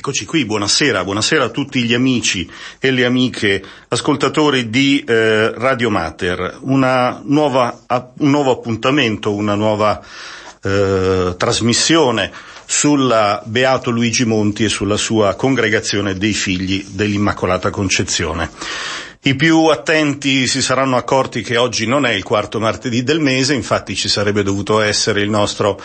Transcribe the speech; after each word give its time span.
Eccoci 0.00 0.24
qui, 0.24 0.46
buonasera, 0.46 1.04
buonasera 1.04 1.44
a 1.44 1.48
tutti 1.50 1.82
gli 1.82 1.92
amici 1.92 2.50
e 2.78 2.90
le 2.90 3.04
amiche 3.04 3.62
ascoltatori 3.88 4.70
di 4.70 5.04
eh, 5.06 5.52
Radio 5.54 5.90
Mater. 5.90 6.60
Nuova, 6.62 7.82
un 7.86 8.30
nuovo 8.30 8.50
appuntamento, 8.50 9.34
una 9.34 9.54
nuova 9.54 10.02
eh, 10.62 11.34
trasmissione 11.36 12.32
sulla 12.64 13.42
Beato 13.44 13.90
Luigi 13.90 14.24
Monti 14.24 14.64
e 14.64 14.70
sulla 14.70 14.96
sua 14.96 15.34
congregazione 15.34 16.16
dei 16.16 16.32
figli 16.32 16.82
dell'Immacolata 16.88 17.68
Concezione. 17.68 18.48
I 19.22 19.34
più 19.34 19.66
attenti 19.66 20.46
si 20.46 20.62
saranno 20.62 20.96
accorti 20.96 21.42
che 21.42 21.58
oggi 21.58 21.86
non 21.86 22.06
è 22.06 22.10
il 22.12 22.22
quarto 22.22 22.58
martedì 22.58 23.02
del 23.02 23.20
mese, 23.20 23.52
infatti 23.52 23.94
ci 23.94 24.08
sarebbe 24.08 24.42
dovuto 24.42 24.80
essere 24.80 25.20
il 25.20 25.28
nostro 25.28 25.78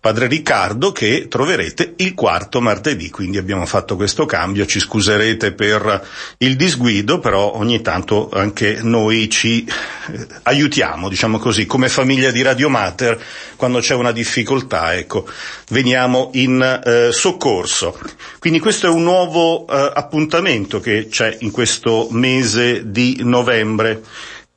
padre 0.00 0.28
Riccardo 0.28 0.92
che 0.92 1.28
troverete 1.28 1.92
il 1.96 2.14
quarto 2.14 2.62
martedì, 2.62 3.10
quindi 3.10 3.36
abbiamo 3.36 3.66
fatto 3.66 3.96
questo 3.96 4.24
cambio, 4.24 4.64
ci 4.64 4.80
scuserete 4.80 5.52
per 5.52 6.08
il 6.38 6.56
disguido, 6.56 7.18
però 7.18 7.52
ogni 7.54 7.82
tanto 7.82 8.30
anche 8.32 8.78
noi 8.80 9.28
ci 9.28 9.62
eh, 9.62 10.26
aiutiamo, 10.44 11.10
diciamo 11.10 11.38
così, 11.38 11.66
come 11.66 11.90
famiglia 11.90 12.30
di 12.30 12.40
Radio 12.40 12.70
Mater, 12.70 13.22
quando 13.56 13.80
c'è 13.80 13.92
una 13.92 14.12
difficoltà, 14.12 14.94
ecco, 14.94 15.28
veniamo 15.68 16.30
in 16.32 16.80
eh, 16.82 17.12
soccorso. 17.12 17.98
Quindi 18.38 18.58
questo 18.58 18.86
è 18.86 18.90
un 18.90 19.02
nuovo 19.02 19.66
eh, 19.66 19.92
appuntamento 19.94 20.80
che 20.80 21.08
c'è 21.10 21.36
in 21.40 21.50
questo 21.50 22.08
mese 22.10 22.90
di 22.90 23.20
novembre 23.22 24.02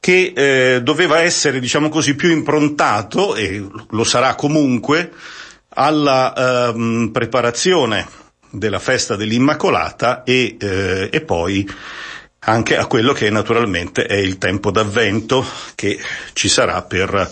che 0.03 0.33
eh, 0.35 0.81
doveva 0.83 1.21
essere, 1.21 1.61
diciamo 1.61 1.87
così, 1.87 2.13
più 2.13 2.29
improntato, 2.29 3.35
e 3.35 3.65
lo 3.91 4.03
sarà 4.03 4.35
comunque, 4.35 5.13
alla 5.75 6.71
ehm, 6.73 7.09
preparazione 7.13 8.05
della 8.49 8.79
festa 8.79 9.15
dell'Immacolata 9.15 10.23
e, 10.23 10.57
eh, 10.59 11.07
e 11.09 11.21
poi 11.21 11.65
anche 12.39 12.75
a 12.75 12.85
quello 12.85 13.13
che 13.13 13.29
naturalmente 13.29 14.05
è 14.05 14.17
il 14.17 14.37
tempo 14.37 14.71
d'avvento 14.71 15.45
che 15.73 15.97
ci 16.33 16.49
sarà 16.49 16.81
per, 16.81 17.31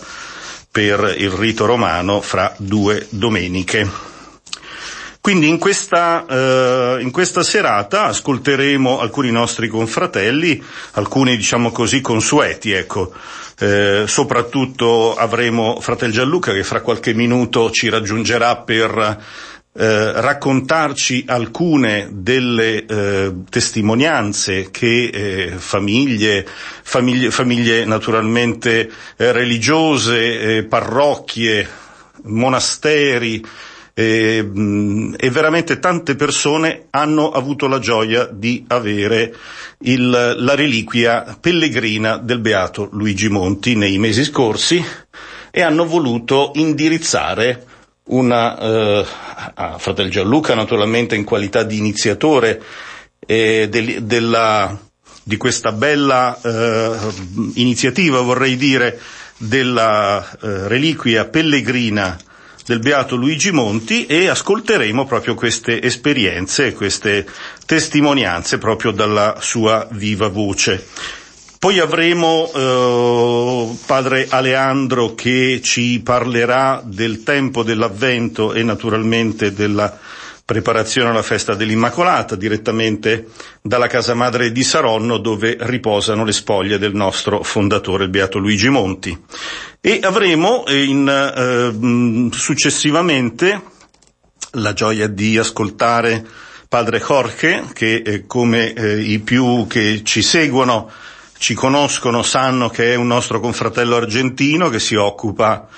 per 0.70 1.14
il 1.18 1.30
rito 1.30 1.66
romano 1.66 2.22
fra 2.22 2.54
due 2.56 3.06
domeniche. 3.10 4.11
Quindi 5.22 5.46
in 5.46 5.58
questa, 5.58 6.26
eh, 6.26 6.96
in 7.00 7.12
questa 7.12 7.44
serata 7.44 8.06
ascolteremo 8.06 8.98
alcuni 8.98 9.30
nostri 9.30 9.68
confratelli, 9.68 10.60
alcuni 10.94 11.36
diciamo 11.36 11.70
così 11.70 12.00
consueti, 12.00 12.72
ecco. 12.72 13.12
Eh, 13.56 14.02
soprattutto 14.08 15.14
avremo 15.14 15.78
Fratel 15.80 16.10
Gianluca 16.10 16.52
che 16.52 16.64
fra 16.64 16.80
qualche 16.80 17.14
minuto 17.14 17.70
ci 17.70 17.88
raggiungerà 17.88 18.56
per 18.56 19.22
eh, 19.74 20.12
raccontarci 20.20 21.26
alcune 21.28 22.08
delle 22.10 22.84
eh, 22.84 23.32
testimonianze 23.48 24.72
che 24.72 25.04
eh, 25.04 25.52
famiglie, 25.56 26.44
famiglie, 26.82 27.30
famiglie 27.30 27.84
naturalmente 27.84 28.90
eh, 29.16 29.30
religiose, 29.30 30.56
eh, 30.56 30.64
parrocchie, 30.64 31.68
monasteri, 32.24 33.40
e, 33.94 34.38
e, 35.18 35.30
veramente 35.30 35.78
tante 35.78 36.16
persone 36.16 36.86
hanno 36.90 37.30
avuto 37.30 37.66
la 37.66 37.78
gioia 37.78 38.26
di 38.32 38.64
avere 38.68 39.34
il, 39.80 40.08
la 40.10 40.54
reliquia 40.54 41.36
pellegrina 41.38 42.16
del 42.16 42.38
beato 42.40 42.88
Luigi 42.92 43.28
Monti 43.28 43.74
nei 43.74 43.98
mesi 43.98 44.24
scorsi 44.24 44.82
e 45.50 45.62
hanno 45.62 45.84
voluto 45.84 46.52
indirizzare 46.54 47.66
una, 48.04 48.58
eh, 48.58 49.06
a 49.54 49.78
Fratel 49.78 50.10
Gianluca 50.10 50.54
naturalmente 50.54 51.14
in 51.14 51.24
qualità 51.24 51.62
di 51.62 51.76
iniziatore 51.76 52.62
eh, 53.26 53.68
del, 53.68 54.02
della, 54.04 54.76
di 55.22 55.36
questa 55.36 55.70
bella 55.70 56.38
eh, 56.40 56.96
iniziativa 57.54 58.22
vorrei 58.22 58.56
dire 58.56 58.98
della 59.36 60.26
eh, 60.40 60.68
reliquia 60.68 61.26
pellegrina 61.26 62.16
del 62.64 62.78
Beato 62.78 63.16
Luigi 63.16 63.50
Monti 63.50 64.06
e 64.06 64.28
ascolteremo 64.28 65.04
proprio 65.06 65.34
queste 65.34 65.80
esperienze, 65.82 66.72
queste 66.72 67.26
testimonianze 67.66 68.58
proprio 68.58 68.90
dalla 68.90 69.38
sua 69.40 69.86
viva 69.90 70.28
voce. 70.28 70.86
Poi 71.58 71.78
avremo 71.78 72.50
eh, 72.52 73.76
padre 73.86 74.26
Aleandro 74.28 75.14
che 75.14 75.60
ci 75.62 76.00
parlerà 76.00 76.82
del 76.84 77.22
tempo 77.22 77.62
dell'avvento 77.62 78.52
e 78.52 78.64
naturalmente 78.64 79.52
della 79.52 79.96
preparazione 80.44 81.10
alla 81.10 81.22
festa 81.22 81.54
dell'Immacolata 81.54 82.36
direttamente 82.36 83.28
dalla 83.60 83.86
casa 83.86 84.14
madre 84.14 84.52
di 84.52 84.62
Saronno 84.62 85.18
dove 85.18 85.56
riposano 85.60 86.24
le 86.24 86.32
spoglie 86.32 86.78
del 86.78 86.94
nostro 86.94 87.42
fondatore, 87.42 88.04
il 88.04 88.10
Beato 88.10 88.38
Luigi 88.38 88.68
Monti. 88.68 89.16
E 89.80 90.00
avremo 90.02 90.66
eh, 90.66 90.82
in, 90.82 91.08
eh, 91.08 92.36
successivamente 92.36 93.60
la 94.52 94.72
gioia 94.72 95.06
di 95.06 95.38
ascoltare 95.38 96.24
padre 96.68 97.00
Jorge 97.00 97.64
che 97.72 98.02
eh, 98.04 98.26
come 98.26 98.72
eh, 98.72 99.00
i 99.00 99.18
più 99.20 99.66
che 99.66 100.02
ci 100.04 100.22
seguono 100.22 100.90
ci 101.38 101.54
conoscono 101.54 102.22
sanno 102.22 102.68
che 102.68 102.92
è 102.92 102.94
un 102.94 103.08
nostro 103.08 103.40
confratello 103.40 103.96
argentino 103.96 104.68
che 104.68 104.78
si 104.78 104.94
occupa 104.94 105.68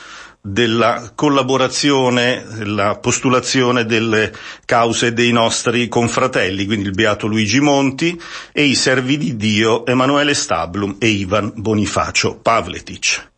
della 0.46 1.12
collaborazione, 1.14 2.44
della 2.58 2.98
postulazione 2.98 3.86
delle 3.86 4.30
cause 4.66 5.14
dei 5.14 5.32
nostri 5.32 5.88
confratelli, 5.88 6.66
quindi 6.66 6.84
il 6.84 6.92
Beato 6.92 7.26
Luigi 7.26 7.60
Monti 7.60 8.20
e 8.52 8.64
i 8.64 8.74
servi 8.74 9.16
di 9.16 9.36
Dio 9.36 9.86
Emanuele 9.86 10.34
Stablum 10.34 10.96
e 10.98 11.06
Ivan 11.06 11.50
Bonifacio 11.56 12.36
Pavletic. 12.36 13.30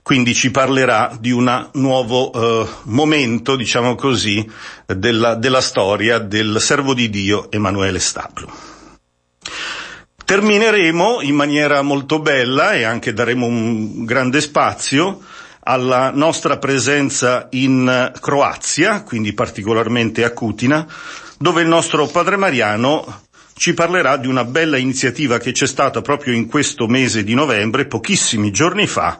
Quindi 0.00 0.32
ci 0.32 0.50
parlerà 0.50 1.14
di 1.20 1.30
un 1.30 1.68
nuovo 1.74 2.32
eh, 2.32 2.66
momento, 2.84 3.54
diciamo 3.54 3.94
così, 3.94 4.48
della, 4.86 5.34
della 5.34 5.60
storia 5.60 6.18
del 6.18 6.56
servo 6.58 6.94
di 6.94 7.10
Dio 7.10 7.50
Emanuele 7.50 7.98
Stablum. 7.98 8.50
Termineremo 10.24 11.20
in 11.20 11.34
maniera 11.34 11.82
molto 11.82 12.18
bella 12.18 12.72
e 12.72 12.84
anche 12.84 13.12
daremo 13.12 13.44
un 13.44 14.06
grande 14.06 14.40
spazio 14.40 15.20
alla 15.68 16.12
nostra 16.14 16.58
presenza 16.58 17.48
in 17.50 18.12
Croazia, 18.20 19.02
quindi 19.02 19.32
particolarmente 19.32 20.22
a 20.22 20.30
Cutina, 20.30 20.86
dove 21.38 21.62
il 21.62 21.68
nostro 21.68 22.06
padre 22.06 22.36
Mariano 22.36 23.24
ci 23.54 23.74
parlerà 23.74 24.16
di 24.16 24.28
una 24.28 24.44
bella 24.44 24.76
iniziativa 24.76 25.38
che 25.38 25.50
c'è 25.50 25.66
stata 25.66 26.02
proprio 26.02 26.34
in 26.34 26.46
questo 26.46 26.86
mese 26.86 27.24
di 27.24 27.34
novembre, 27.34 27.86
pochissimi 27.86 28.52
giorni 28.52 28.86
fa, 28.86 29.18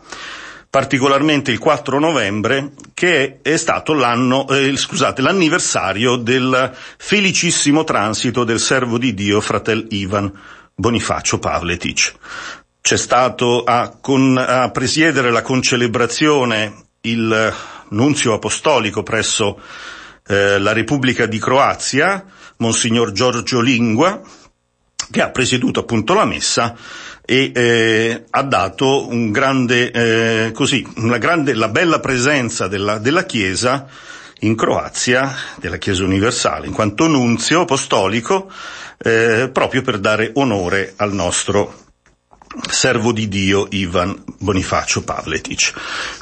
particolarmente 0.71 1.51
il 1.51 1.59
4 1.59 1.99
novembre, 1.99 2.73
che 2.95 3.41
è 3.43 3.57
stato 3.57 3.93
l'anno, 3.93 4.47
eh, 4.49 4.77
scusate, 4.77 5.23
l'anniversario 5.23 6.17
del 6.17 6.73
felicissimo 6.97 7.83
transito 7.83 8.45
del 8.45 8.61
servo 8.61 8.99
di 8.99 9.15
Dio, 9.15 9.41
fratel 9.41 9.87
Ivan 9.91 10.33
Bonifacio 10.75 11.39
Pavletic 11.39 12.15
c'è 12.87 12.97
stato 12.97 13.65
a, 13.65 13.99
con, 14.01 14.39
a 14.39 14.71
presiedere 14.71 15.33
la 15.33 15.43
concelebrazione 15.43 16.85
il 17.01 17.55
nunzio 17.89 18.33
apostolico 18.33 19.03
presso 19.03 19.61
eh, 20.29 20.61
la 20.61 20.73
Repubblica 20.73 21.27
di 21.27 21.41
Croazia, 21.41 22.25
Monsignor 22.59 23.11
Giorgio 23.11 23.61
Lingua, 23.61 24.21
che 25.11 25.21
ha 25.21 25.31
presieduto 25.31 25.81
appunto 25.81 26.15
la 26.15 26.25
messa 26.27 26.77
e 27.25 27.51
eh, 27.53 28.25
ha 28.31 28.43
dato 28.45 29.09
un 29.09 29.33
grande, 29.33 29.91
eh, 29.91 30.53
così, 30.53 30.87
una 30.99 31.19
grande, 31.19 31.55
la 31.55 31.69
bella 31.69 31.99
presenza 31.99 32.69
della, 32.69 32.99
della 32.99 33.25
Chiesa 33.25 33.89
in 34.43 34.55
Croazia, 34.55 35.35
della 35.57 35.79
Chiesa 35.79 36.05
universale, 36.05 36.69
in 36.69 36.73
quanto 36.73 37.09
nunzio 37.09 37.63
apostolico, 37.63 38.49
eh, 38.99 39.51
proprio 39.53 39.83
per 39.83 39.99
dare 39.99 40.31
onore 40.35 40.93
al 40.99 41.13
nostro 41.13 41.86
servo 42.69 43.13
di 43.13 43.29
Dio 43.29 43.67
Ivan 43.71 44.23
Bonifacio 44.39 45.03
Pavletic. 45.03 45.73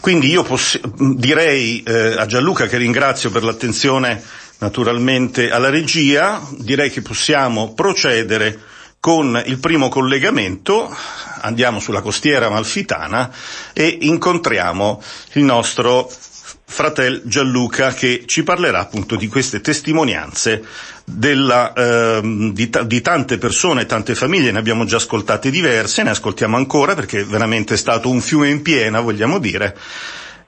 Quindi 0.01 0.31
io 0.31 0.43
poss- 0.43 0.81
direi 0.97 1.83
eh, 1.83 2.15
a 2.19 2.27
Gianluca 2.27 2.67
che 2.67 2.77
ringrazio 2.77 3.31
per 3.31 3.45
l'attenzione 3.45 4.23
naturalmente 4.59 5.51
alla 5.51 5.71
regia, 5.71 6.41
direi 6.59 6.91
che 6.91 7.03
possiamo 7.03 7.75
procedere 7.75 8.59
con 9.01 9.41
il 9.45 9.59
primo 9.59 9.91
collegamento, 9.91 10.95
andiamo 11.43 11.79
sulla 11.79 12.01
costiera 12.01 12.49
malfitana 12.49 13.31
e 13.75 13.99
incontriamo 14.01 15.03
il 15.33 15.45
nostro 15.45 16.11
fratel 16.67 17.23
Gianluca 17.25 17.93
che 17.93 18.25
ci 18.27 18.43
parlerà 18.43 18.81
appunto 18.81 19.17
di 19.17 19.29
queste 19.29 19.61
testimonianze 19.61 20.65
della, 21.05 21.73
eh, 21.73 22.21
di, 22.53 22.71
di, 22.87 23.01
tante 23.01 23.39
persone, 23.39 23.87
tante 23.87 24.15
famiglie, 24.15 24.51
ne 24.51 24.59
abbiamo 24.59 24.85
già 24.85 24.97
ascoltate 24.97 25.51
diverse, 25.51 26.03
ne 26.03 26.11
ascoltiamo 26.11 26.57
ancora 26.57 26.95
perché 26.95 27.25
veramente 27.25 27.75
è 27.75 27.77
stato 27.77 28.09
un 28.09 28.21
fiume 28.21 28.49
in 28.49 28.63
piena, 28.63 29.01
vogliamo 29.01 29.39
dire, 29.39 29.77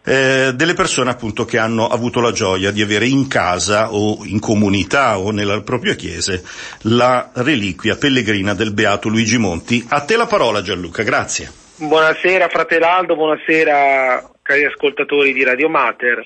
eh, 0.05 0.53
delle 0.55 0.75
persone 0.75 1.11
appunto 1.11 1.45
che 1.45 1.59
hanno 1.59 1.89
avuto 1.89 2.21
la 2.21 2.33
gioia 2.33 2.71
di 2.71 2.81
avere 2.81 3.07
in 3.07 3.27
casa 3.27 3.93
o 3.93 4.21
in 4.25 4.39
comunità 4.39 5.19
o 5.19 5.31
nella 5.33 5.61
propria 5.61 5.95
chiesa 5.95 6.39
la 6.83 7.31
reliquia 7.35 7.97
pellegrina 7.97 8.55
del 8.55 8.73
Beato 8.73 9.09
Luigi 9.09 9.37
Monti. 9.37 9.85
A 9.89 10.01
te 10.01 10.17
la 10.17 10.27
parola 10.27 10.63
Gianluca, 10.63 11.03
grazie. 11.03 11.53
Buonasera 11.77 12.49
fratello, 12.49 13.15
buonasera 13.15 14.31
cari 14.47 14.65
ascoltatori 14.65 15.33
di 15.33 15.43
Radio 15.43 15.69
Mater. 15.69 16.25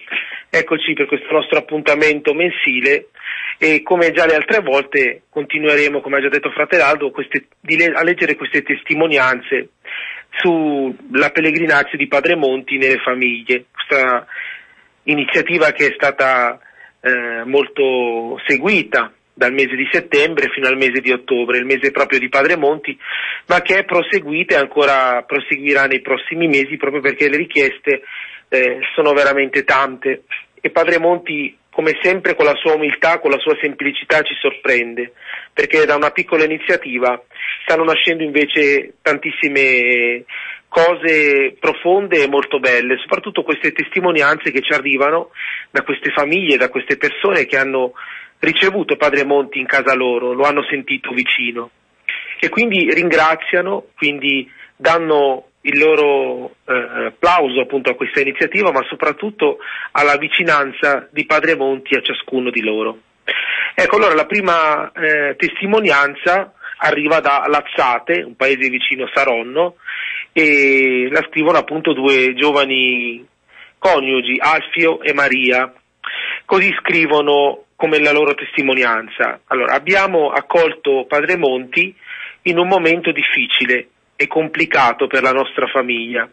Eccoci 0.50 0.92
per 0.92 1.06
questo 1.06 1.32
nostro 1.32 1.58
appuntamento 1.58 2.34
mensile 2.34 3.08
e 3.58 3.82
come 3.82 4.12
già 4.12 4.26
le 4.26 4.34
altre 4.34 4.60
volte 4.60 5.22
continueremo, 5.30 6.00
come 6.00 6.18
ha 6.18 6.20
già 6.20 6.28
detto 6.28 6.50
Fratelaldo, 6.50 7.10
queste, 7.10 7.46
a 7.94 8.02
leggere 8.02 8.36
queste 8.36 8.62
testimonianze 8.62 9.70
sulla 10.32 11.30
pellegrinaggio 11.30 11.96
di 11.96 12.06
Padre 12.08 12.36
Monti 12.36 12.76
nelle 12.76 12.98
famiglie, 12.98 13.64
questa 13.72 14.26
iniziativa 15.04 15.72
che 15.72 15.86
è 15.88 15.92
stata 15.94 16.60
eh, 17.00 17.44
molto 17.44 18.38
seguita 18.46 19.12
dal 19.40 19.54
mese 19.54 19.74
di 19.74 19.88
settembre 19.90 20.50
fino 20.50 20.68
al 20.68 20.76
mese 20.76 21.00
di 21.00 21.10
ottobre, 21.10 21.56
il 21.56 21.64
mese 21.64 21.90
proprio 21.90 22.18
di 22.18 22.28
Padre 22.28 22.58
Monti, 22.58 22.94
ma 23.46 23.62
che 23.62 23.78
è 23.78 23.84
proseguita 23.86 24.54
e 24.54 24.58
ancora 24.58 25.22
proseguirà 25.22 25.86
nei 25.86 26.02
prossimi 26.02 26.46
mesi 26.46 26.76
proprio 26.76 27.00
perché 27.00 27.30
le 27.30 27.38
richieste 27.38 28.02
eh, 28.50 28.80
sono 28.94 29.14
veramente 29.14 29.64
tante. 29.64 30.24
E 30.60 30.68
Padre 30.68 30.98
Monti 30.98 31.56
come 31.70 31.98
sempre 32.02 32.34
con 32.34 32.44
la 32.44 32.54
sua 32.56 32.74
umiltà, 32.74 33.18
con 33.18 33.30
la 33.30 33.38
sua 33.38 33.56
semplicità 33.62 34.20
ci 34.20 34.34
sorprende, 34.38 35.14
perché 35.54 35.86
da 35.86 35.96
una 35.96 36.10
piccola 36.10 36.44
iniziativa 36.44 37.18
stanno 37.64 37.84
nascendo 37.84 38.22
invece 38.22 38.96
tantissime 39.00 40.24
cose 40.68 41.56
profonde 41.58 42.22
e 42.22 42.28
molto 42.28 42.60
belle, 42.60 42.98
soprattutto 42.98 43.42
queste 43.42 43.72
testimonianze 43.72 44.50
che 44.50 44.60
ci 44.60 44.74
arrivano 44.74 45.30
da 45.70 45.82
queste 45.82 46.10
famiglie, 46.10 46.58
da 46.58 46.68
queste 46.68 46.98
persone 46.98 47.46
che 47.46 47.56
hanno 47.56 47.94
ricevuto 48.40 48.96
Padre 48.96 49.24
Monti 49.24 49.58
in 49.58 49.66
casa 49.66 49.94
loro, 49.94 50.32
lo 50.32 50.44
hanno 50.44 50.64
sentito 50.64 51.12
vicino 51.12 51.70
e 52.38 52.48
quindi 52.48 52.92
ringraziano, 52.92 53.84
quindi 53.96 54.50
danno 54.76 55.44
il 55.62 55.78
loro 55.78 56.54
eh, 56.64 57.06
applauso 57.08 57.60
appunto 57.60 57.90
a 57.90 57.94
questa 57.94 58.20
iniziativa, 58.20 58.72
ma 58.72 58.82
soprattutto 58.88 59.58
alla 59.92 60.16
vicinanza 60.16 61.06
di 61.10 61.26
Padre 61.26 61.54
Monti 61.54 61.94
a 61.94 62.00
ciascuno 62.00 62.50
di 62.50 62.62
loro. 62.62 62.98
Ecco, 63.74 63.96
allora 63.96 64.14
la 64.14 64.26
prima 64.26 64.90
eh, 64.92 65.36
testimonianza 65.36 66.54
arriva 66.78 67.20
da 67.20 67.44
Lazzate, 67.46 68.22
un 68.22 68.36
paese 68.36 68.70
vicino 68.70 69.04
a 69.04 69.10
Saronno, 69.12 69.76
e 70.32 71.08
la 71.10 71.22
scrivono 71.28 71.58
appunto 71.58 71.92
due 71.92 72.32
giovani 72.34 73.26
coniugi, 73.78 74.36
Alfio 74.38 75.02
e 75.02 75.12
Maria. 75.12 75.72
Così 76.46 76.74
scrivono 76.80 77.64
come 77.80 77.98
la 77.98 78.12
loro 78.12 78.34
testimonianza. 78.34 79.40
Allora, 79.46 79.72
abbiamo 79.72 80.28
accolto 80.28 81.06
Padre 81.08 81.38
Monti 81.38 81.96
in 82.42 82.58
un 82.58 82.68
momento 82.68 83.10
difficile 83.10 83.88
e 84.16 84.26
complicato 84.26 85.06
per 85.06 85.22
la 85.22 85.32
nostra 85.32 85.66
famiglia. 85.66 86.28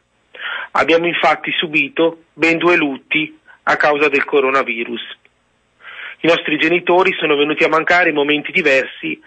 Abbiamo 0.71 1.07
infatti 1.07 1.49
subito 1.57 2.23
ben 2.33 2.57
due 2.57 2.75
lutti 2.75 3.33
a 3.63 3.77
causa 3.77 4.09
del 4.09 4.25
coronavirus. 4.25 5.17
I 6.19 6.27
nostri 6.27 6.57
genitori 6.57 7.13
sono 7.17 7.37
venuti 7.37 7.63
a 7.63 7.69
mancare 7.69 8.09
in 8.09 8.15
momenti 8.15 8.51
diversi, 8.51 9.17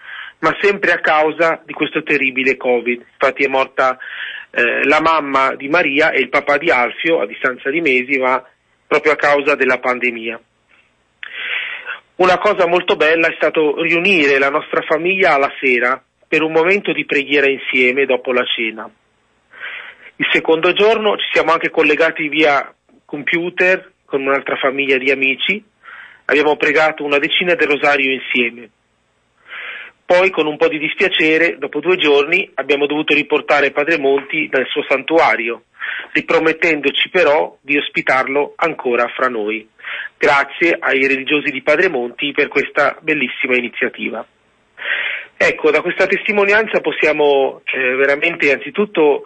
ma 0.40 0.54
sempre 0.60 0.92
a 0.92 1.00
causa 1.00 1.62
di 1.64 1.72
questo 1.72 2.02
terribile 2.02 2.58
Covid. 2.58 3.02
Infatti 3.12 3.44
è 3.44 3.48
morta 3.48 3.96
eh, 4.50 4.84
la 4.84 5.00
mamma 5.00 5.54
di 5.54 5.68
Maria 5.68 6.10
e 6.10 6.20
il 6.20 6.28
papà 6.28 6.58
di 6.58 6.70
Alfio 6.70 7.22
a 7.22 7.26
distanza 7.26 7.70
di 7.70 7.80
mesi, 7.80 8.18
ma 8.18 8.44
proprio 8.86 9.12
a 9.12 9.16
causa 9.16 9.54
della 9.54 9.78
pandemia. 9.78 10.38
Una 12.20 12.36
cosa 12.36 12.66
molto 12.66 12.96
bella 12.96 13.28
è 13.28 13.34
stato 13.36 13.80
riunire 13.80 14.38
la 14.38 14.50
nostra 14.50 14.82
famiglia 14.82 15.32
alla 15.32 15.50
sera 15.58 16.02
per 16.28 16.42
un 16.42 16.52
momento 16.52 16.92
di 16.92 17.06
preghiera 17.06 17.48
insieme 17.48 18.04
dopo 18.04 18.30
la 18.30 18.44
cena. 18.44 18.90
Il 20.16 20.28
secondo 20.30 20.74
giorno 20.74 21.16
ci 21.16 21.24
siamo 21.32 21.52
anche 21.52 21.70
collegati 21.70 22.28
via 22.28 22.74
computer 23.06 23.92
con 24.04 24.20
un'altra 24.20 24.56
famiglia 24.56 24.98
di 24.98 25.10
amici, 25.10 25.64
abbiamo 26.26 26.56
pregato 26.56 27.04
una 27.04 27.16
decina 27.16 27.54
del 27.54 27.68
rosario 27.68 28.12
insieme. 28.12 28.68
Poi, 30.04 30.28
con 30.28 30.46
un 30.46 30.58
po' 30.58 30.68
di 30.68 30.78
dispiacere, 30.78 31.56
dopo 31.56 31.80
due 31.80 31.96
giorni 31.96 32.50
abbiamo 32.52 32.84
dovuto 32.84 33.14
riportare 33.14 33.70
Padre 33.70 33.98
Monti 33.98 34.46
nel 34.52 34.66
suo 34.66 34.84
santuario, 34.86 35.62
ripromettendoci 36.12 37.08
però 37.08 37.56
di 37.62 37.78
ospitarlo 37.78 38.52
ancora 38.56 39.06
fra 39.16 39.28
noi. 39.28 39.66
Grazie 40.16 40.76
ai 40.78 41.06
religiosi 41.06 41.50
di 41.50 41.62
Padre 41.62 41.88
Monti 41.88 42.32
per 42.32 42.48
questa 42.48 42.96
bellissima 43.00 43.56
iniziativa. 43.56 44.24
Ecco, 45.36 45.70
da 45.70 45.80
questa 45.80 46.06
testimonianza 46.06 46.80
possiamo 46.80 47.62
eh, 47.64 47.94
veramente 47.94 48.52
anzitutto 48.52 49.22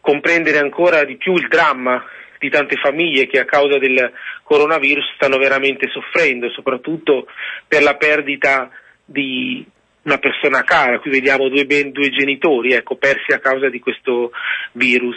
comprendere 0.00 0.58
ancora 0.58 1.04
di 1.04 1.16
più 1.16 1.34
il 1.34 1.48
dramma 1.48 2.04
di 2.38 2.48
tante 2.48 2.76
famiglie 2.76 3.26
che 3.26 3.40
a 3.40 3.44
causa 3.44 3.78
del 3.78 4.12
coronavirus 4.44 5.14
stanno 5.16 5.38
veramente 5.38 5.88
soffrendo, 5.88 6.48
soprattutto 6.50 7.26
per 7.66 7.82
la 7.82 7.96
perdita 7.96 8.70
di 9.04 9.66
una 10.02 10.18
persona 10.18 10.62
cara. 10.62 10.98
Qui 11.00 11.10
vediamo 11.10 11.48
due, 11.48 11.66
ben, 11.66 11.90
due 11.90 12.10
genitori 12.10 12.72
ecco, 12.72 12.96
persi 12.96 13.32
a 13.32 13.40
causa 13.40 13.68
di 13.68 13.80
questo 13.80 14.30
virus. 14.72 15.16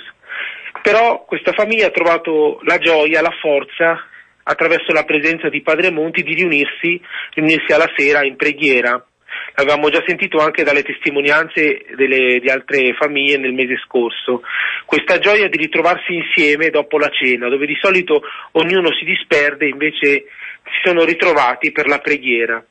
Però 0.81 1.23
questa 1.25 1.53
famiglia 1.53 1.87
ha 1.87 1.91
trovato 1.91 2.59
la 2.63 2.79
gioia, 2.79 3.21
la 3.21 3.35
forza, 3.39 4.03
attraverso 4.43 4.91
la 4.91 5.03
presenza 5.03 5.49
di 5.49 5.61
Padre 5.61 5.91
Monti, 5.91 6.23
di 6.23 6.33
riunirsi, 6.33 6.99
riunirsi 7.33 7.71
alla 7.73 7.91
sera 7.95 8.23
in 8.23 8.35
preghiera. 8.35 9.03
Avevamo 9.55 9.89
già 9.89 10.03
sentito 10.05 10.39
anche 10.39 10.63
dalle 10.63 10.83
testimonianze 10.83 11.85
delle, 11.95 12.39
di 12.39 12.49
altre 12.49 12.93
famiglie 12.93 13.37
nel 13.37 13.53
mese 13.53 13.77
scorso, 13.85 14.41
questa 14.85 15.19
gioia 15.19 15.47
di 15.47 15.57
ritrovarsi 15.57 16.13
insieme 16.13 16.69
dopo 16.69 16.97
la 16.97 17.09
cena, 17.09 17.47
dove 17.47 17.65
di 17.65 17.77
solito 17.79 18.21
ognuno 18.53 18.93
si 18.93 19.05
disperde, 19.05 19.67
invece 19.67 20.25
si 20.63 20.81
sono 20.83 21.03
ritrovati 21.03 21.71
per 21.71 21.87
la 21.87 21.99
preghiera. 21.99 22.63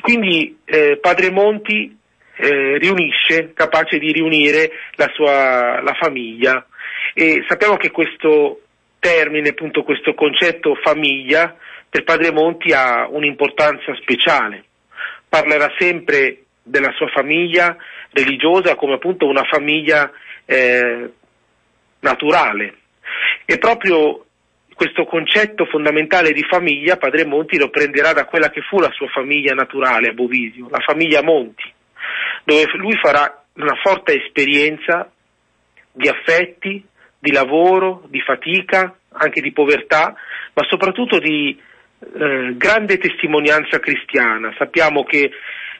Quindi 0.00 0.58
eh, 0.64 0.98
Padre 1.00 1.30
Monti 1.30 1.96
eh, 2.36 2.78
riunisce, 2.78 3.52
capace 3.54 3.98
di 3.98 4.12
riunire 4.12 4.70
la 4.94 5.10
sua 5.14 5.80
la 5.82 5.94
famiglia. 5.94 6.64
E 7.14 7.44
sappiamo 7.48 7.76
che 7.76 7.90
questo 7.90 8.60
termine, 8.98 9.50
appunto 9.50 9.82
questo 9.82 10.14
concetto 10.14 10.74
famiglia, 10.82 11.56
per 11.88 12.04
Padre 12.04 12.32
Monti 12.32 12.72
ha 12.72 13.08
un'importanza 13.08 13.94
speciale 14.00 14.64
parlerà 15.28 15.72
sempre 15.78 16.44
della 16.62 16.92
sua 16.92 17.08
famiglia 17.08 17.76
religiosa 18.10 18.74
come 18.74 18.94
appunto 18.94 19.26
una 19.26 19.44
famiglia 19.44 20.10
eh, 20.44 21.10
naturale. 22.00 22.76
E 23.44 23.58
proprio 23.58 24.24
questo 24.74 25.04
concetto 25.04 25.66
fondamentale 25.66 26.32
di 26.32 26.44
famiglia 26.48 26.96
Padre 26.96 27.26
Monti 27.26 27.58
lo 27.58 27.68
prenderà 27.68 28.12
da 28.12 28.26
quella 28.26 28.50
che 28.50 28.62
fu 28.62 28.78
la 28.78 28.90
sua 28.92 29.08
famiglia 29.08 29.54
naturale 29.54 30.10
a 30.10 30.12
Bovisio, 30.12 30.68
la 30.70 30.80
famiglia 30.80 31.22
Monti, 31.22 31.70
dove 32.44 32.64
lui 32.74 32.96
farà 33.02 33.44
una 33.54 33.74
forte 33.82 34.22
esperienza 34.22 35.10
di 35.90 36.08
affetti, 36.08 36.84
di 37.18 37.32
lavoro, 37.32 38.04
di 38.08 38.20
fatica, 38.20 38.96
anche 39.12 39.40
di 39.40 39.52
povertà, 39.52 40.14
ma 40.54 40.64
soprattutto 40.68 41.18
di 41.18 41.58
eh, 42.00 42.54
grande 42.56 42.98
testimonianza 42.98 43.80
cristiana. 43.80 44.54
Sappiamo 44.56 45.04
che 45.04 45.30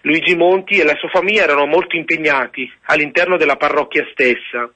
Luigi 0.02 0.37
Monti 0.37 0.78
e 0.78 0.85
la 0.85 0.97
sua 0.97 1.09
famiglia 1.09 1.42
erano 1.42 1.66
molto 1.66 1.97
impegnati 1.97 2.71
all'interno 2.85 3.37
della 3.37 3.57
parrocchia 3.57 4.07
stessa. 4.11 4.71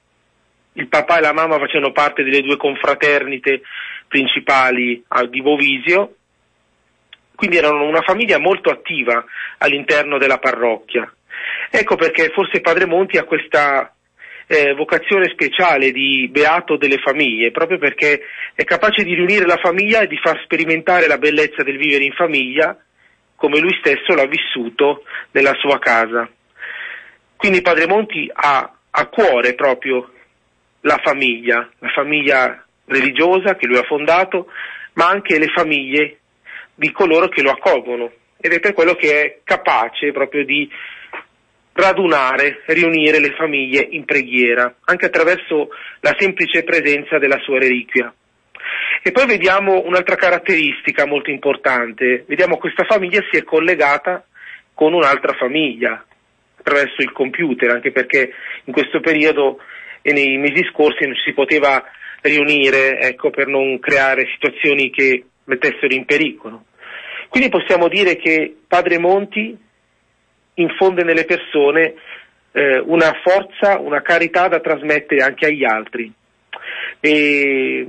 Il 0.75 0.89
papà 0.89 1.19
e 1.19 1.21
la 1.21 1.33
mamma 1.33 1.59
facevano 1.59 1.93
parte 1.93 2.23
delle 2.23 2.41
due 2.41 2.57
confraternite 2.57 3.63
principali 4.09 5.05
di 5.29 5.43
Bovisio, 5.43 6.15
quindi 7.35 7.57
erano 7.57 7.85
una 7.87 8.03
famiglia 8.03 8.39
molto 8.39 8.71
attiva 8.71 9.25
all'interno 9.59 10.19
della 10.19 10.39
parrocchia. 10.39 11.13
Ecco 11.71 11.97
perché 11.97 12.31
forse 12.31 12.61
Padre 12.61 12.87
Monti 12.87 13.17
ha 13.17 13.25
questa 13.25 13.95
eh, 14.53 14.75
vocazione 14.75 15.31
speciale 15.31 15.93
di 15.93 16.29
beato 16.31 16.77
delle 16.77 16.99
famiglie, 16.99 17.51
proprio 17.51 17.79
perché 17.79 18.21
è 18.55 18.65
capace 18.65 19.03
di 19.03 19.15
riunire 19.15 19.47
la 19.47 19.57
famiglia 19.57 20.01
e 20.01 20.07
di 20.07 20.19
far 20.23 20.41
sperimentare 20.45 21.07
la 21.07 21.17
bellezza 21.17 21.63
del 21.63 21.79
vivere 21.79 22.05
in 22.05 22.13
famiglia 22.13 22.77
come 23.35 23.59
lui 23.59 23.75
stesso 23.81 24.15
l'ha 24.15 24.27
vissuto 24.27 25.05
nella 25.33 25.55
sua 25.55 25.79
casa. 25.79 26.29
Quindi 27.35 27.63
Padre 27.63 27.87
Monti 27.87 28.31
ha 28.33 28.73
a 28.91 29.07
cuore 29.07 29.55
proprio 29.55 30.13
la 30.83 31.01
famiglia, 31.03 31.69
la 31.79 31.89
famiglia 31.89 32.65
religiosa 32.85 33.57
che 33.57 33.67
lui 33.67 33.79
ha 33.79 33.85
fondato, 33.85 34.47
ma 34.93 35.09
anche 35.09 35.39
le 35.39 35.49
famiglie 35.49 36.19
di 36.75 36.93
coloro 36.93 37.29
che 37.29 37.43
lo 37.43 37.51
accolgono 37.51 38.13
ed 38.39 38.53
è 38.53 38.61
per 38.61 38.75
quello 38.75 38.95
che 38.95 39.23
è 39.23 39.39
capace 39.45 40.13
proprio 40.13 40.45
di 40.45 40.71
radunare, 41.73 42.63
riunire 42.67 43.19
le 43.19 43.35
famiglie 43.35 43.87
in 43.91 44.05
preghiera, 44.05 44.75
anche 44.85 45.07
attraverso 45.07 45.69
la 46.01 46.15
semplice 46.19 46.65
presenza 46.65 47.19
della 47.19 47.39
sua 47.41 47.59
reliquia. 47.59 48.13
E 49.03 49.11
poi 49.11 49.27
vediamo 49.27 49.83
un'altra 49.85 50.17
caratteristica 50.17 51.07
molto 51.07 51.31
importante, 51.31 52.25
vediamo 52.27 52.57
questa 52.59 52.85
famiglia 52.85 53.21
si 53.31 53.39
è 53.39 53.43
collegata 53.43 54.25
con 54.75 54.93
un'altra 54.93 55.33
famiglia 55.35 56.05
attraverso 56.59 57.03
il 57.03 57.13
computer, 57.13 57.71
anche 57.71 57.91
perché 57.91 58.33
in 58.65 58.73
questo 58.73 59.01
periodo 59.01 59.59
e 60.03 60.13
nei 60.13 60.37
mesi 60.39 60.65
scorsi 60.71 61.05
non 61.05 61.15
ci 61.17 61.23
si 61.25 61.33
poteva 61.33 61.85
riunire 62.23 63.01
ecco, 63.01 63.31
per 63.31 63.49
non 63.49 63.79
creare 63.81 64.29
situazioni 64.33 64.91
che 64.91 65.25
mettessero 65.45 65.93
in 65.93 66.05
pericolo. 66.05 66.67
Quindi 67.29 67.49
possiamo 67.49 67.89
dire 67.89 68.17
che 68.17 68.55
Padre 68.69 68.99
Monti 68.99 69.57
infonde 70.55 71.05
nelle 71.05 71.25
persone 71.25 71.95
eh, 72.53 72.79
una 72.79 73.13
forza, 73.23 73.79
una 73.79 74.03
carità 74.03 74.49
da 74.49 74.61
trasmettere 74.61 75.23
anche 75.23 75.47
agli 75.47 75.65
altri. 75.65 76.13
E 77.01 77.87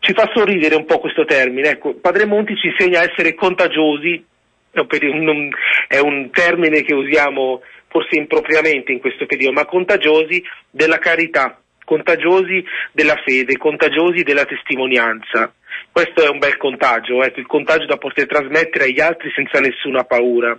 ci 0.00 0.12
fa 0.14 0.30
sorridere 0.34 0.74
un 0.74 0.86
po' 0.86 0.98
questo 0.98 1.24
termine. 1.24 1.70
Ecco, 1.70 1.94
Padre 1.94 2.26
Monti 2.26 2.56
ci 2.56 2.68
insegna 2.68 3.00
a 3.00 3.08
essere 3.10 3.34
contagiosi, 3.34 4.24
è 4.72 5.98
un, 5.98 6.30
termine 6.30 6.82
che 6.82 6.94
usiamo 6.94 7.62
forse 7.88 8.16
impropriamente 8.16 8.92
in 8.92 9.00
questo 9.00 9.26
periodo, 9.26 9.52
ma 9.52 9.66
contagiosi 9.66 10.42
della 10.70 10.98
carità, 10.98 11.60
contagiosi 11.84 12.64
della 12.92 13.20
fede, 13.24 13.56
contagiosi 13.56 14.22
della 14.22 14.44
testimonianza. 14.44 15.52
Questo 15.90 16.24
è 16.24 16.28
un 16.28 16.38
bel 16.38 16.56
contagio, 16.56 17.22
ecco, 17.22 17.40
il 17.40 17.46
contagio 17.46 17.86
da 17.86 17.96
poter 17.96 18.26
trasmettere 18.26 18.84
agli 18.84 19.00
altri 19.00 19.30
senza 19.34 19.58
nessuna 19.58 20.04
paura. 20.04 20.58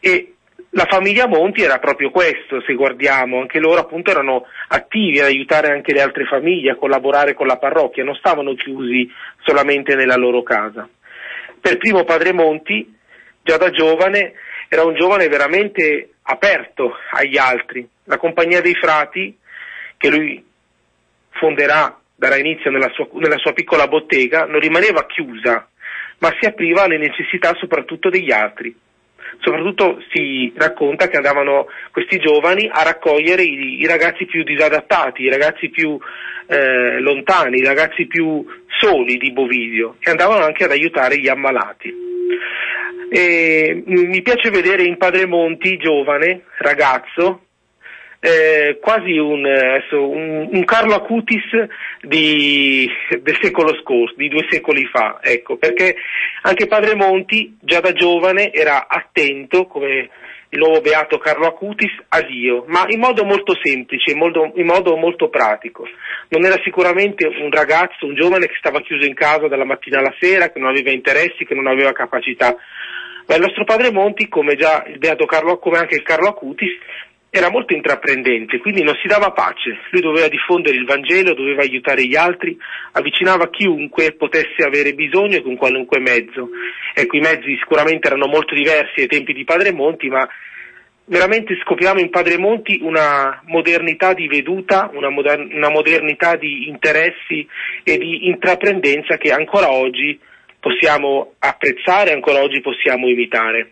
E 0.00 0.34
la 0.70 0.86
famiglia 0.88 1.26
Monti 1.26 1.62
era 1.62 1.78
proprio 1.78 2.10
questo, 2.10 2.62
se 2.62 2.74
guardiamo, 2.74 3.40
anche 3.40 3.58
loro 3.58 3.80
appunto 3.80 4.10
erano 4.10 4.46
attivi 4.68 5.18
ad 5.18 5.26
aiutare 5.26 5.72
anche 5.72 5.92
le 5.92 6.00
altre 6.00 6.24
famiglie, 6.24 6.70
a 6.70 6.76
collaborare 6.76 7.34
con 7.34 7.46
la 7.46 7.58
parrocchia, 7.58 8.04
non 8.04 8.14
stavano 8.14 8.54
chiusi 8.54 9.10
solamente 9.44 9.94
nella 9.94 10.16
loro 10.16 10.42
casa. 10.42 10.88
Per 11.60 11.76
primo 11.76 12.04
padre 12.04 12.32
Monti, 12.32 12.96
già 13.42 13.56
da 13.56 13.70
giovane, 13.70 14.34
era 14.68 14.84
un 14.84 14.94
giovane 14.94 15.28
veramente 15.28 16.12
aperto 16.22 16.94
agli 17.10 17.36
altri. 17.36 17.86
La 18.04 18.16
compagnia 18.16 18.60
dei 18.60 18.74
frati, 18.74 19.36
che 19.96 20.08
lui 20.08 20.42
fonderà, 21.30 21.98
darà 22.14 22.36
inizio 22.36 22.70
nella 22.70 22.90
sua, 22.94 23.08
nella 23.14 23.38
sua 23.38 23.52
piccola 23.52 23.88
bottega, 23.88 24.46
non 24.46 24.60
rimaneva 24.60 25.04
chiusa, 25.06 25.68
ma 26.18 26.32
si 26.38 26.46
apriva 26.46 26.84
alle 26.84 26.98
necessità 26.98 27.54
soprattutto 27.56 28.08
degli 28.08 28.30
altri 28.30 28.74
soprattutto 29.38 30.02
si 30.12 30.52
racconta 30.56 31.08
che 31.08 31.16
andavano 31.16 31.66
questi 31.92 32.18
giovani 32.18 32.68
a 32.70 32.82
raccogliere 32.82 33.42
i, 33.42 33.80
i 33.80 33.86
ragazzi 33.86 34.26
più 34.26 34.42
disadattati, 34.42 35.22
i 35.22 35.30
ragazzi 35.30 35.68
più 35.70 35.98
eh, 36.46 37.00
lontani, 37.00 37.58
i 37.58 37.64
ragazzi 37.64 38.06
più 38.06 38.44
soli 38.80 39.16
di 39.16 39.32
Bovidio 39.32 39.96
e 40.00 40.10
andavano 40.10 40.44
anche 40.44 40.64
ad 40.64 40.72
aiutare 40.72 41.18
gli 41.18 41.28
ammalati. 41.28 42.08
E, 43.12 43.82
mi 43.86 44.22
piace 44.22 44.50
vedere 44.50 44.84
in 44.84 44.96
Padre 44.96 45.26
Monti, 45.26 45.76
giovane, 45.76 46.42
ragazzo, 46.58 47.46
eh, 48.20 48.78
quasi 48.80 49.16
un, 49.16 49.46
adesso, 49.46 50.08
un, 50.08 50.48
un, 50.52 50.64
Carlo 50.64 50.94
Acutis 50.94 51.44
di, 52.02 52.88
del 53.22 53.38
secolo 53.40 53.74
scorso, 53.80 54.14
di 54.16 54.28
due 54.28 54.46
secoli 54.48 54.84
fa, 54.92 55.20
ecco, 55.22 55.56
perché 55.56 55.96
anche 56.42 56.66
Padre 56.66 56.94
Monti 56.94 57.56
già 57.60 57.80
da 57.80 57.92
giovane 57.92 58.52
era 58.52 58.88
attento, 58.88 59.66
come 59.66 60.10
il 60.52 60.58
nuovo 60.58 60.80
beato 60.80 61.16
Carlo 61.16 61.46
Acutis, 61.46 61.92
a 62.08 62.20
Dio, 62.22 62.64
ma 62.66 62.84
in 62.88 62.98
modo 62.98 63.24
molto 63.24 63.56
semplice, 63.62 64.10
in 64.10 64.18
modo, 64.18 64.52
in 64.56 64.66
modo 64.66 64.96
molto 64.96 65.28
pratico. 65.30 65.86
Non 66.28 66.44
era 66.44 66.60
sicuramente 66.62 67.26
un 67.26 67.50
ragazzo, 67.50 68.04
un 68.04 68.14
giovane 68.14 68.48
che 68.48 68.56
stava 68.58 68.80
chiuso 68.82 69.06
in 69.06 69.14
casa 69.14 69.48
dalla 69.48 69.64
mattina 69.64 69.98
alla 69.98 70.14
sera, 70.18 70.50
che 70.50 70.58
non 70.58 70.68
aveva 70.68 70.90
interessi, 70.90 71.46
che 71.46 71.54
non 71.54 71.68
aveva 71.68 71.92
capacità. 71.92 72.54
Ma 73.26 73.36
il 73.36 73.42
nostro 73.42 73.64
padre 73.64 73.92
Monti, 73.92 74.28
come 74.28 74.56
già 74.56 74.82
il 74.88 74.98
beato 74.98 75.24
Carlo, 75.24 75.58
come 75.58 75.78
anche 75.78 75.94
il 75.94 76.02
Carlo 76.02 76.30
Acutis, 76.30 76.72
era 77.30 77.48
molto 77.48 77.74
intraprendente, 77.74 78.58
quindi 78.58 78.82
non 78.82 78.96
si 79.00 79.06
dava 79.06 79.30
pace, 79.30 79.78
lui 79.90 80.00
doveva 80.00 80.26
diffondere 80.26 80.76
il 80.76 80.84
Vangelo, 80.84 81.32
doveva 81.32 81.62
aiutare 81.62 82.04
gli 82.04 82.16
altri, 82.16 82.58
avvicinava 82.92 83.48
chiunque 83.50 84.12
potesse 84.12 84.64
avere 84.64 84.94
bisogno 84.94 85.40
con 85.40 85.56
qualunque 85.56 86.00
mezzo. 86.00 86.48
Ecco, 86.92 87.16
i 87.16 87.20
mezzi 87.20 87.56
sicuramente 87.56 88.08
erano 88.08 88.26
molto 88.26 88.54
diversi 88.54 89.02
ai 89.02 89.06
tempi 89.06 89.32
di 89.32 89.44
Padre 89.44 89.72
Monti, 89.72 90.08
ma 90.08 90.28
veramente 91.04 91.56
scopriamo 91.62 92.00
in 92.00 92.10
Padre 92.10 92.36
Monti 92.36 92.80
una 92.82 93.40
modernità 93.46 94.12
di 94.12 94.26
veduta, 94.26 94.90
una, 94.92 95.08
moder- 95.08 95.52
una 95.52 95.70
modernità 95.70 96.34
di 96.34 96.66
interessi 96.66 97.46
e 97.84 97.96
di 97.96 98.26
intraprendenza 98.26 99.16
che 99.18 99.30
ancora 99.30 99.70
oggi 99.70 100.18
possiamo 100.58 101.34
apprezzare, 101.38 102.12
ancora 102.12 102.42
oggi 102.42 102.60
possiamo 102.60 103.08
imitare. 103.08 103.70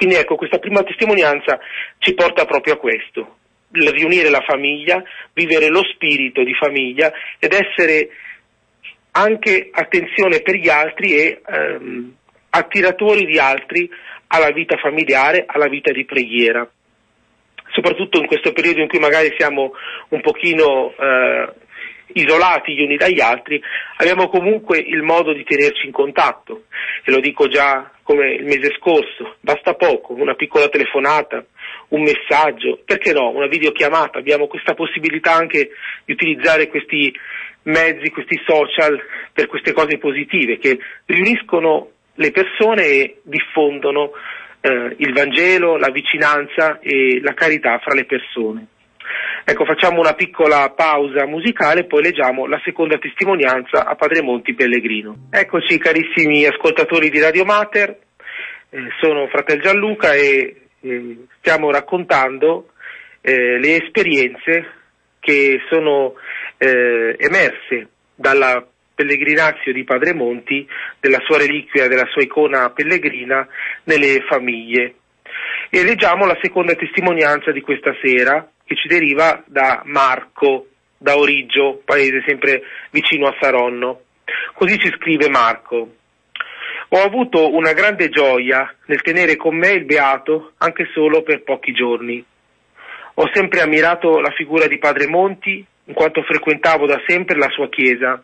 Quindi 0.00 0.16
ecco, 0.16 0.36
questa 0.36 0.58
prima 0.58 0.82
testimonianza 0.82 1.60
ci 1.98 2.14
porta 2.14 2.46
proprio 2.46 2.72
a 2.72 2.78
questo, 2.78 3.36
riunire 3.70 4.30
la 4.30 4.40
famiglia, 4.40 5.02
vivere 5.34 5.68
lo 5.68 5.82
spirito 5.92 6.42
di 6.42 6.54
famiglia 6.54 7.12
ed 7.38 7.52
essere 7.52 8.08
anche 9.10 9.68
attenzione 9.70 10.40
per 10.40 10.54
gli 10.54 10.70
altri 10.70 11.16
e 11.18 11.42
ehm, 11.46 12.14
attiratori 12.48 13.26
di 13.26 13.38
altri 13.38 13.90
alla 14.28 14.52
vita 14.52 14.78
familiare, 14.78 15.44
alla 15.46 15.68
vita 15.68 15.92
di 15.92 16.06
preghiera. 16.06 16.66
Soprattutto 17.72 18.20
in 18.20 18.26
questo 18.26 18.54
periodo 18.54 18.80
in 18.80 18.88
cui 18.88 19.00
magari 19.00 19.34
siamo 19.36 19.72
un 20.08 20.22
pochino 20.22 20.94
eh, 20.96 21.52
isolati 22.14 22.74
gli 22.74 22.82
uni 22.82 22.96
dagli 22.96 23.20
altri, 23.20 23.60
abbiamo 23.96 24.28
comunque 24.28 24.78
il 24.78 25.02
modo 25.02 25.32
di 25.32 25.44
tenerci 25.44 25.86
in 25.86 25.92
contatto. 25.92 26.64
E 27.04 27.10
lo 27.10 27.20
dico 27.20 27.48
già 27.48 27.90
come 28.02 28.34
il 28.34 28.44
mese 28.44 28.74
scorso, 28.76 29.36
basta 29.40 29.74
poco, 29.74 30.14
una 30.14 30.34
piccola 30.34 30.68
telefonata, 30.68 31.44
un 31.88 32.02
messaggio, 32.02 32.80
perché 32.84 33.12
no, 33.12 33.30
una 33.30 33.46
videochiamata, 33.46 34.18
abbiamo 34.18 34.46
questa 34.46 34.74
possibilità 34.74 35.32
anche 35.32 35.70
di 36.04 36.12
utilizzare 36.12 36.68
questi 36.68 37.14
mezzi, 37.62 38.10
questi 38.10 38.40
social 38.46 39.00
per 39.32 39.46
queste 39.46 39.72
cose 39.72 39.98
positive 39.98 40.58
che 40.58 40.78
riuniscono 41.06 41.90
le 42.14 42.30
persone 42.32 42.84
e 42.84 43.20
diffondono 43.22 44.12
eh, 44.60 44.94
il 44.98 45.12
Vangelo, 45.12 45.76
la 45.76 45.90
vicinanza 45.90 46.78
e 46.80 47.20
la 47.22 47.34
carità 47.34 47.78
fra 47.78 47.94
le 47.94 48.04
persone. 48.04 48.66
Ecco, 49.44 49.64
facciamo 49.64 50.00
una 50.00 50.14
piccola 50.14 50.70
pausa 50.70 51.26
musicale 51.26 51.80
e 51.80 51.84
poi 51.86 52.02
leggiamo 52.02 52.46
la 52.46 52.60
seconda 52.64 52.98
testimonianza 52.98 53.86
a 53.86 53.94
Padre 53.96 54.22
Monti 54.22 54.54
Pellegrino. 54.54 55.28
Eccoci 55.30 55.78
carissimi 55.78 56.44
ascoltatori 56.44 57.10
di 57.10 57.20
Radio 57.20 57.44
Mater, 57.44 57.98
eh, 58.70 58.78
sono 59.00 59.26
Fratel 59.28 59.60
Gianluca 59.60 60.14
e 60.14 60.68
eh, 60.80 61.16
stiamo 61.38 61.70
raccontando 61.70 62.70
eh, 63.20 63.58
le 63.58 63.82
esperienze 63.82 64.72
che 65.18 65.60
sono 65.68 66.14
eh, 66.56 67.16
emerse 67.18 67.88
dalla 68.14 68.64
pellegrinazio 68.94 69.72
di 69.72 69.84
Padre 69.84 70.12
Monti, 70.12 70.66
della 71.00 71.20
sua 71.24 71.38
reliquia, 71.38 71.88
della 71.88 72.06
sua 72.10 72.22
icona 72.22 72.70
pellegrina 72.70 73.46
nelle 73.84 74.24
famiglie. 74.28 74.94
E 75.70 75.84
leggiamo 75.84 76.26
la 76.26 76.38
seconda 76.42 76.74
testimonianza 76.74 77.50
di 77.50 77.62
questa 77.62 77.94
sera, 78.02 78.46
che 78.70 78.76
ci 78.76 78.86
deriva 78.86 79.42
da 79.46 79.82
Marco, 79.86 80.68
da 80.96 81.16
Origgio, 81.16 81.82
paese 81.84 82.22
sempre 82.24 82.62
vicino 82.90 83.26
a 83.26 83.36
Saronno. 83.40 84.02
Così 84.54 84.78
ci 84.78 84.94
scrive 84.96 85.28
Marco. 85.28 85.96
Ho 86.90 87.02
avuto 87.02 87.52
una 87.52 87.72
grande 87.72 88.10
gioia 88.10 88.72
nel 88.84 89.02
tenere 89.02 89.34
con 89.34 89.56
me 89.56 89.70
il 89.70 89.84
Beato 89.84 90.52
anche 90.58 90.88
solo 90.94 91.22
per 91.22 91.42
pochi 91.42 91.72
giorni. 91.72 92.24
Ho 93.14 93.30
sempre 93.34 93.60
ammirato 93.60 94.20
la 94.20 94.30
figura 94.30 94.68
di 94.68 94.78
Padre 94.78 95.08
Monti 95.08 95.66
in 95.86 95.94
quanto 95.94 96.22
frequentavo 96.22 96.86
da 96.86 97.02
sempre 97.08 97.38
la 97.38 97.48
sua 97.48 97.68
chiesa, 97.68 98.22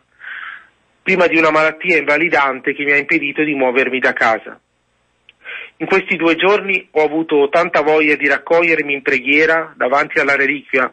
prima 1.03 1.27
di 1.27 1.37
una 1.37 1.51
malattia 1.51 1.97
invalidante 1.97 2.73
che 2.73 2.85
mi 2.85 2.93
ha 2.93 2.97
impedito 2.97 3.43
di 3.43 3.53
muovermi 3.53 3.99
da 3.99 4.13
casa. 4.13 4.57
In 5.79 5.85
questi 5.85 6.15
due 6.15 6.35
giorni 6.35 6.87
ho 6.91 7.03
avuto 7.03 7.49
tanta 7.49 7.81
voglia 7.81 8.15
di 8.15 8.27
raccogliermi 8.27 8.93
in 8.93 9.03
preghiera 9.03 9.73
davanti 9.77 10.19
alla 10.19 10.35
reliquia. 10.35 10.91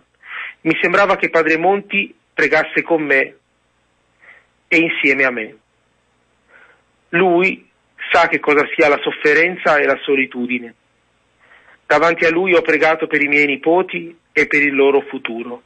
Mi 0.62 0.76
sembrava 0.81 1.17
che 1.17 1.31
Padre 1.31 1.57
Monti 1.57 2.14
pregasse 2.35 2.83
con 2.83 3.03
me 3.03 3.37
e 4.69 4.76
insieme 4.76 5.25
a 5.25 5.31
me. 5.31 5.57
Lui 7.11 7.67
sa 8.12 8.29
che 8.29 8.41
cosa 8.41 8.67
sia 8.75 8.88
la 8.88 9.00
sofferenza 9.00 9.79
e 9.79 9.87
la 9.87 9.99
solitudine. 10.03 10.75
Davanti 11.87 12.26
a 12.26 12.31
lui 12.31 12.55
ho 12.55 12.61
pregato 12.61 13.07
per 13.07 13.23
i 13.23 13.29
miei 13.29 13.47
nipoti 13.47 14.14
e 14.33 14.47
per 14.47 14.62
il 14.62 14.75
loro 14.75 15.00
futuro. 15.03 15.62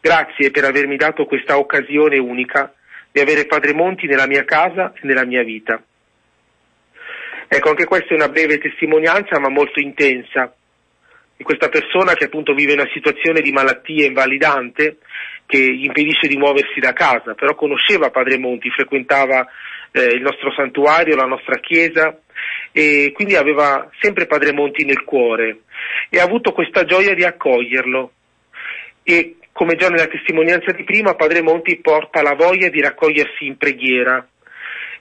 Grazie 0.00 0.50
per 0.50 0.64
avermi 0.64 0.96
dato 0.96 1.26
questa 1.26 1.58
occasione 1.58 2.18
unica 2.18 2.74
di 3.12 3.20
avere 3.20 3.46
Padre 3.46 3.72
Monti 3.72 4.06
nella 4.06 4.26
mia 4.26 4.44
casa 4.44 4.92
e 4.94 5.00
nella 5.02 5.24
mia 5.24 5.44
vita. 5.44 5.80
Ecco, 7.48 7.68
anche 7.70 7.84
questa 7.84 8.08
è 8.08 8.14
una 8.14 8.28
breve 8.28 8.58
testimonianza 8.58 9.38
ma 9.38 9.48
molto 9.48 9.80
intensa 9.80 10.54
di 11.36 11.44
questa 11.44 11.68
persona 11.68 12.14
che 12.14 12.24
appunto 12.24 12.54
vive 12.54 12.72
una 12.72 12.88
situazione 12.92 13.40
di 13.40 13.52
malattia 13.52 14.06
invalidante 14.06 14.98
che 15.46 15.58
gli 15.58 15.84
impedisce 15.84 16.28
di 16.28 16.36
muoversi 16.36 16.80
da 16.80 16.92
casa, 16.92 17.34
però 17.34 17.54
conosceva 17.54 18.10
Padre 18.10 18.38
Monti, 18.38 18.70
frequentava 18.70 19.46
eh, 19.92 20.14
il 20.14 20.22
nostro 20.22 20.52
santuario, 20.52 21.14
la 21.14 21.26
nostra 21.26 21.58
chiesa 21.60 22.18
e 22.72 23.12
quindi 23.14 23.36
aveva 23.36 23.88
sempre 24.00 24.26
Padre 24.26 24.52
Monti 24.52 24.84
nel 24.84 25.04
cuore. 25.04 25.60
E 26.10 26.18
ha 26.18 26.24
avuto 26.24 26.52
questa 26.52 26.84
gioia 26.84 27.14
di 27.14 27.24
accoglierlo. 27.24 28.12
E 29.02 29.36
come 29.52 29.76
già 29.76 29.88
nella 29.88 30.08
testimonianza 30.08 30.72
di 30.72 30.84
prima 30.84 31.14
Padre 31.14 31.42
Monti 31.42 31.76
porta 31.76 32.22
la 32.22 32.34
voglia 32.34 32.68
di 32.68 32.80
raccogliersi 32.80 33.46
in 33.46 33.56
preghiera 33.56 34.26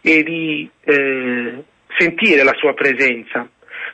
e 0.02 0.24
di 0.24 0.70
eh, 0.84 1.64
sentire 1.98 2.44
la 2.44 2.56
sua 2.56 2.74
presenza. 2.74 3.48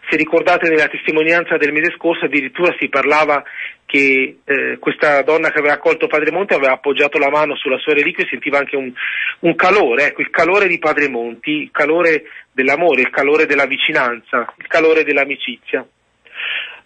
Se 0.09 0.17
ricordate 0.17 0.67
nella 0.67 0.87
testimonianza 0.87 1.57
del 1.57 1.71
mese 1.71 1.93
scorso 1.95 2.25
addirittura 2.25 2.75
si 2.79 2.89
parlava 2.89 3.43
che 3.85 4.37
eh, 4.43 4.77
questa 4.79 5.21
donna 5.21 5.51
che 5.51 5.59
aveva 5.59 5.73
accolto 5.73 6.07
Padre 6.07 6.31
Monti 6.31 6.53
aveva 6.53 6.73
appoggiato 6.73 7.17
la 7.17 7.29
mano 7.29 7.55
sulla 7.55 7.77
sua 7.77 7.93
reliquia 7.93 8.23
e 8.23 8.27
sentiva 8.29 8.57
anche 8.57 8.75
un, 8.75 8.91
un 9.39 9.55
calore, 9.55 10.07
ecco, 10.07 10.21
il 10.21 10.29
calore 10.29 10.67
di 10.67 10.79
Padre 10.79 11.09
Monti, 11.09 11.51
il 11.51 11.71
calore 11.71 12.23
dell'amore, 12.51 13.01
il 13.01 13.09
calore 13.09 13.45
della 13.45 13.65
vicinanza, 13.65 14.53
il 14.57 14.67
calore 14.67 15.03
dell'amicizia. 15.03 15.85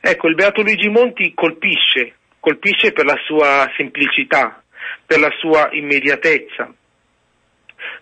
Ecco, 0.01 0.27
il 0.27 0.35
Beato 0.35 0.61
Luigi 0.61 0.89
Monti 0.89 1.33
colpisce, 1.33 2.15
colpisce 2.39 2.91
per 2.91 3.05
la 3.05 3.17
sua 3.23 3.71
semplicità, 3.75 4.63
per 5.05 5.19
la 5.19 5.31
sua 5.39 5.69
immediatezza, 5.71 6.71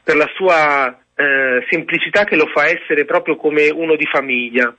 per 0.03 0.15
la 0.15 0.29
sua 0.35 1.02
eh, 1.15 1.65
semplicità 1.69 2.23
che 2.23 2.35
lo 2.35 2.47
fa 2.47 2.65
essere 2.65 3.05
proprio 3.05 3.35
come 3.35 3.69
uno 3.69 3.95
di 3.95 4.05
famiglia. 4.05 4.75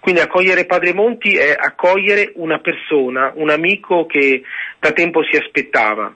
Quindi 0.00 0.20
accogliere 0.20 0.66
Padre 0.66 0.92
Monti 0.92 1.36
è 1.36 1.54
accogliere 1.56 2.32
una 2.34 2.58
persona, 2.58 3.32
un 3.34 3.50
amico 3.50 4.06
che 4.06 4.42
da 4.78 4.92
tempo 4.92 5.22
si 5.24 5.36
aspettava. 5.36 6.14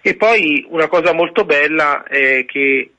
E 0.00 0.16
poi 0.16 0.64
una 0.70 0.88
cosa 0.88 1.12
molto 1.12 1.44
bella 1.44 2.04
è 2.04 2.44
che 2.46 2.90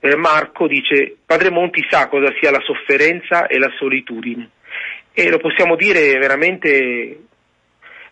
eh, 0.00 0.16
Marco 0.16 0.66
dice 0.66 1.16
Padre 1.24 1.50
Monti 1.50 1.86
sa 1.88 2.08
cosa 2.08 2.32
sia 2.40 2.50
la 2.50 2.60
sofferenza 2.60 3.46
e 3.46 3.58
la 3.58 3.70
solitudine 3.78 4.50
e 5.16 5.30
lo 5.30 5.38
possiamo 5.38 5.76
dire 5.76 6.18
veramente 6.18 6.68
eh, 6.68 7.18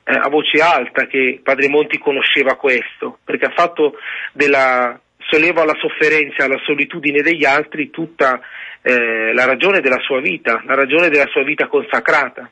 a 0.04 0.28
voce 0.28 0.62
alta 0.62 1.06
che 1.06 1.40
Padre 1.42 1.68
Monti 1.68 1.98
conosceva 1.98 2.54
questo, 2.54 3.18
perché 3.24 3.46
ha 3.46 3.52
fatto 3.54 3.94
della 4.32 4.98
solleva 5.28 5.62
alla 5.62 5.76
sofferenza, 5.78 6.44
alla 6.44 6.60
solitudine 6.64 7.22
degli 7.22 7.44
altri 7.44 7.90
tutta 7.90 8.40
eh, 8.82 9.32
la 9.32 9.44
ragione 9.44 9.80
della 9.80 10.00
sua 10.00 10.20
vita, 10.20 10.62
la 10.66 10.74
ragione 10.74 11.08
della 11.08 11.26
sua 11.28 11.44
vita 11.44 11.66
consacrata. 11.66 12.50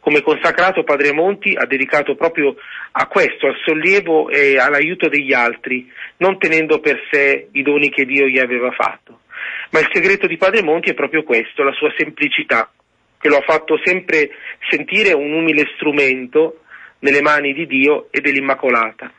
Come 0.00 0.22
consacrato 0.22 0.82
Padre 0.82 1.12
Monti 1.12 1.54
ha 1.54 1.66
dedicato 1.66 2.14
proprio 2.14 2.56
a 2.92 3.06
questo, 3.06 3.48
al 3.48 3.56
sollievo 3.64 4.30
e 4.30 4.58
all'aiuto 4.58 5.08
degli 5.08 5.34
altri, 5.34 5.92
non 6.18 6.38
tenendo 6.38 6.80
per 6.80 6.98
sé 7.10 7.48
i 7.52 7.62
doni 7.62 7.90
che 7.90 8.06
Dio 8.06 8.26
gli 8.26 8.38
aveva 8.38 8.70
fatto. 8.70 9.20
Ma 9.70 9.80
il 9.80 9.88
segreto 9.92 10.26
di 10.26 10.38
Padre 10.38 10.62
Monti 10.62 10.90
è 10.90 10.94
proprio 10.94 11.22
questo, 11.22 11.62
la 11.62 11.72
sua 11.72 11.92
semplicità, 11.96 12.72
che 13.20 13.28
lo 13.28 13.36
ha 13.36 13.44
fatto 13.46 13.78
sempre 13.84 14.30
sentire 14.70 15.12
un 15.12 15.32
umile 15.32 15.70
strumento 15.74 16.62
nelle 17.00 17.20
mani 17.20 17.52
di 17.52 17.66
Dio 17.66 18.08
e 18.10 18.20
dell'Immacolata. 18.20 19.12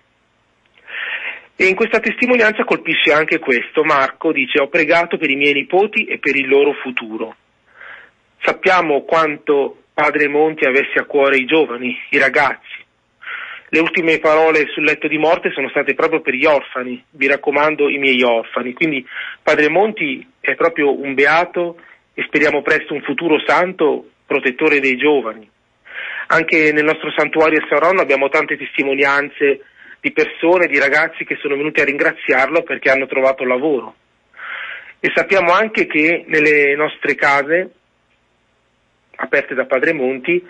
E 1.61 1.67
in 1.67 1.75
questa 1.75 1.99
testimonianza 1.99 2.63
colpisce 2.63 3.13
anche 3.13 3.37
questo. 3.37 3.83
Marco 3.83 4.31
dice 4.31 4.59
ho 4.59 4.67
pregato 4.67 5.19
per 5.19 5.29
i 5.29 5.35
miei 5.35 5.53
nipoti 5.53 6.05
e 6.05 6.17
per 6.17 6.35
il 6.35 6.47
loro 6.47 6.73
futuro. 6.73 7.35
Sappiamo 8.41 9.03
quanto 9.03 9.83
padre 9.93 10.27
Monti 10.27 10.65
avesse 10.65 10.97
a 10.97 11.05
cuore 11.05 11.37
i 11.37 11.45
giovani, 11.45 11.95
i 12.09 12.17
ragazzi. 12.17 12.83
Le 13.69 13.79
ultime 13.79 14.17
parole 14.17 14.69
sul 14.73 14.85
letto 14.85 15.07
di 15.07 15.19
morte 15.19 15.51
sono 15.51 15.69
state 15.69 15.93
proprio 15.93 16.21
per 16.21 16.33
gli 16.33 16.45
orfani, 16.45 17.05
vi 17.11 17.27
raccomando 17.27 17.89
i 17.89 17.99
miei 17.99 18.23
orfani. 18.23 18.73
Quindi 18.73 19.05
padre 19.43 19.69
Monti 19.69 20.27
è 20.39 20.55
proprio 20.55 20.99
un 20.99 21.13
beato 21.13 21.79
e 22.15 22.23
speriamo 22.23 22.63
presto 22.63 22.95
un 22.95 23.03
futuro 23.03 23.39
santo 23.45 24.09
protettore 24.25 24.79
dei 24.79 24.97
giovani. 24.97 25.47
Anche 26.25 26.71
nel 26.71 26.85
nostro 26.85 27.11
santuario 27.15 27.59
a 27.59 27.67
Saronno 27.69 28.01
abbiamo 28.01 28.29
tante 28.29 28.57
testimonianze 28.57 29.65
di 30.01 30.11
persone, 30.11 30.65
di 30.65 30.79
ragazzi 30.79 31.23
che 31.23 31.37
sono 31.39 31.55
venuti 31.55 31.79
a 31.79 31.85
ringraziarlo 31.85 32.63
perché 32.63 32.89
hanno 32.89 33.05
trovato 33.05 33.45
lavoro. 33.45 33.95
E 34.99 35.11
sappiamo 35.13 35.51
anche 35.51 35.85
che 35.85 36.25
nelle 36.27 36.75
nostre 36.75 37.13
case, 37.15 37.71
aperte 39.15 39.53
da 39.53 39.65
Padre 39.65 39.93
Monti, 39.93 40.43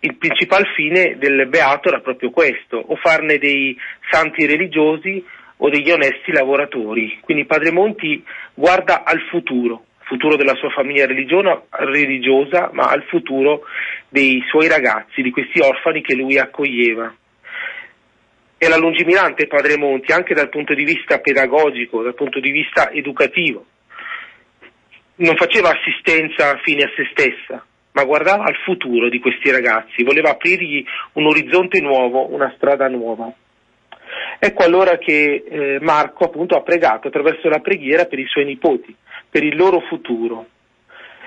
il 0.00 0.16
principal 0.16 0.66
fine 0.74 1.16
del 1.18 1.46
beato 1.48 1.88
era 1.88 2.00
proprio 2.00 2.30
questo, 2.30 2.78
o 2.78 2.96
farne 2.96 3.38
dei 3.38 3.76
santi 4.10 4.46
religiosi 4.46 5.22
o 5.58 5.68
degli 5.68 5.90
onesti 5.90 6.32
lavoratori. 6.32 7.18
Quindi 7.20 7.44
Padre 7.44 7.72
Monti 7.72 8.24
guarda 8.54 9.04
al 9.04 9.20
futuro, 9.28 9.84
futuro 10.04 10.36
della 10.36 10.54
sua 10.54 10.70
famiglia 10.70 11.04
religiosa, 11.06 12.70
ma 12.72 12.88
al 12.88 13.02
futuro 13.04 13.64
dei 14.08 14.42
suoi 14.48 14.68
ragazzi, 14.68 15.20
di 15.20 15.30
questi 15.30 15.60
orfani 15.60 16.00
che 16.00 16.14
lui 16.14 16.38
accoglieva 16.38 17.12
e 18.58 18.68
la 18.68 18.76
lungimirante 18.76 19.46
Padre 19.46 19.78
Monti 19.78 20.12
anche 20.12 20.34
dal 20.34 20.48
punto 20.48 20.74
di 20.74 20.82
vista 20.82 21.20
pedagogico, 21.20 22.02
dal 22.02 22.14
punto 22.14 22.40
di 22.40 22.50
vista 22.50 22.90
educativo. 22.90 23.64
Non 25.16 25.36
faceva 25.36 25.70
assistenza 25.70 26.58
fine 26.62 26.82
a 26.82 26.90
se 26.94 27.08
stessa, 27.12 27.64
ma 27.92 28.04
guardava 28.04 28.44
al 28.44 28.56
futuro 28.64 29.08
di 29.08 29.20
questi 29.20 29.50
ragazzi, 29.50 30.02
voleva 30.02 30.30
aprirgli 30.30 30.84
un 31.14 31.26
orizzonte 31.26 31.80
nuovo, 31.80 32.32
una 32.32 32.52
strada 32.56 32.88
nuova. 32.88 33.32
Ecco 34.40 34.62
allora 34.64 34.98
che 34.98 35.44
eh, 35.48 35.78
Marco 35.80 36.24
appunto 36.24 36.56
ha 36.56 36.62
pregato 36.62 37.08
attraverso 37.08 37.48
la 37.48 37.60
preghiera 37.60 38.06
per 38.06 38.18
i 38.18 38.26
suoi 38.26 38.44
nipoti, 38.44 38.94
per 39.30 39.44
il 39.44 39.56
loro 39.56 39.80
futuro. 39.88 40.46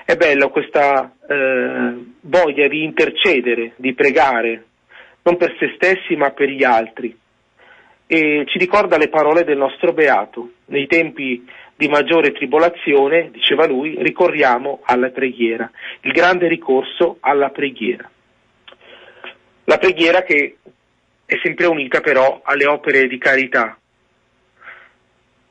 È 0.04 0.16
bello 0.16 0.50
questa 0.50 1.14
eh, 1.28 1.94
voglia 2.22 2.68
di 2.68 2.84
intercedere, 2.84 3.74
di 3.78 3.94
pregare, 3.94 4.66
non 5.24 5.38
per 5.38 5.56
se 5.60 5.74
stessi 5.76 6.16
ma 6.16 6.32
per 6.32 6.50
gli 6.50 6.64
altri. 6.64 7.18
E 8.08 8.44
ci 8.48 8.58
ricorda 8.58 8.98
le 8.98 9.10
parole 9.10 9.44
del 9.44 9.58
nostro 9.58 9.94
Beato. 9.94 10.52
Nei 10.66 10.88
tempi 10.88 11.48
di 11.76 11.88
maggiore 11.88 12.32
tribolazione, 12.32 13.32
diceva 13.32 13.66
lui, 13.66 13.96
ricorriamo 14.00 14.82
alla 14.84 15.10
preghiera, 15.10 15.70
il 16.02 16.12
grande 16.12 16.48
ricorso 16.48 17.18
alla 17.22 17.50
preghiera. 17.50 18.10
La 19.64 19.78
preghiera 19.78 20.24
che 20.24 20.58
è 21.26 21.40
sempre 21.42 21.66
unita 21.66 22.02
però 22.02 22.42
alle 22.44 22.68
opere 22.68 23.08
di 23.08 23.18
carità. 23.18 23.78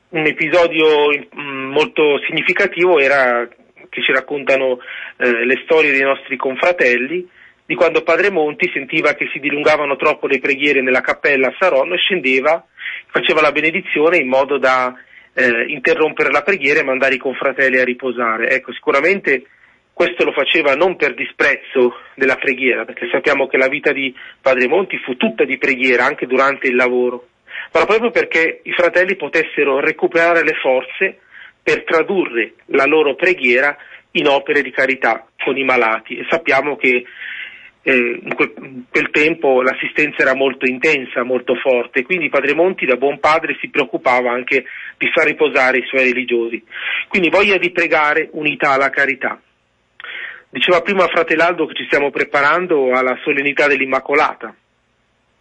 Un 0.09 0.25
episodio 0.25 1.07
mm, 1.09 1.71
molto 1.71 2.19
significativo 2.27 2.99
era 2.99 3.47
che 3.89 4.01
ci 4.01 4.11
raccontano 4.13 4.79
eh, 5.17 5.45
le 5.45 5.61
storie 5.63 5.91
dei 5.91 6.03
nostri 6.03 6.37
confratelli 6.37 7.27
di 7.71 7.77
quando 7.77 8.03
Padre 8.03 8.29
Monti 8.29 8.69
sentiva 8.73 9.13
che 9.13 9.29
si 9.31 9.39
dilungavano 9.39 9.95
troppo 9.95 10.27
le 10.27 10.39
preghiere 10.39 10.81
nella 10.81 10.99
cappella 10.99 11.47
a 11.47 11.55
Saronno 11.57 11.93
e 11.93 11.99
scendeva, 11.99 12.65
faceva 13.07 13.39
la 13.39 13.53
benedizione 13.53 14.17
in 14.17 14.27
modo 14.27 14.57
da 14.57 14.93
eh, 15.33 15.67
interrompere 15.67 16.31
la 16.31 16.41
preghiera 16.41 16.81
e 16.81 16.83
mandare 16.83 17.15
i 17.15 17.17
confratelli 17.17 17.79
a 17.79 17.85
riposare. 17.85 18.49
Ecco, 18.49 18.73
sicuramente 18.73 19.45
questo 19.93 20.25
lo 20.25 20.33
faceva 20.33 20.75
non 20.75 20.97
per 20.97 21.13
disprezzo 21.13 21.95
della 22.13 22.35
preghiera, 22.35 22.83
perché 22.83 23.07
sappiamo 23.09 23.47
che 23.47 23.55
la 23.55 23.69
vita 23.69 23.93
di 23.93 24.13
Padre 24.41 24.67
Monti 24.67 24.97
fu 24.97 25.15
tutta 25.15 25.45
di 25.45 25.57
preghiera 25.57 26.03
anche 26.03 26.27
durante 26.27 26.67
il 26.67 26.75
lavoro, 26.75 27.27
ma 27.71 27.85
proprio 27.85 28.11
perché 28.11 28.59
i 28.63 28.73
fratelli 28.73 29.15
potessero 29.15 29.79
recuperare 29.79 30.43
le 30.43 30.55
forze 30.61 31.19
per 31.63 31.85
tradurre 31.85 32.55
la 32.65 32.83
loro 32.83 33.15
preghiera 33.15 33.77
in 34.11 34.27
opere 34.27 34.61
di 34.61 34.71
carità 34.71 35.25
con 35.41 35.55
i 35.57 35.63
malati 35.63 36.17
e 36.17 36.25
sappiamo 36.29 36.75
che 36.75 37.05
eh, 37.83 38.19
in, 38.23 38.35
quel, 38.35 39.09
tempo 39.11 39.61
l'assistenza 39.61 40.21
era 40.21 40.35
molto 40.35 40.65
intensa, 40.65 41.23
molto 41.23 41.55
forte, 41.55 42.03
quindi 42.03 42.29
Padre 42.29 42.53
Monti 42.53 42.85
da 42.85 42.95
buon 42.95 43.19
padre 43.19 43.57
si 43.59 43.69
preoccupava 43.69 44.31
anche 44.31 44.65
di 44.97 45.09
far 45.11 45.25
riposare 45.25 45.79
i 45.79 45.85
suoi 45.85 46.03
religiosi. 46.03 46.63
Quindi 47.07 47.29
voglia 47.29 47.57
di 47.57 47.71
pregare 47.71 48.29
unità 48.33 48.71
alla 48.71 48.89
carità. 48.89 49.39
Diceva 50.49 50.81
prima 50.81 51.07
Fratelaldo 51.07 51.65
che 51.65 51.75
ci 51.75 51.85
stiamo 51.85 52.11
preparando 52.11 52.91
alla 52.91 53.17
solennità 53.23 53.67
dell'Immacolata. 53.67 54.53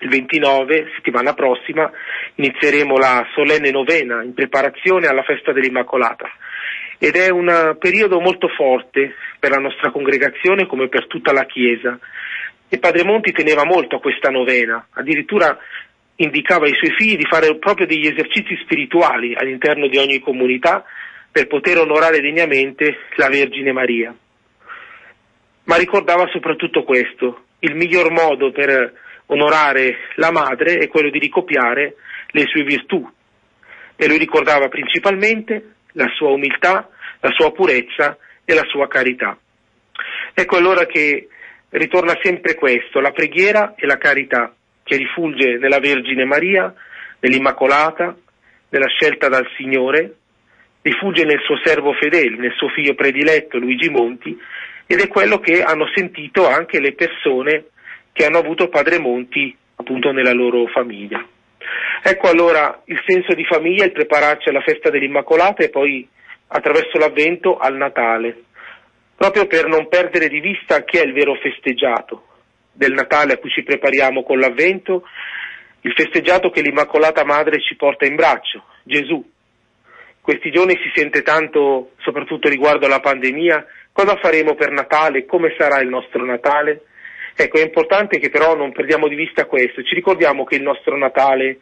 Il 0.02 0.08
29, 0.08 0.92
settimana 0.94 1.34
prossima, 1.34 1.90
inizieremo 2.36 2.96
la 2.96 3.26
solenne 3.34 3.70
novena 3.70 4.22
in 4.22 4.32
preparazione 4.32 5.08
alla 5.08 5.22
festa 5.22 5.52
dell'Immacolata 5.52 6.30
ed 7.02 7.16
è 7.16 7.30
un 7.30 7.76
periodo 7.78 8.20
molto 8.20 8.48
forte 8.48 9.14
per 9.38 9.50
la 9.50 9.58
nostra 9.58 9.90
congregazione 9.90 10.66
come 10.66 10.88
per 10.88 11.06
tutta 11.06 11.32
la 11.32 11.46
Chiesa 11.46 11.98
e 12.72 12.78
Padre 12.78 13.02
Monti 13.02 13.32
teneva 13.32 13.64
molto 13.64 13.96
a 13.96 14.00
questa 14.00 14.30
novena, 14.30 14.86
addirittura 14.92 15.58
indicava 16.14 16.66
ai 16.66 16.74
suoi 16.74 16.92
figli 16.96 17.16
di 17.16 17.26
fare 17.28 17.56
proprio 17.56 17.84
degli 17.84 18.06
esercizi 18.06 18.56
spirituali 18.62 19.34
all'interno 19.34 19.88
di 19.88 19.98
ogni 19.98 20.20
comunità 20.20 20.84
per 21.32 21.48
poter 21.48 21.78
onorare 21.78 22.20
degnamente 22.20 22.98
la 23.16 23.28
Vergine 23.28 23.72
Maria. 23.72 24.14
Ma 25.64 25.76
ricordava 25.76 26.28
soprattutto 26.28 26.84
questo, 26.84 27.46
il 27.60 27.74
miglior 27.74 28.12
modo 28.12 28.52
per 28.52 28.92
onorare 29.26 29.96
la 30.14 30.30
madre 30.30 30.78
è 30.78 30.86
quello 30.86 31.10
di 31.10 31.18
ricopiare 31.18 31.96
le 32.28 32.44
sue 32.46 32.62
virtù 32.62 33.08
e 33.96 34.06
lui 34.06 34.18
ricordava 34.18 34.68
principalmente 34.68 35.74
la 35.92 36.06
sua 36.14 36.30
umiltà, 36.30 36.88
la 37.18 37.30
sua 37.32 37.50
purezza 37.50 38.16
e 38.44 38.54
la 38.54 38.64
sua 38.66 38.86
carità. 38.86 39.36
Ecco 40.34 40.56
allora 40.56 40.86
che 40.86 41.28
ritorna 41.70 42.18
sempre 42.22 42.54
questo, 42.54 43.00
la 43.00 43.12
preghiera 43.12 43.74
e 43.76 43.86
la 43.86 43.98
carità, 43.98 44.52
che 44.82 44.96
rifulge 44.96 45.58
nella 45.58 45.78
Vergine 45.78 46.24
Maria, 46.24 46.72
nell'Immacolata, 47.20 48.16
nella 48.70 48.88
scelta 48.88 49.28
dal 49.28 49.48
Signore, 49.56 50.14
rifugge 50.82 51.24
nel 51.24 51.40
suo 51.44 51.58
servo 51.62 51.92
fedele, 51.92 52.36
nel 52.36 52.54
suo 52.56 52.68
figlio 52.68 52.94
prediletto 52.94 53.58
Luigi 53.58 53.90
Monti, 53.90 54.36
ed 54.86 55.00
è 55.00 55.08
quello 55.08 55.38
che 55.38 55.62
hanno 55.62 55.86
sentito 55.94 56.48
anche 56.48 56.80
le 56.80 56.94
persone 56.94 57.66
che 58.12 58.24
hanno 58.24 58.38
avuto 58.38 58.68
Padre 58.68 58.98
Monti 58.98 59.56
appunto 59.76 60.10
nella 60.10 60.32
loro 60.32 60.66
famiglia. 60.66 61.24
Ecco 62.02 62.28
allora 62.28 62.82
il 62.86 63.00
senso 63.06 63.34
di 63.34 63.44
famiglia, 63.44 63.84
il 63.84 63.92
prepararci 63.92 64.48
alla 64.48 64.62
festa 64.62 64.90
dell'Immacolata 64.90 65.62
e 65.62 65.68
poi 65.68 66.08
attraverso 66.48 66.98
l'avvento 66.98 67.58
al 67.58 67.76
Natale, 67.76 68.44
proprio 69.20 69.46
per 69.46 69.66
non 69.66 69.86
perdere 69.86 70.28
di 70.28 70.40
vista 70.40 70.82
chi 70.82 70.96
è 70.96 71.02
il 71.02 71.12
vero 71.12 71.34
festeggiato 71.34 72.24
del 72.72 72.94
Natale 72.94 73.34
a 73.34 73.36
cui 73.36 73.50
ci 73.50 73.62
prepariamo 73.62 74.22
con 74.22 74.38
l'avvento, 74.38 75.02
il 75.82 75.92
festeggiato 75.92 76.48
che 76.48 76.62
l'Immacolata 76.62 77.22
Madre 77.22 77.60
ci 77.60 77.76
porta 77.76 78.06
in 78.06 78.14
braccio, 78.14 78.64
Gesù. 78.82 79.22
Questi 80.22 80.50
giorni 80.50 80.72
si 80.82 80.90
sente 80.94 81.20
tanto, 81.20 81.90
soprattutto 81.98 82.48
riguardo 82.48 82.86
alla 82.86 83.00
pandemia, 83.00 83.66
cosa 83.92 84.16
faremo 84.16 84.54
per 84.54 84.70
Natale, 84.70 85.26
come 85.26 85.54
sarà 85.58 85.80
il 85.82 85.90
nostro 85.90 86.24
Natale. 86.24 86.84
Ecco, 87.36 87.58
è 87.58 87.62
importante 87.62 88.18
che 88.18 88.30
però 88.30 88.56
non 88.56 88.72
perdiamo 88.72 89.06
di 89.06 89.16
vista 89.16 89.44
questo, 89.44 89.82
ci 89.82 89.94
ricordiamo 89.94 90.44
che 90.44 90.56
il 90.56 90.62
nostro 90.62 90.96
Natale 90.96 91.58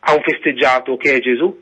ha 0.00 0.12
un 0.12 0.22
festeggiato 0.22 0.96
che 0.96 1.14
è 1.14 1.20
Gesù. 1.20 1.56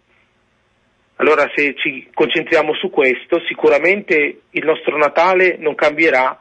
Allora 1.20 1.50
se 1.54 1.74
ci 1.74 2.08
concentriamo 2.14 2.74
su 2.74 2.90
questo, 2.90 3.40
sicuramente 3.48 4.42
il 4.50 4.64
nostro 4.64 4.96
Natale 4.96 5.56
non 5.58 5.74
cambierà 5.74 6.38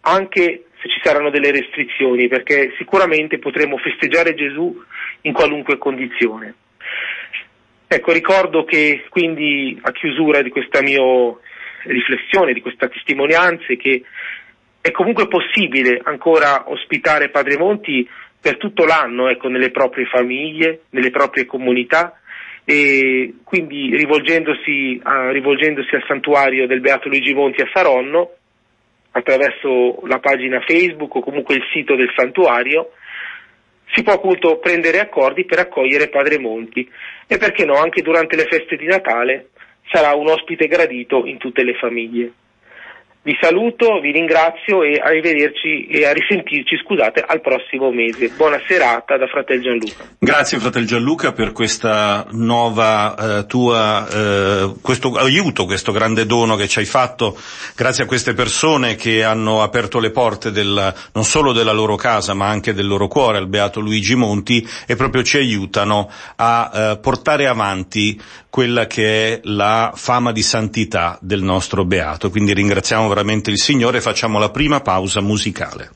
anche 0.00 0.64
se 0.80 0.88
ci 0.88 1.00
saranno 1.02 1.28
delle 1.28 1.50
restrizioni, 1.50 2.26
perché 2.26 2.72
sicuramente 2.78 3.38
potremo 3.38 3.76
festeggiare 3.76 4.34
Gesù 4.34 4.82
in 5.22 5.32
qualunque 5.34 5.76
condizione. 5.76 6.54
Ecco, 7.86 8.12
ricordo 8.12 8.64
che 8.64 9.04
quindi 9.10 9.78
a 9.82 9.92
chiusura 9.92 10.40
di 10.40 10.50
questa 10.50 10.80
mia 10.80 11.02
riflessione, 11.82 12.54
di 12.54 12.62
questa 12.62 12.88
testimonianza, 12.88 13.74
che 13.74 14.02
è 14.80 14.90
comunque 14.90 15.28
possibile 15.28 16.00
ancora 16.02 16.70
ospitare 16.70 17.28
Padre 17.28 17.58
Monti 17.58 18.08
per 18.40 18.56
tutto 18.56 18.86
l'anno, 18.86 19.28
ecco, 19.28 19.48
nelle 19.48 19.70
proprie 19.70 20.06
famiglie, 20.06 20.82
nelle 20.90 21.10
proprie 21.10 21.44
comunità 21.44 22.17
e 22.70 23.36
quindi 23.44 23.96
rivolgendosi, 23.96 25.00
a, 25.02 25.30
rivolgendosi 25.30 25.94
al 25.94 26.04
santuario 26.06 26.66
del 26.66 26.82
Beato 26.82 27.08
Luigi 27.08 27.32
Monti 27.32 27.62
a 27.62 27.70
Saronno 27.72 28.32
attraverso 29.12 30.02
la 30.06 30.18
pagina 30.18 30.60
Facebook 30.60 31.14
o 31.14 31.22
comunque 31.22 31.54
il 31.54 31.62
sito 31.72 31.96
del 31.96 32.12
santuario 32.14 32.90
si 33.94 34.02
può 34.02 34.12
appunto 34.12 34.58
prendere 34.58 35.00
accordi 35.00 35.46
per 35.46 35.60
accogliere 35.60 36.10
Padre 36.10 36.38
Monti 36.38 36.86
e 37.26 37.38
perché 37.38 37.64
no 37.64 37.72
anche 37.72 38.02
durante 38.02 38.36
le 38.36 38.44
feste 38.44 38.76
di 38.76 38.84
Natale 38.84 39.48
sarà 39.90 40.14
un 40.14 40.28
ospite 40.28 40.66
gradito 40.66 41.24
in 41.24 41.38
tutte 41.38 41.64
le 41.64 41.72
famiglie. 41.72 42.32
Vi 43.20 43.36
saluto, 43.40 43.98
vi 44.00 44.12
ringrazio 44.12 44.84
e 44.84 45.00
arrivederci 45.02 45.86
e 45.88 46.06
a 46.06 46.12
risentirci, 46.12 46.76
scusate, 46.82 47.20
al 47.20 47.40
prossimo 47.40 47.90
mese. 47.90 48.30
Buona 48.36 48.60
serata 48.66 49.18
da 49.18 49.26
Fratel 49.26 49.60
Gianluca. 49.60 50.04
Grazie 50.18 50.58
Fratel 50.58 50.86
Gianluca 50.86 51.32
per 51.32 51.50
questa 51.50 52.26
nuova 52.30 53.40
eh, 53.40 53.46
tua, 53.46 54.08
eh, 54.08 54.72
questo 54.80 55.12
aiuto, 55.14 55.66
questo 55.66 55.90
grande 55.90 56.26
dono 56.26 56.54
che 56.54 56.68
ci 56.68 56.78
hai 56.78 56.84
fatto. 56.84 57.36
Grazie 57.74 58.04
a 58.04 58.06
queste 58.06 58.34
persone 58.34 58.94
che 58.94 59.24
hanno 59.24 59.62
aperto 59.62 59.98
le 59.98 60.10
porte 60.10 60.52
del, 60.52 60.94
non 61.12 61.24
solo 61.24 61.52
della 61.52 61.72
loro 61.72 61.96
casa 61.96 62.34
ma 62.34 62.46
anche 62.46 62.72
del 62.72 62.86
loro 62.86 63.08
cuore 63.08 63.38
al 63.38 63.48
Beato 63.48 63.80
Luigi 63.80 64.14
Monti 64.14 64.66
e 64.86 64.94
proprio 64.94 65.24
ci 65.24 65.38
aiutano 65.38 66.08
a 66.36 66.70
eh, 66.72 66.98
portare 66.98 67.48
avanti 67.48 68.18
quella 68.58 68.88
che 68.88 69.34
è 69.34 69.40
la 69.44 69.92
fama 69.94 70.32
di 70.32 70.42
santità 70.42 71.16
del 71.22 71.42
nostro 71.44 71.84
Beato. 71.84 72.28
Quindi 72.28 72.52
ringraziamo 72.54 73.06
veramente 73.06 73.50
il 73.50 73.56
Signore 73.60 73.98
e 73.98 74.00
facciamo 74.00 74.40
la 74.40 74.50
prima 74.50 74.80
pausa 74.80 75.20
musicale. 75.20 75.90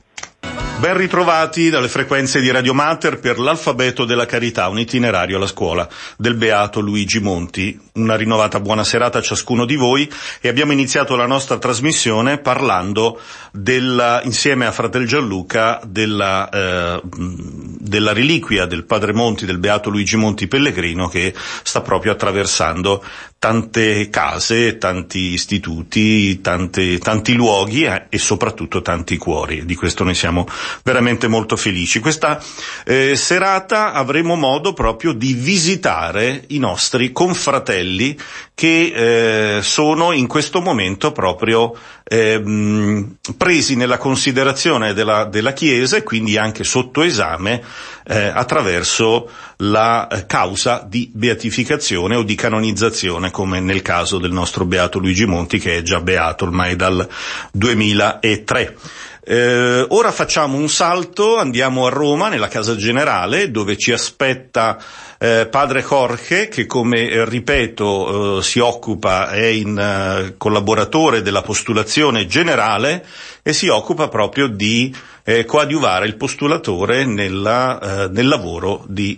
Ben 0.83 0.97
ritrovati 0.97 1.69
dalle 1.69 1.87
frequenze 1.87 2.41
di 2.41 2.51
Radio 2.51 2.73
Mater 2.73 3.17
per 3.17 3.39
l'alfabeto 3.39 4.03
della 4.03 4.25
carità, 4.25 4.67
un 4.67 4.79
itinerario 4.79 5.37
alla 5.37 5.47
scuola 5.47 5.87
del 6.17 6.35
Beato 6.35 6.81
Luigi 6.81 7.21
Monti. 7.21 7.79
Una 7.93 8.17
rinnovata 8.17 8.59
buona 8.59 8.83
serata 8.83 9.19
a 9.19 9.21
ciascuno 9.21 9.63
di 9.63 9.77
voi 9.77 10.11
e 10.41 10.49
abbiamo 10.49 10.73
iniziato 10.73 11.15
la 11.15 11.25
nostra 11.25 11.57
trasmissione 11.57 12.37
parlando 12.39 13.17
della, 13.53 14.19
insieme 14.25 14.65
a 14.65 14.73
Fratel 14.73 15.07
Gianluca 15.07 15.79
della, 15.85 16.49
eh, 16.49 17.01
della 17.05 18.11
reliquia 18.11 18.65
del 18.65 18.83
Padre 18.83 19.13
Monti, 19.13 19.45
del 19.45 19.59
Beato 19.59 19.89
Luigi 19.89 20.17
Monti 20.17 20.49
Pellegrino 20.49 21.07
che 21.07 21.33
sta 21.63 21.79
proprio 21.79 22.11
attraversando 22.11 23.01
tante 23.43 24.09
case, 24.09 24.77
tanti 24.77 25.33
istituti, 25.33 26.39
tante, 26.39 26.97
tanti 26.97 27.33
luoghi 27.33 27.83
eh, 27.83 28.05
e 28.07 28.17
soprattutto 28.17 28.81
tanti 28.81 29.17
cuori. 29.17 29.65
Di 29.65 29.75
questo 29.75 30.05
noi 30.05 30.15
siamo 30.15 30.47
veramente 30.81 31.27
molto 31.27 31.57
felici. 31.57 31.99
Questa 31.99 32.41
eh, 32.85 33.17
serata 33.17 33.91
avremo 33.91 34.35
modo 34.35 34.71
proprio 34.71 35.11
di 35.11 35.33
visitare 35.33 36.45
i 36.47 36.57
nostri 36.57 37.11
confratelli 37.11 38.17
che 38.55 39.57
eh, 39.57 39.61
sono 39.61 40.13
in 40.13 40.27
questo 40.27 40.61
momento 40.61 41.11
proprio 41.11 41.75
ehm, 42.13 43.15
presi 43.37 43.75
nella 43.75 43.97
considerazione 43.97 44.93
della, 44.93 45.25
della 45.25 45.53
Chiesa 45.53 45.97
e 45.97 46.03
quindi 46.03 46.37
anche 46.37 46.63
sotto 46.63 47.01
esame 47.01 47.61
eh, 48.05 48.27
attraverso 48.27 49.29
la 49.57 50.07
eh, 50.07 50.25
causa 50.27 50.85
di 50.87 51.09
beatificazione 51.11 52.15
o 52.15 52.23
di 52.23 52.35
canonizzazione, 52.35 53.31
come 53.31 53.59
nel 53.59 53.81
caso 53.81 54.19
del 54.19 54.31
nostro 54.31 54.65
beato 54.65 54.99
Luigi 54.99 55.25
Monti, 55.25 55.57
che 55.57 55.77
è 55.77 55.81
già 55.81 56.01
beato 56.01 56.45
ormai 56.45 56.75
dal 56.75 57.07
2003. 57.51 58.77
Eh, 59.25 59.85
ora 59.87 60.11
facciamo 60.11 60.57
un 60.57 60.67
salto, 60.67 61.37
andiamo 61.37 61.85
a 61.85 61.89
Roma, 61.89 62.27
nella 62.27 62.49
Casa 62.49 62.75
Generale, 62.75 63.51
dove 63.51 63.77
ci 63.77 63.93
aspetta 63.93 64.77
eh, 65.17 65.47
padre 65.49 65.81
Jorge, 65.81 66.49
che 66.49 66.65
come 66.65 67.07
eh, 67.07 67.23
ripeto 67.23 68.39
eh, 68.39 68.43
si 68.43 68.59
occupa, 68.59 69.29
è 69.29 69.45
in 69.45 69.79
eh, 69.79 70.35
collaboratore 70.37 71.21
della 71.21 71.41
postulazione 71.41 72.25
generale 72.25 73.05
e 73.41 73.53
si 73.53 73.69
occupa 73.69 74.09
proprio 74.09 74.47
di 74.47 74.93
eh, 75.23 75.45
coadiuvare 75.45 76.05
il 76.05 76.17
postulatore 76.17 77.05
nella, 77.05 78.09
nel 78.11 78.27
lavoro 78.27 78.83
di 78.87 79.17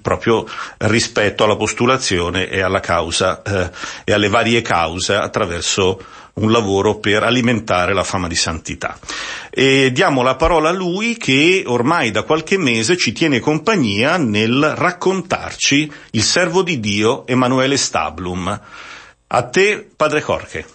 proprio 0.00 0.46
rispetto 0.78 1.44
alla 1.44 1.56
postulazione 1.56 2.48
e 2.48 2.60
alla 2.60 2.80
causa 2.80 3.42
e 4.04 4.12
alle 4.12 4.28
varie 4.28 4.62
cause 4.62 5.14
attraverso 5.14 6.00
un 6.38 6.52
lavoro 6.52 6.98
per 6.98 7.22
alimentare 7.22 7.94
la 7.94 8.04
fama 8.04 8.28
di 8.28 8.34
santità. 8.34 8.98
E 9.48 9.90
diamo 9.90 10.22
la 10.22 10.36
parola 10.36 10.68
a 10.68 10.72
lui 10.72 11.16
che 11.16 11.62
ormai 11.64 12.10
da 12.10 12.24
qualche 12.24 12.58
mese 12.58 12.98
ci 12.98 13.12
tiene 13.12 13.40
compagnia 13.40 14.18
nel 14.18 14.74
raccontarci 14.76 15.90
il 16.10 16.22
servo 16.22 16.62
di 16.62 16.78
Dio 16.78 17.26
Emanuele 17.26 17.78
Stablum. 17.78 18.60
A 19.28 19.42
te, 19.44 19.88
padre 19.96 20.20
Jorge. 20.20 20.66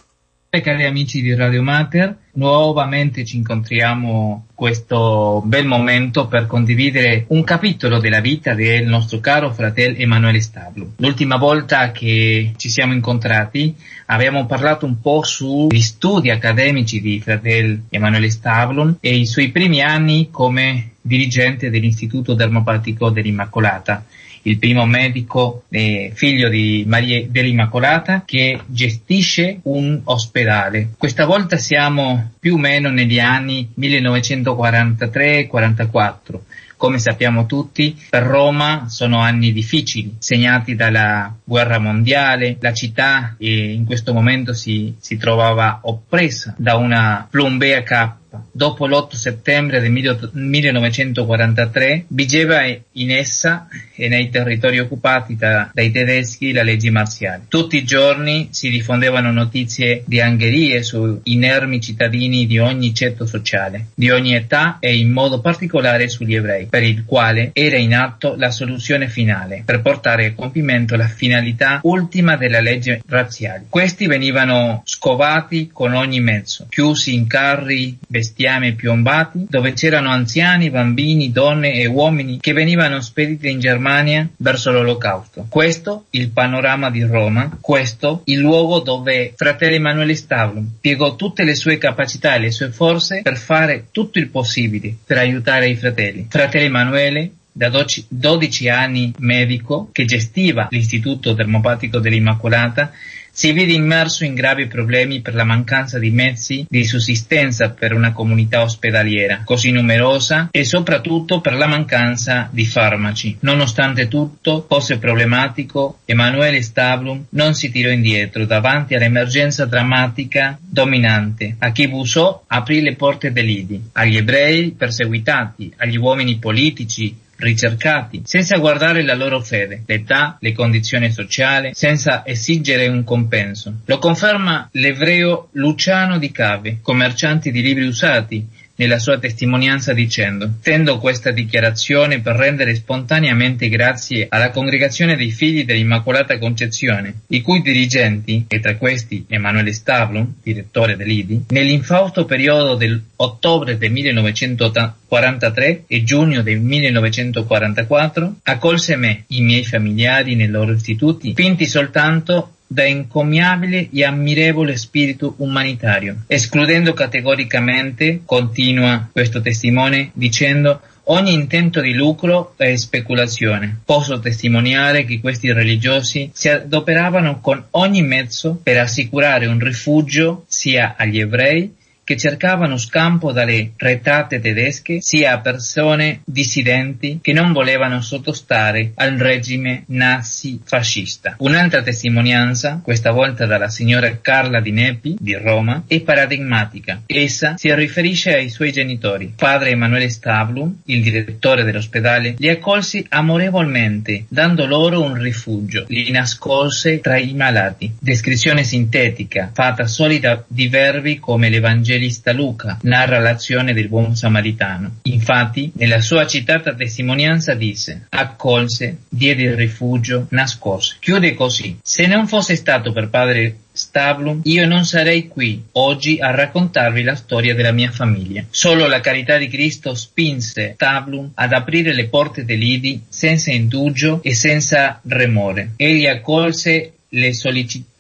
Cari 0.50 0.86
amici 0.86 1.22
di 1.22 1.36
Radio 1.36 1.62
Mater, 1.62 2.18
nuovamente 2.34 3.26
ci 3.26 3.38
incontriamo 3.38 4.46
questo 4.54 5.42
bel 5.46 5.66
momento 5.66 6.28
per 6.28 6.46
condividere 6.46 7.26
un 7.30 7.44
capitolo 7.44 8.00
della 8.00 8.20
vita 8.20 8.54
del 8.54 8.86
nostro 8.88 9.20
caro 9.20 9.52
fratello 9.52 9.98
Emanuele 9.98 10.40
Stablo. 10.40 10.92
L'ultima 10.98 11.38
volta 11.38 11.92
che 11.92 12.54
ci 12.58 12.70
siamo 12.70 12.94
incontrati 12.94 13.76
abbiamo 14.06 14.46
parlato 14.46 14.86
un 14.86 15.00
po' 15.02 15.24
sugli 15.24 15.82
studi 15.82 16.30
accademici 16.30 17.02
di 17.02 17.20
fratello 17.20 17.80
Emanuele 17.90 18.30
Stablo 18.30 18.98
e 19.00 19.16
i 19.16 19.26
suoi 19.26 19.50
primi 19.50 19.82
anni 19.82 20.30
come 20.32 20.92
dirigente 21.02 21.70
dell'Istituto 21.70 22.34
Dermopatico 22.34 23.10
dell'Immacolata 23.10 24.06
il 24.44 24.58
primo 24.58 24.86
medico 24.86 25.64
eh, 25.70 26.12
figlio 26.14 26.48
di 26.50 26.84
Maria 26.88 27.26
dell'Immacolata 27.28 28.24
che 28.26 28.60
gestisce 28.66 29.60
un 29.64 30.02
ospedale. 30.04 30.94
Questa 30.98 31.26
volta 31.26 31.58
siamo 31.58 32.32
più 32.40 32.56
o 32.56 32.58
meno 32.58 32.90
negli 32.90 33.20
anni 33.20 33.70
1943-44. 33.78 36.40
Come 36.82 36.98
sappiamo 36.98 37.46
tutti, 37.46 37.96
per 38.10 38.24
Roma 38.24 38.86
sono 38.88 39.20
anni 39.20 39.54
difficili, 39.54 40.16
segnati 40.18 40.74
dalla 40.74 41.32
guerra 41.44 41.78
mondiale. 41.78 42.58
La 42.60 42.74
città 42.74 43.36
eh, 43.38 43.74
in 43.74 43.86
questo 43.86 44.14
momento 44.14 44.56
si, 44.56 44.96
si 45.00 45.16
trovava 45.18 45.82
oppressa 45.84 46.56
da 46.58 46.78
una 46.78 47.28
tappa. 47.30 48.21
Dopo 48.52 48.88
l'8 48.88 49.16
settembre 49.16 49.80
del 49.82 49.92
1943 49.92 52.06
vigeva 52.08 52.64
in 52.64 53.12
essa 53.12 53.68
e 53.96 54.08
nei 54.08 54.30
territori 54.30 54.80
occupati 54.80 55.36
da, 55.36 55.70
dai 55.74 55.92
tedeschi 55.92 56.54
la 56.54 56.64
legge 56.64 56.90
marziale. 56.90 57.44
Tutti 57.48 57.78
i 57.78 57.84
giorni 57.84 58.48
si 58.52 58.70
diffondevano 58.70 59.32
notizie 59.32 60.04
di 60.06 60.22
angherie 60.22 60.84
su 60.84 61.20
inermi 61.24 61.82
cittadini 61.82 62.48
di 62.48 62.58
ogni 62.58 62.94
ceto 62.94 63.26
sociale, 63.26 63.88
di 63.94 64.10
ogni 64.10 64.34
età 64.34 64.78
e 64.80 64.96
in 64.96 65.12
modo 65.12 65.42
particolare 65.42 66.08
sugli 66.08 66.36
ebrei, 66.36 66.68
per 66.68 66.84
il 66.84 67.04
quale 67.06 67.50
era 67.54 67.78
in 67.78 67.94
atto 67.94 68.36
la 68.38 68.52
soluzione 68.52 69.10
finale 69.10 69.64
per 69.66 69.82
portare 69.82 70.28
a 70.28 70.34
compimento 70.34 70.96
la 70.96 71.08
finalità 71.08 71.80
ultima 71.84 72.38
della 72.38 72.60
legge 72.60 73.02
razziale. 73.08 73.66
Questi 73.70 74.08
venivano 74.08 74.82
scovati 74.86 75.70
con 75.72 75.94
ogni 75.94 76.22
mezzo, 76.22 76.66
chiusi 76.70 77.14
in 77.14 77.28
carri, 77.28 77.98
bestiame 78.22 78.74
piombati, 78.74 79.48
dove 79.50 79.74
c'erano 79.74 80.10
anziani, 80.10 80.70
bambini, 80.70 81.32
donne 81.32 81.74
e 81.74 81.88
uomini 81.88 82.40
che 82.40 82.54
venivano 82.54 83.02
spediti 83.02 83.50
in 83.50 83.60
Germania 83.60 84.30
verso 84.38 84.72
l'olocausto. 84.72 85.48
Questo 85.50 86.06
il 86.12 86.30
panorama 86.30 86.92
di 86.92 87.02
Roma, 87.02 87.58
questo 87.60 88.22
il 88.26 88.38
luogo 88.38 88.80
dove 88.80 89.34
fratello 89.36 89.76
Emanuele 89.76 90.14
Stavlum 90.14 90.74
piegò 90.80 91.16
tutte 91.16 91.44
le 91.44 91.56
sue 91.56 91.80
capacità 91.80 92.36
e 92.36 92.40
le 92.40 92.52
sue 92.52 92.70
forze 92.70 93.22
per 93.24 93.38
fare 93.38 93.88
tutto 93.92 94.20
il 94.20 94.30
possibile 94.30 94.96
per 95.04 95.18
aiutare 95.18 95.68
i 95.68 95.76
fratelli. 95.76 96.28
Fratello 96.30 96.66
Emanuele 96.66 97.32
da 97.52 97.70
12 98.08 98.70
anni 98.70 99.14
medico 99.18 99.90
che 99.92 100.06
gestiva 100.06 100.68
l'Istituto 100.70 101.34
Termopatico 101.34 102.00
dell'Immacolata, 102.00 102.92
si 103.32 103.52
vede 103.54 103.74
immerso 103.74 104.26
in 104.26 104.34
gravi 104.34 104.68
problemi 104.68 105.22
per 105.22 105.34
la 105.36 105.44
mancanza 105.44 105.98
di 105.98 106.12
mezzi 106.12 106.66
di 106.70 106.84
sussistenza 106.84 107.70
per 107.72 107.94
una 107.94 108.12
comunità 108.12 108.62
ospedaliera 108.62 109.42
così 109.46 109.72
numerosa 109.72 110.50
e 110.52 110.64
soprattutto 110.64 111.40
per 111.42 111.54
la 111.54 111.68
mancanza 111.68 112.50
di 112.52 112.66
farmaci. 112.66 113.38
Nonostante 113.42 114.08
tutto 114.08 114.66
fosse 114.68 114.98
problematico, 114.98 116.00
Emanuele 116.06 116.62
Stablum 116.62 117.26
non 117.30 117.54
si 117.54 117.72
tirò 117.72 117.90
indietro 117.90 118.46
davanti 118.46 118.96
all'emergenza 118.96 119.66
drammatica 119.66 120.58
dominante. 120.62 121.56
A 121.60 121.72
chi 121.72 121.88
busò 121.88 122.44
aprì 122.48 122.82
le 122.82 122.96
porte 122.96 123.32
dell'Idi, 123.32 123.82
agli 123.94 124.18
ebrei 124.18 124.72
perseguitati, 124.72 125.74
agli 125.78 125.98
uomini 125.98 126.38
politici, 126.38 127.16
ricercati, 127.42 128.22
senza 128.24 128.58
guardare 128.58 129.04
la 129.04 129.16
loro 129.16 129.42
fede, 129.42 129.84
l'età, 129.86 130.38
le 130.40 130.54
condizioni 130.54 131.12
sociali, 131.12 131.72
senza 131.74 132.26
esigere 132.26 132.88
un 132.88 133.04
compenso. 133.04 133.80
Lo 133.86 133.98
conferma 133.98 134.70
l'ebreo 134.74 135.50
Luciano 135.54 136.18
di 136.18 136.32
Cave, 136.32 136.80
commerciante 136.82 137.52
di 137.52 137.62
libri 137.62 137.86
usati, 137.86 138.48
nella 138.82 138.98
sua 138.98 139.20
testimonianza 139.20 139.94
dicendo 139.94 140.54
Tendo 140.60 140.98
questa 140.98 141.30
dichiarazione 141.30 142.20
per 142.20 142.36
rendere 142.36 142.74
spontaneamente 142.74 143.70
grazie 143.70 144.26
alla 144.28 144.50
congregazione 144.50 145.16
dei 145.16 145.30
figli 145.30 145.66
dell'Immacolata 145.66 146.40
Concezione, 146.40 147.22
i 147.28 147.42
cui 147.42 147.62
dirigenti, 147.62 148.46
e 148.48 148.60
tra 148.60 148.78
questi 148.78 149.26
Emanuele 149.28 149.72
Stavlum, 149.72 150.34
direttore 150.42 150.96
dell'IDI, 150.96 151.46
nell'infausto 151.50 152.26
periodo 152.26 152.74
dell'ottobre 152.76 153.78
del 153.78 153.92
1943 153.92 155.84
e 155.86 156.04
giugno 156.04 156.42
del 156.42 156.60
1944, 156.60 158.36
accolse 158.44 158.96
me, 158.96 159.26
i 159.28 159.42
miei 159.42 159.64
familiari 159.64 160.36
nei 160.36 160.48
loro 160.48 160.74
istituti, 160.74 161.34
finti 161.36 161.68
soltanto 161.68 162.56
da 162.72 162.86
encomiabile 162.86 163.90
e 163.92 164.06
ammirevole 164.06 164.78
spirito 164.78 165.34
umanitario, 165.40 166.22
escludendo 166.28 166.94
categoricamente, 166.94 168.22
continua 168.24 169.10
questo 169.12 169.42
testimone, 169.42 170.12
dicendo 170.14 170.80
ogni 171.06 171.34
intento 171.34 171.82
di 171.82 171.94
lucro 171.94 172.54
e 172.56 172.78
speculazione. 172.78 173.80
Posso 173.84 174.20
testimoniare 174.20 175.04
che 175.04 175.20
questi 175.20 175.52
religiosi 175.52 176.32
si 176.34 176.48
adoperavano 176.48 177.42
con 177.42 177.62
ogni 177.72 178.04
mezzo 178.04 178.58
per 178.64 178.78
assicurare 178.78 179.48
un 179.48 179.60
rifugio 179.60 180.46
sia 180.48 180.96
agli 180.98 181.20
ebrei 181.20 181.76
che 182.12 182.18
cercavano 182.18 182.76
scampo 182.76 183.32
dalle 183.32 183.72
retate 183.78 184.42
tedesche 184.42 185.00
sia 185.00 185.32
a 185.32 185.40
persone 185.40 186.20
dissidenti 186.26 187.20
che 187.22 187.32
non 187.32 187.54
volevano 187.54 188.02
sottostare 188.02 188.92
al 188.96 189.16
regime 189.16 189.84
nazi-fascista. 189.88 191.36
Un'altra 191.38 191.82
testimonianza, 191.82 192.82
questa 192.84 193.12
volta 193.12 193.46
dalla 193.46 193.70
signora 193.70 194.20
Carla 194.20 194.60
Di 194.60 194.72
Nepi 194.72 195.16
di 195.22 195.36
Roma, 195.36 195.84
è 195.88 196.02
paradigmatica. 196.02 197.04
Essa 197.06 197.54
si 197.56 197.74
riferisce 197.74 198.36
ai 198.36 198.50
suoi 198.50 198.74
genitori. 198.74 199.32
Padre 199.34 199.70
Emanuele 199.70 200.10
Stavlum, 200.10 200.82
il 200.88 201.02
direttore 201.02 201.64
dell'ospedale, 201.64 202.36
li 202.38 202.50
accolse 202.50 203.06
amorevolmente, 203.08 204.26
dando 204.28 204.66
loro 204.66 205.02
un 205.02 205.14
rifugio. 205.14 205.86
Li 205.88 206.12
nascose 206.12 207.00
tra 207.00 207.18
i 207.18 207.34
malati. 207.36 207.94
Descrizione 207.98 208.66
sintetica, 208.66 209.50
fatta 209.54 209.88
solida 209.88 210.44
di 210.46 210.68
verbi 210.68 211.18
come 211.18 211.48
l'Evangelo 211.48 212.00
l'evangelista 212.02 212.34
Luca 212.34 212.80
narra 212.82 213.20
l'azione 213.20 213.74
del 213.74 213.88
buon 213.88 214.16
samaritano. 214.16 214.98
Infatti, 215.04 215.72
nella 215.76 216.02
sua 216.02 216.26
citata 216.26 216.74
testimonianza 216.74 217.54
disse, 217.54 218.08
accolse, 218.10 219.04
diede 219.08 219.44
il 219.44 219.56
rifugio, 219.56 220.26
nascose. 220.30 220.96
Chiude 221.00 221.36
così, 221.36 221.78
se 221.82 222.08
non 222.08 222.28
fosse 222.28 222.56
stato 222.56 222.92
per 222.92 223.10
padre 223.10 223.58
Stablum, 223.74 224.42
io 224.44 224.68
non 224.68 224.84
sarei 224.84 225.30
qui 225.30 225.64
oggi 225.74 226.20
a 226.20 226.32
raccontarvi 226.32 227.04
la 227.04 227.16
storia 227.16 227.56
della 227.56 227.72
mia 227.72 227.90
famiglia. 227.90 228.44
Solo 228.50 228.88
la 228.88 229.00
carità 229.00 229.38
di 229.38 229.48
Cristo 229.48 229.96
spinse 229.96 230.74
Stablum 230.74 231.32
ad 231.36 231.54
aprire 231.54 231.94
le 231.94 232.10
porte 232.10 232.44
dell'Idi 232.44 233.02
senza 233.08 233.52
indugio 233.52 234.20
e 234.24 234.34
senza 234.36 235.00
remore. 235.08 235.72
Egli 235.78 236.06
accolse 236.06 236.94
le 237.14 237.34
sollecitazioni 237.34 237.91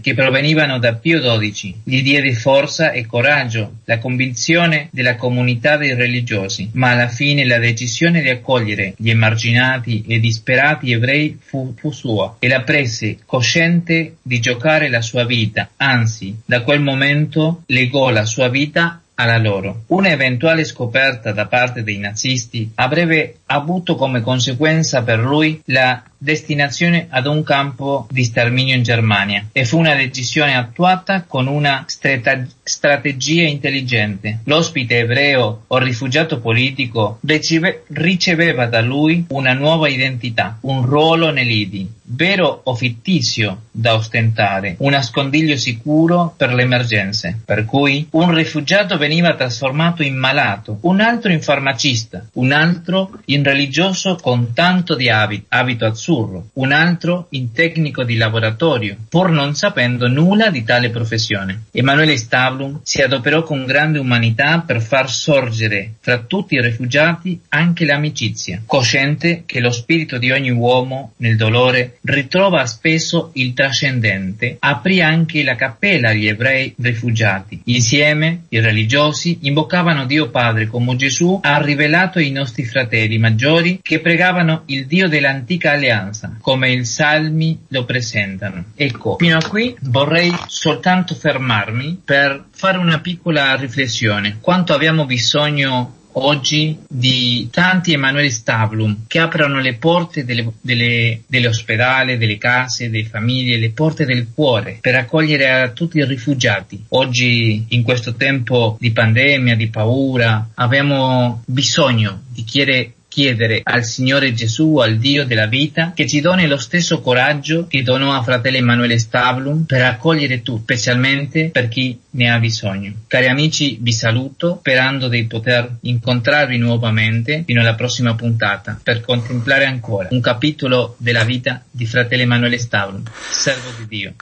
che 0.00 0.14
provenivano 0.14 0.78
da 0.78 0.94
Pio 0.94 1.20
XII 1.20 1.82
gli 1.84 2.02
diede 2.02 2.34
forza 2.34 2.90
e 2.90 3.06
coraggio, 3.06 3.76
la 3.84 3.98
convinzione 3.98 4.88
della 4.90 5.14
comunità 5.14 5.76
dei 5.76 5.94
religiosi, 5.94 6.70
ma 6.72 6.90
alla 6.90 7.06
fine 7.06 7.46
la 7.46 7.58
decisione 7.58 8.20
di 8.20 8.30
accogliere 8.30 8.94
gli 8.96 9.10
emarginati 9.10 10.02
e 10.08 10.18
disperati 10.18 10.90
ebrei 10.90 11.38
fu, 11.40 11.72
fu 11.78 11.92
sua 11.92 12.36
e 12.40 12.48
la 12.48 12.62
prese 12.62 13.18
cosciente 13.24 14.16
di 14.20 14.40
giocare 14.40 14.88
la 14.88 15.02
sua 15.02 15.24
vita, 15.24 15.70
anzi 15.76 16.36
da 16.44 16.62
quel 16.62 16.80
momento 16.80 17.62
legò 17.66 18.10
la 18.10 18.24
sua 18.24 18.48
vita 18.48 19.02
alla 19.14 19.38
loro. 19.38 19.84
Un'eventuale 19.88 20.64
scoperta 20.64 21.32
da 21.32 21.46
parte 21.46 21.82
dei 21.82 21.98
nazisti 21.98 22.72
avrebbe 22.74 23.36
avuto 23.52 23.94
come 23.94 24.20
conseguenza 24.20 25.02
per 25.02 25.18
lui 25.18 25.60
la 25.66 26.02
destinazione 26.22 27.08
ad 27.10 27.26
un 27.26 27.42
campo 27.42 28.06
di 28.08 28.22
sterminio 28.22 28.76
in 28.76 28.84
Germania 28.84 29.48
e 29.50 29.64
fu 29.64 29.78
una 29.78 29.96
decisione 29.96 30.56
attuata 30.56 31.24
con 31.26 31.48
una 31.48 31.84
streta- 31.88 32.46
strategia 32.62 33.42
intelligente. 33.42 34.38
L'ospite 34.44 34.98
ebreo 34.98 35.64
o 35.66 35.78
rifugiato 35.78 36.38
politico 36.38 37.18
riceve- 37.26 37.82
riceveva 37.88 38.66
da 38.66 38.80
lui 38.80 39.24
una 39.30 39.52
nuova 39.52 39.88
identità, 39.88 40.58
un 40.60 40.84
ruolo 40.84 41.32
nell'IDI, 41.32 41.90
vero 42.04 42.60
o 42.64 42.74
fittizio 42.74 43.62
da 43.70 43.94
ostentare, 43.94 44.76
un 44.78 44.90
nascondiglio 44.90 45.56
sicuro 45.56 46.34
per 46.36 46.52
le 46.54 46.62
emergenze, 46.62 47.40
per 47.44 47.64
cui 47.64 48.06
un 48.10 48.32
rifugiato 48.32 48.96
veniva 48.96 49.34
trasformato 49.34 50.02
in 50.02 50.16
malato, 50.16 50.78
un 50.82 51.00
altro 51.00 51.32
in 51.32 51.42
farmacista, 51.42 52.26
un 52.34 52.52
altro 52.52 53.10
in 53.26 53.41
religioso 53.42 54.16
con 54.16 54.52
tanto 54.52 54.94
di 54.94 55.08
abito, 55.08 55.46
abito 55.48 55.86
azzurro, 55.86 56.48
un 56.54 56.72
altro 56.72 57.26
in 57.30 57.52
tecnico 57.52 58.04
di 58.04 58.16
laboratorio, 58.16 58.96
pur 59.08 59.30
non 59.30 59.54
sapendo 59.54 60.08
nulla 60.08 60.50
di 60.50 60.64
tale 60.64 60.90
professione. 60.90 61.64
Emanuele 61.70 62.16
Stablum 62.16 62.80
si 62.82 63.02
adoperò 63.02 63.42
con 63.42 63.64
grande 63.64 63.98
umanità 63.98 64.60
per 64.60 64.80
far 64.80 65.10
sorgere 65.10 65.94
fra 66.00 66.18
tutti 66.18 66.54
i 66.54 66.62
rifugiati 66.62 67.40
anche 67.48 67.84
l'amicizia, 67.84 68.62
cosciente 68.66 69.42
che 69.46 69.60
lo 69.60 69.70
spirito 69.70 70.18
di 70.18 70.30
ogni 70.30 70.50
uomo 70.50 71.12
nel 71.18 71.36
dolore 71.36 71.98
ritrova 72.02 72.66
spesso 72.66 73.30
il 73.34 73.52
trascendente, 73.54 74.56
aprì 74.58 75.00
anche 75.00 75.42
la 75.42 75.54
cappella 75.54 76.10
agli 76.10 76.26
ebrei 76.26 76.74
rifugiati. 76.80 77.60
Insieme 77.64 78.44
i 78.48 78.60
religiosi 78.60 79.38
invocavano 79.42 80.06
Dio 80.06 80.30
Padre 80.30 80.66
come 80.66 80.96
Gesù 80.96 81.38
ha 81.42 81.60
rivelato 81.62 82.18
ai 82.18 82.30
nostri 82.30 82.64
fratelli 82.64 83.18
maggiori 83.32 83.80
che 83.82 84.00
pregavano 84.00 84.62
il 84.66 84.86
Dio 84.86 85.08
dell'antica 85.08 85.72
alleanza 85.72 86.36
come 86.40 86.70
i 86.70 86.84
salmi 86.84 87.64
lo 87.68 87.84
presentano. 87.84 88.64
Ecco, 88.76 89.16
fino 89.18 89.38
a 89.38 89.48
qui 89.48 89.74
vorrei 89.80 90.32
soltanto 90.46 91.14
fermarmi 91.14 92.02
per 92.04 92.44
fare 92.50 92.76
una 92.76 93.00
piccola 93.00 93.56
riflessione. 93.56 94.38
Quanto 94.40 94.74
abbiamo 94.74 95.06
bisogno 95.06 96.00
oggi 96.14 96.76
di 96.86 97.48
tanti 97.50 97.94
Emanuele 97.94 98.28
Stablum 98.28 99.04
che 99.06 99.18
aprono 99.18 99.60
le 99.60 99.74
porte 99.74 100.26
delle, 100.26 100.52
delle, 100.60 101.46
ospedali, 101.46 102.18
delle 102.18 102.36
case, 102.36 102.90
delle 102.90 103.06
famiglie, 103.06 103.56
le 103.56 103.70
porte 103.70 104.04
del 104.04 104.28
cuore 104.34 104.78
per 104.80 104.94
accogliere 104.94 105.50
a 105.50 105.70
tutti 105.70 105.98
i 105.98 106.04
rifugiati. 106.04 106.84
Oggi 106.90 107.64
in 107.68 107.82
questo 107.82 108.14
tempo 108.14 108.76
di 108.78 108.90
pandemia, 108.90 109.56
di 109.56 109.68
paura, 109.68 110.50
abbiamo 110.54 111.42
bisogno 111.46 112.24
di 112.28 112.44
chiedere 112.44 112.92
chiedere 113.12 113.60
al 113.62 113.84
Signore 113.84 114.32
Gesù, 114.32 114.78
al 114.78 114.96
Dio 114.96 115.26
della 115.26 115.46
vita, 115.46 115.92
che 115.94 116.08
ci 116.08 116.22
doni 116.22 116.46
lo 116.46 116.56
stesso 116.56 117.02
coraggio 117.02 117.66
che 117.68 117.82
donò 117.82 118.14
a 118.14 118.22
fratello 118.22 118.56
Emanuele 118.56 118.98
Stablum 118.98 119.64
per 119.64 119.82
accogliere 119.82 120.40
tu, 120.40 120.56
specialmente 120.56 121.50
per 121.50 121.68
chi 121.68 122.00
ne 122.12 122.30
ha 122.30 122.38
bisogno. 122.38 122.94
Cari 123.06 123.28
amici, 123.28 123.76
vi 123.82 123.92
saluto 123.92 124.56
sperando 124.60 125.08
di 125.08 125.26
poter 125.26 125.76
incontrarvi 125.82 126.56
nuovamente 126.56 127.42
fino 127.44 127.60
alla 127.60 127.74
prossima 127.74 128.14
puntata 128.14 128.80
per 128.82 129.02
contemplare 129.02 129.66
ancora 129.66 130.08
un 130.10 130.20
capitolo 130.22 130.94
della 130.96 131.24
vita 131.24 131.62
di 131.70 131.84
fratello 131.84 132.22
Emanuele 132.22 132.56
Stablum, 132.56 133.02
servo 133.30 133.72
di 133.76 133.86
Dio. 133.88 134.14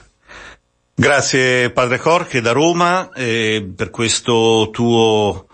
Grazie 0.93 1.69
Padre 1.69 1.97
Corche 1.97 2.41
da 2.41 2.51
Roma 2.51 3.09
eh, 3.13 3.65
per 3.73 3.89
questo 3.89 4.69
tuo 4.69 5.45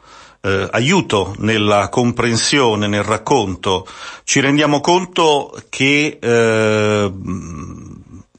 eh, 0.42 0.68
aiuto 0.72 1.36
nella 1.40 1.90
comprensione, 1.90 2.88
nel 2.88 3.04
racconto, 3.04 3.88
ci 4.24 4.40
rendiamo 4.40 4.80
conto 4.80 5.56
che 5.70 6.18
eh, 6.22 7.14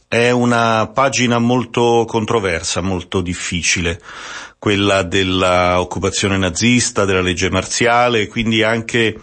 è 0.09 0.31
una 0.31 0.91
pagina 0.93 1.39
molto 1.39 2.05
controversa, 2.09 2.81
molto 2.81 3.21
difficile, 3.21 4.01
quella 4.59 5.03
dell'occupazione 5.03 6.37
nazista, 6.39 7.05
della 7.05 7.21
legge 7.21 7.51
marziale, 7.51 8.27
quindi 8.27 8.63
anche 8.63 9.21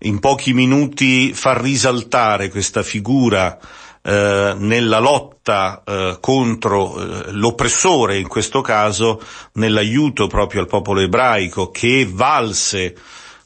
in 0.00 0.18
pochi 0.18 0.52
minuti 0.52 1.32
far 1.32 1.60
risaltare 1.60 2.48
questa 2.48 2.82
figura 2.82 3.58
eh, 4.06 4.54
nella 4.56 5.00
lotta 5.00 5.82
eh, 5.84 6.18
contro 6.20 6.96
eh, 6.96 7.32
l'oppressore, 7.32 8.18
in 8.18 8.28
questo 8.28 8.60
caso 8.60 9.20
nell'aiuto 9.54 10.28
proprio 10.28 10.60
al 10.60 10.68
popolo 10.68 11.00
ebraico 11.00 11.72
che 11.72 12.08
valse 12.08 12.94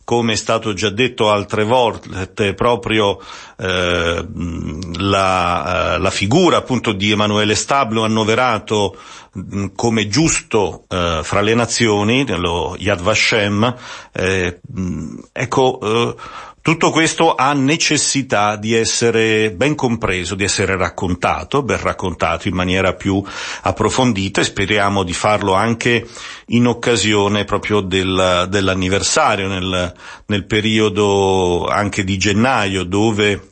come 0.04 0.32
è 0.32 0.36
stato 0.36 0.72
già 0.72 0.90
detto 0.90 1.30
altre 1.30 1.62
volte, 1.62 2.52
proprio 2.54 3.20
eh, 3.56 4.26
la, 4.98 5.94
eh, 5.94 5.98
la, 5.98 6.10
figura 6.10 6.56
appunto 6.56 6.90
di 6.90 7.12
Emanuele 7.12 7.54
Stablo 7.54 8.02
annoverato 8.02 8.96
mh, 9.32 9.66
come 9.76 10.08
giusto 10.08 10.84
eh, 10.88 11.20
fra 11.22 11.40
le 11.42 11.54
nazioni, 11.54 12.24
nello 12.24 12.74
Yad 12.76 13.00
Vashem, 13.00 13.72
eh, 14.10 14.58
mh, 14.66 15.18
ecco, 15.30 15.78
eh, 15.80 16.14
tutto 16.62 16.90
questo 16.90 17.34
ha 17.34 17.52
necessità 17.54 18.56
di 18.56 18.74
essere 18.74 19.50
ben 19.50 19.74
compreso, 19.74 20.34
di 20.34 20.44
essere 20.44 20.76
raccontato, 20.76 21.62
ben 21.62 21.80
raccontato 21.80 22.48
in 22.48 22.54
maniera 22.54 22.94
più 22.94 23.22
approfondita 23.62 24.42
e 24.42 24.44
speriamo 24.44 25.02
di 25.02 25.14
farlo 25.14 25.54
anche 25.54 26.06
in 26.48 26.66
occasione 26.66 27.44
proprio 27.44 27.80
del, 27.80 28.46
dell'anniversario, 28.50 29.48
nel, 29.48 29.94
nel 30.26 30.44
periodo 30.44 31.66
anche 31.66 32.04
di 32.04 32.18
gennaio 32.18 32.84
dove 32.84 33.48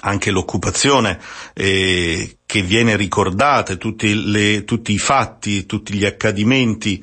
anche 0.00 0.30
l'occupazione 0.30 1.20
eh, 1.54 2.38
che 2.44 2.62
viene 2.62 2.96
ricordata, 2.96 3.76
tutti, 3.76 4.30
le, 4.30 4.64
tutti 4.64 4.92
i 4.92 4.98
fatti, 4.98 5.66
tutti 5.66 5.94
gli 5.94 6.04
accadimenti 6.04 7.02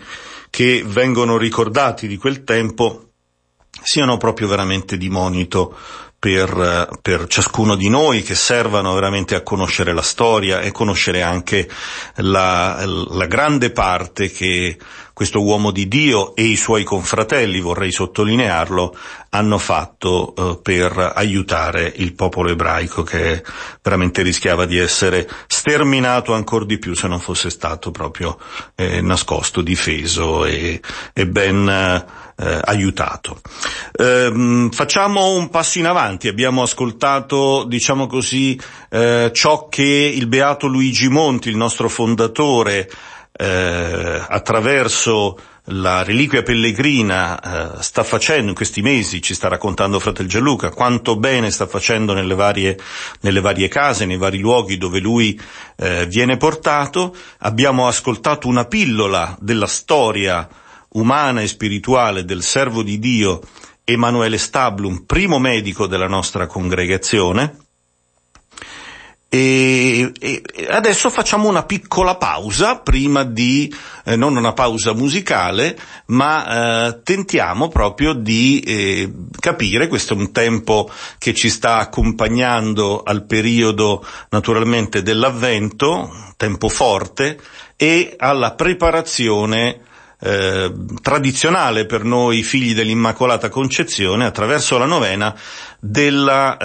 che 0.50 0.84
vengono 0.86 1.38
ricordati 1.38 2.08
di 2.08 2.18
quel 2.18 2.44
tempo 2.44 3.11
siano 3.84 4.18
proprio 4.18 4.48
veramente 4.48 4.98
di 4.98 5.10
monito 5.10 5.76
per, 6.22 7.00
per, 7.02 7.26
ciascuno 7.26 7.76
di 7.76 7.90
noi 7.90 8.22
che 8.22 8.36
servano 8.36 8.94
veramente 8.94 9.34
a 9.34 9.42
conoscere 9.42 9.92
la 9.92 10.04
storia 10.04 10.62
e 10.62 10.72
conoscere 10.72 11.24
anche 11.24 11.68
la, 12.18 12.84
la 12.86 13.26
grande 13.26 13.72
parte 13.72 14.30
che 14.30 14.78
questo 15.22 15.44
uomo 15.44 15.70
di 15.70 15.88
Dio 15.88 16.36
e 16.36 16.46
i 16.46 16.56
suoi 16.56 16.84
confratelli, 16.84 17.60
vorrei 17.60 17.92
sottolinearlo, 17.92 18.98
hanno 19.30 19.60
fatto 19.60 20.34
eh, 20.36 20.60
per 20.64 21.12
aiutare 21.14 21.94
il 21.98 22.16
popolo 22.16 22.50
ebraico 22.50 23.04
che 23.04 23.44
veramente 23.84 24.24
rischiava 24.24 24.66
di 24.66 24.80
essere 24.80 25.30
sterminato 25.46 26.34
ancora 26.34 26.66
di 26.66 26.80
più 26.80 26.96
se 26.96 27.08
non 27.08 27.20
fosse 27.20 27.52
stato 27.52 27.92
proprio 27.92 28.40
eh, 28.74 29.02
nascosto, 29.02 29.62
difeso 29.62 30.44
e, 30.44 30.82
e 31.14 31.28
ben 31.28 31.70
eh, 31.70 32.60
aiutato. 32.64 33.42
Ehm, 34.00 34.72
facciamo 34.72 35.36
un 35.36 35.50
passo 35.50 35.78
in 35.78 35.86
avanti, 35.86 36.30
abbiamo 36.30 36.64
ascoltato, 36.64 37.64
diciamo 37.68 38.08
così, 38.08 38.60
eh, 38.90 39.30
ciò 39.32 39.68
che 39.70 39.84
il 39.84 40.26
beato 40.26 40.66
Luigi 40.66 41.10
Monti, 41.10 41.50
il 41.50 41.58
nostro 41.58 41.90
fondatore, 41.90 42.90
eh, 43.32 44.26
attraverso 44.28 45.38
la 45.66 46.04
reliquia 46.04 46.42
pellegrina 46.42 47.40
eh, 47.78 47.84
sta 47.84 48.04
facendo 48.04 48.50
in 48.50 48.56
questi 48.56 48.82
mesi, 48.82 49.22
ci 49.22 49.34
sta 49.34 49.48
raccontando 49.48 50.00
Fratel 50.00 50.28
Gianluca, 50.28 50.72
quanto 50.72 51.18
bene 51.18 51.52
sta 51.52 51.68
facendo 51.68 52.14
nelle 52.14 52.34
varie, 52.34 52.78
nelle 53.22 53.42
varie 53.42 53.68
case, 53.68 54.06
nei 54.06 54.18
vari 54.18 54.40
luoghi 54.40 54.78
dove 54.78 55.00
lui 55.00 55.40
eh, 55.78 56.06
viene 56.08 56.38
portato. 56.38 57.16
Abbiamo 57.40 57.88
ascoltato 57.88 58.48
una 58.48 58.66
pillola 58.66 59.38
della 59.40 59.68
storia 59.68 60.48
umana 60.94 61.42
e 61.42 61.48
spirituale 61.48 62.26
del 62.26 62.44
servo 62.44 62.84
di 62.84 63.00
Dio 63.00 63.42
Emanuele 63.84 64.38
Stablum, 64.38 65.04
primo 65.06 65.40
medico 65.40 65.88
della 65.88 66.08
nostra 66.08 66.48
congregazione, 66.48 67.56
e, 69.34 70.12
e, 70.20 70.44
adesso 70.70 71.10
facciamo 71.10 71.48
una 71.48 71.64
piccola 71.64 72.18
pausa 72.18 72.80
prima 72.80 73.24
di, 73.24 73.74
eh, 74.04 74.18
non 74.18 74.36
una 74.36 74.52
pausa 74.52 74.92
musicale, 74.92 75.80
ma 76.08 76.90
eh, 76.90 77.02
tentiamo 77.02 77.70
proprio 77.70 78.12
di 78.12 78.60
eh, 78.60 79.10
capire, 79.40 79.88
questo 79.88 80.16
è 80.16 80.18
un 80.18 80.34
tempo 80.34 80.92
che 81.18 81.34
ci 81.34 81.50
sta 81.50 81.78
accompagnando 81.78 83.04
al 83.04 83.26
periodo 83.26 84.06
naturalmente 84.32 85.02
dell'avvento, 85.02 86.12
tempo 86.36 86.68
forte, 86.68 87.40
e 87.78 88.16
alla 88.18 88.54
preparazione 88.56 89.80
eh, 90.24 90.72
tradizionale 91.02 91.86
per 91.86 92.04
noi 92.04 92.44
figli 92.44 92.76
dell'Immacolata 92.76 93.50
Concezione 93.50 94.26
attraverso 94.26 94.78
la 94.78 94.86
novena 94.86 95.36
della, 95.84 96.58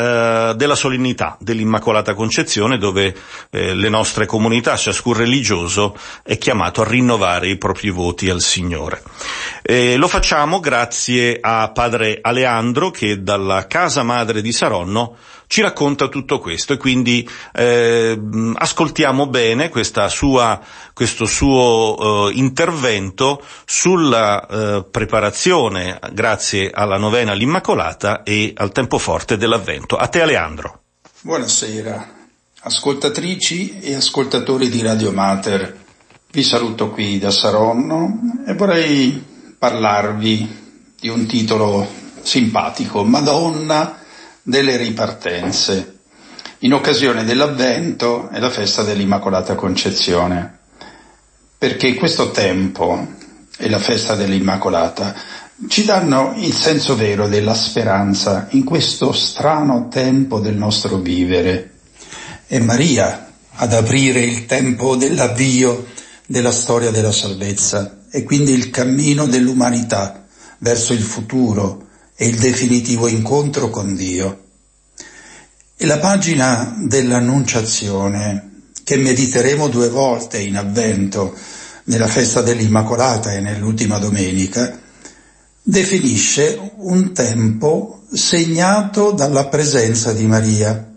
eh, 0.50 0.54
della 0.56 0.74
solennità 0.74 1.38
dell'Immacolata 1.40 2.12
Concezione 2.12 2.76
dove 2.76 3.16
eh, 3.50 3.74
le 3.74 3.88
nostre 3.88 4.26
comunità, 4.26 4.76
ciascun 4.76 5.14
religioso 5.14 5.96
è 6.22 6.36
chiamato 6.36 6.82
a 6.82 6.86
rinnovare 6.86 7.48
i 7.48 7.56
propri 7.56 7.88
voti 7.90 8.28
al 8.28 8.42
Signore. 8.42 9.02
lo 9.96 10.06
facciamo 10.06 10.60
grazie 10.60 11.38
a 11.40 11.70
padre 11.70 12.18
Aleandro 12.20 12.90
che 12.90 13.22
dalla 13.22 13.66
casa 13.66 14.02
madre 14.02 14.42
di 14.42 14.52
Saronno 14.52 15.16
ci 15.48 15.60
racconta 15.60 16.08
tutto 16.08 16.38
questo 16.38 16.72
e 16.72 16.76
quindi 16.76 17.28
eh, 17.52 18.20
ascoltiamo 18.54 19.26
bene 19.28 19.70
sua, 20.08 20.60
questo 20.92 21.24
suo 21.24 22.28
eh, 22.28 22.32
intervento 22.34 23.42
sulla 23.64 24.46
eh, 24.46 24.84
preparazione 24.90 25.98
grazie 26.12 26.70
alla 26.72 26.98
novena 26.98 27.32
all'Immacolata 27.32 28.22
e 28.22 28.52
al 28.56 28.72
tempo 28.72 28.98
forte 29.06 29.36
dell'Avvento. 29.36 29.96
A 29.96 30.08
te 30.08 30.20
Aleandro. 30.20 30.80
Buonasera, 31.20 32.14
ascoltatrici 32.62 33.78
e 33.78 33.94
ascoltatori 33.94 34.68
di 34.68 34.82
Radio 34.82 35.12
Mater. 35.12 35.78
Vi 36.32 36.42
saluto 36.42 36.90
qui 36.90 37.20
da 37.20 37.30
Saronno 37.30 38.42
e 38.44 38.54
vorrei 38.54 39.24
parlarvi 39.56 40.94
di 40.98 41.08
un 41.08 41.24
titolo 41.26 41.88
simpatico, 42.22 43.04
Madonna 43.04 43.96
delle 44.42 44.76
ripartenze, 44.76 45.98
in 46.58 46.72
occasione 46.72 47.22
dell'Avvento 47.22 48.28
e 48.30 48.40
la 48.40 48.50
festa 48.50 48.82
dell'Immacolata 48.82 49.54
Concezione, 49.54 50.58
perché 51.56 51.94
questo 51.94 52.32
tempo 52.32 53.06
e 53.56 53.70
la 53.70 53.78
festa 53.78 54.16
dell'Immacolata 54.16 55.14
ci 55.68 55.84
danno 55.84 56.34
il 56.36 56.52
senso 56.52 56.96
vero 56.96 57.28
della 57.28 57.54
speranza 57.54 58.46
in 58.50 58.62
questo 58.62 59.12
strano 59.12 59.88
tempo 59.88 60.38
del 60.38 60.54
nostro 60.54 60.98
vivere. 60.98 61.72
È 62.46 62.58
Maria 62.58 63.32
ad 63.52 63.72
aprire 63.72 64.20
il 64.20 64.44
tempo 64.44 64.96
dell'avvio 64.96 65.86
della 66.26 66.52
storia 66.52 66.90
della 66.90 67.10
salvezza 67.10 68.00
e 68.10 68.22
quindi 68.22 68.52
il 68.52 68.68
cammino 68.68 69.26
dell'umanità 69.26 70.26
verso 70.58 70.92
il 70.92 71.02
futuro 71.02 71.86
e 72.14 72.26
il 72.26 72.38
definitivo 72.38 73.08
incontro 73.08 73.70
con 73.70 73.94
Dio. 73.94 74.44
E 75.74 75.86
la 75.86 75.98
pagina 75.98 76.74
dell'Annunciazione, 76.86 78.62
che 78.84 78.96
mediteremo 78.96 79.68
due 79.68 79.88
volte 79.88 80.38
in 80.38 80.56
avvento, 80.56 81.34
nella 81.84 82.08
festa 82.08 82.42
dell'Immacolata 82.42 83.32
e 83.32 83.40
nell'ultima 83.40 83.98
domenica, 83.98 84.84
definisce 85.68 86.70
un 86.76 87.12
tempo 87.12 88.02
segnato 88.12 89.10
dalla 89.10 89.48
presenza 89.48 90.12
di 90.12 90.24
Maria 90.24 90.92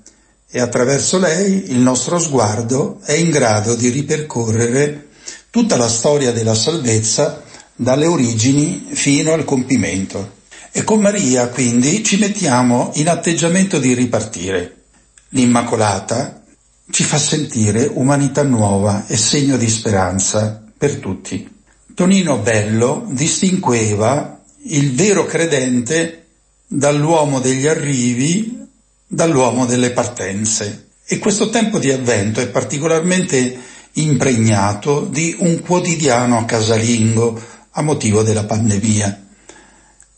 e 0.47 0.59
attraverso 0.59 1.17
lei 1.17 1.71
il 1.71 1.79
nostro 1.79 2.19
sguardo 2.19 2.99
è 3.03 3.13
in 3.13 3.31
grado 3.31 3.73
di 3.73 3.89
ripercorrere 3.89 5.07
tutta 5.49 5.75
la 5.75 5.89
storia 5.89 6.31
della 6.31 6.53
salvezza 6.53 7.41
dalle 7.75 8.05
origini 8.05 8.89
fino 8.91 9.33
al 9.33 9.43
compimento. 9.43 10.37
E 10.71 10.83
con 10.83 11.01
Maria 11.01 11.47
quindi 11.47 12.03
ci 12.03 12.19
mettiamo 12.19 12.91
in 12.93 13.09
atteggiamento 13.09 13.79
di 13.79 13.95
ripartire. 13.95 14.83
L'Immacolata 15.29 16.43
ci 16.91 17.03
fa 17.03 17.17
sentire 17.17 17.89
umanità 17.91 18.43
nuova 18.43 19.07
e 19.07 19.17
segno 19.17 19.57
di 19.57 19.67
speranza 19.67 20.61
per 20.77 20.97
tutti. 20.97 21.57
Tonino 21.95 22.37
Bello 22.37 23.07
distingueva 23.09 24.38
il 24.63 24.93
vero 24.93 25.25
credente 25.25 26.25
dall'uomo 26.67 27.39
degli 27.39 27.67
arrivi, 27.67 28.65
dall'uomo 29.07 29.65
delle 29.65 29.91
partenze. 29.91 30.87
E 31.05 31.17
questo 31.17 31.49
tempo 31.49 31.79
di 31.79 31.91
avvento 31.91 32.39
è 32.39 32.47
particolarmente 32.49 33.57
impregnato 33.93 35.05
di 35.05 35.35
un 35.39 35.61
quotidiano 35.61 36.45
casalingo 36.45 37.41
a 37.71 37.81
motivo 37.81 38.21
della 38.21 38.43
pandemia. 38.43 39.25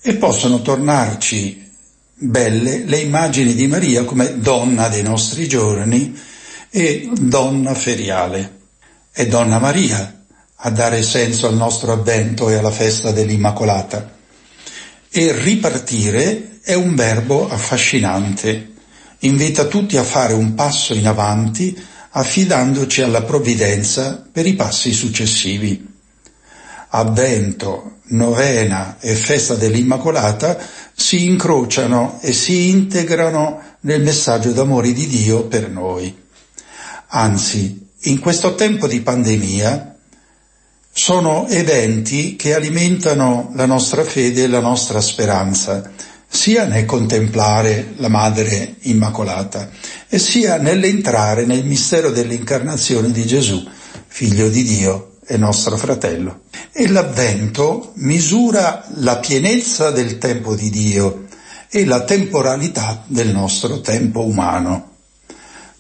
E 0.02 0.16
possono 0.16 0.62
tornarci 0.62 1.70
belle 2.16 2.84
le 2.86 2.98
immagini 2.98 3.54
di 3.54 3.68
Maria 3.68 4.04
come 4.04 4.40
donna 4.40 4.90
dei 4.90 5.04
nostri 5.04 5.48
giorni 5.48 6.16
e 6.70 7.10
donna 7.20 7.74
feriale. 7.74 8.60
È 9.12 9.26
donna 9.28 9.60
Maria 9.60 10.24
a 10.56 10.70
dare 10.70 11.04
senso 11.04 11.48
al 11.48 11.56
nostro 11.56 11.92
avvento 11.94 12.50
e 12.50 12.56
alla 12.56 12.72
festa 12.72 13.12
dell'Immacolata. 13.12 14.20
E 15.14 15.34
ripartire 15.34 16.60
è 16.62 16.74
un 16.74 16.96
verbo 16.96 17.50
affascinante. 17.50 18.72
Invita 19.20 19.66
tutti 19.66 19.98
a 19.98 20.04
fare 20.04 20.32
un 20.32 20.54
passo 20.54 20.94
in 20.94 21.06
avanti 21.06 21.78
affidandoci 22.12 23.02
alla 23.02 23.22
provvidenza 23.24 24.26
per 24.32 24.46
i 24.46 24.54
passi 24.54 24.94
successivi. 24.94 25.86
Avvento, 26.92 27.98
novena 28.12 28.98
e 29.02 29.14
festa 29.16 29.56
dell'Immacolata 29.56 30.58
si 30.94 31.26
incrociano 31.26 32.20
e 32.22 32.32
si 32.32 32.70
integrano 32.70 33.62
nel 33.82 34.02
messaggio 34.02 34.52
d'amore 34.52 34.94
di 34.94 35.08
Dio 35.08 35.44
per 35.46 35.70
noi. 35.70 36.16
Anzi, 37.08 37.90
in 38.04 38.20
questo 38.20 38.56
tempo 38.56 38.88
di 38.88 39.02
pandemia 39.02 39.91
sono 40.94 41.48
eventi 41.48 42.36
che 42.36 42.54
alimentano 42.54 43.52
la 43.56 43.66
nostra 43.66 44.04
fede 44.04 44.44
e 44.44 44.48
la 44.48 44.60
nostra 44.60 45.00
speranza, 45.00 45.90
sia 46.28 46.66
nel 46.66 46.86
contemplare 46.86 47.94
la 47.98 48.10
Madre 48.10 48.76
Immacolata 48.82 49.70
e 50.08 50.20
sia 50.20 50.58
nell'entrare 50.58 51.46
nel 51.46 51.66
mistero 51.66 52.12
dell'incarnazione 52.12 53.12
di 53.12 53.26
Gesù, 53.26 53.66
figlio 54.08 54.50
di 54.50 54.64
Dio 54.64 55.16
e 55.26 55.38
nostro 55.38 55.78
fratello. 55.78 56.42
E 56.74 56.90
l'avvento 56.90 57.92
misura 57.96 58.86
la 58.96 59.18
pienezza 59.18 59.92
del 59.92 60.18
tempo 60.18 60.56
di 60.56 60.70
Dio 60.70 61.26
e 61.70 61.86
la 61.86 62.04
temporalità 62.04 63.04
del 63.08 63.30
nostro 63.30 63.80
tempo 63.80 64.26
umano. 64.26 64.91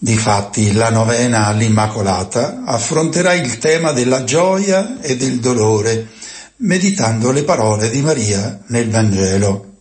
Difatti 0.03 0.73
la 0.73 0.89
novena 0.89 1.45
all'Immacolata 1.45 2.63
affronterà 2.65 3.35
il 3.35 3.59
tema 3.59 3.91
della 3.91 4.23
gioia 4.23 4.99
e 4.99 5.15
del 5.15 5.39
dolore, 5.39 6.07
meditando 6.55 7.29
le 7.29 7.43
parole 7.43 7.87
di 7.91 8.01
Maria 8.01 8.63
nel 8.69 8.89
Vangelo. 8.89 9.73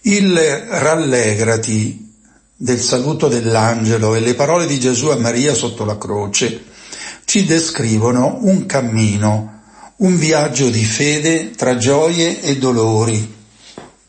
Il 0.00 0.36
rallegrati 0.36 2.12
del 2.56 2.80
saluto 2.80 3.28
dell'angelo 3.28 4.16
e 4.16 4.20
le 4.20 4.34
parole 4.34 4.66
di 4.66 4.80
Gesù 4.80 5.06
a 5.06 5.16
Maria 5.16 5.54
sotto 5.54 5.84
la 5.84 5.96
croce 5.96 6.64
ci 7.24 7.44
descrivono 7.44 8.38
un 8.40 8.66
cammino, 8.66 9.62
un 9.98 10.18
viaggio 10.18 10.68
di 10.70 10.84
fede 10.84 11.52
tra 11.52 11.76
gioie 11.76 12.40
e 12.40 12.58
dolori, 12.58 13.32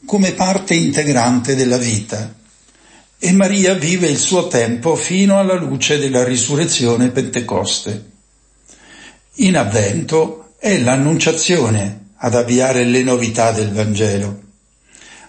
come 0.03 0.31
parte 0.31 0.73
integrante 0.73 1.53
della 1.53 1.77
vita 1.77 2.43
e 3.25 3.31
Maria 3.31 3.73
vive 3.73 4.07
il 4.07 4.19
suo 4.19 4.45
tempo 4.45 4.95
fino 4.95 5.39
alla 5.39 5.55
luce 5.55 5.97
della 5.97 6.23
risurrezione 6.23 7.09
Pentecoste. 7.09 8.11
In 9.37 9.57
avvento 9.57 10.53
è 10.59 10.77
l'annunciazione 10.77 12.09
ad 12.17 12.35
avviare 12.35 12.83
le 12.83 13.01
novità 13.01 13.51
del 13.51 13.71
Vangelo. 13.71 14.41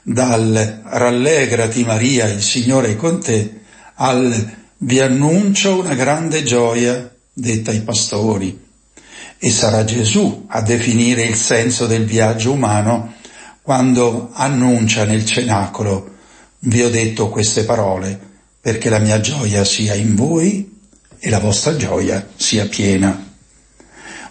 Dal 0.03 0.82
rallegrati 0.84 1.84
Maria, 1.84 2.26
il 2.26 2.42
Signore 2.42 2.90
è 2.90 2.97
con 2.97 3.18
te, 3.22 3.61
al 3.94 4.55
vi 4.76 5.01
annuncio 5.01 5.78
una 5.80 5.94
grande 5.94 6.42
gioia 6.42 7.11
detta 7.32 7.70
ai 7.70 7.80
pastori. 7.80 8.62
E 9.38 9.51
sarà 9.51 9.84
Gesù 9.84 10.44
a 10.49 10.61
definire 10.61 11.22
il 11.22 11.34
senso 11.34 11.86
del 11.86 12.05
viaggio 12.05 12.53
umano 12.53 13.14
quando 13.62 14.28
annuncia 14.34 15.07
nel 15.07 15.24
cenacolo 15.24 16.11
vi 16.67 16.83
ho 16.83 16.89
detto 16.89 17.29
queste 17.29 17.64
parole 17.64 18.19
perché 18.61 18.89
la 18.89 18.99
mia 18.99 19.21
gioia 19.21 19.64
sia 19.64 19.95
in 19.95 20.14
voi 20.14 20.75
e 21.19 21.31
la 21.31 21.39
vostra 21.39 21.77
gioia 21.77 22.27
sia 22.35 22.67
piena. 22.67 23.35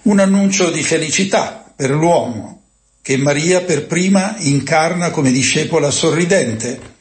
Un 0.04 0.20
annuncio 0.20 0.70
di 0.70 0.84
felicità 0.84 1.72
per 1.76 1.90
l'uomo 1.92 2.62
che 3.02 3.18
Maria 3.18 3.62
per 3.62 3.86
prima 3.86 4.36
incarna 4.40 5.12
come 5.12 5.32
discepola 5.32 5.92
sorridente. 5.92 6.94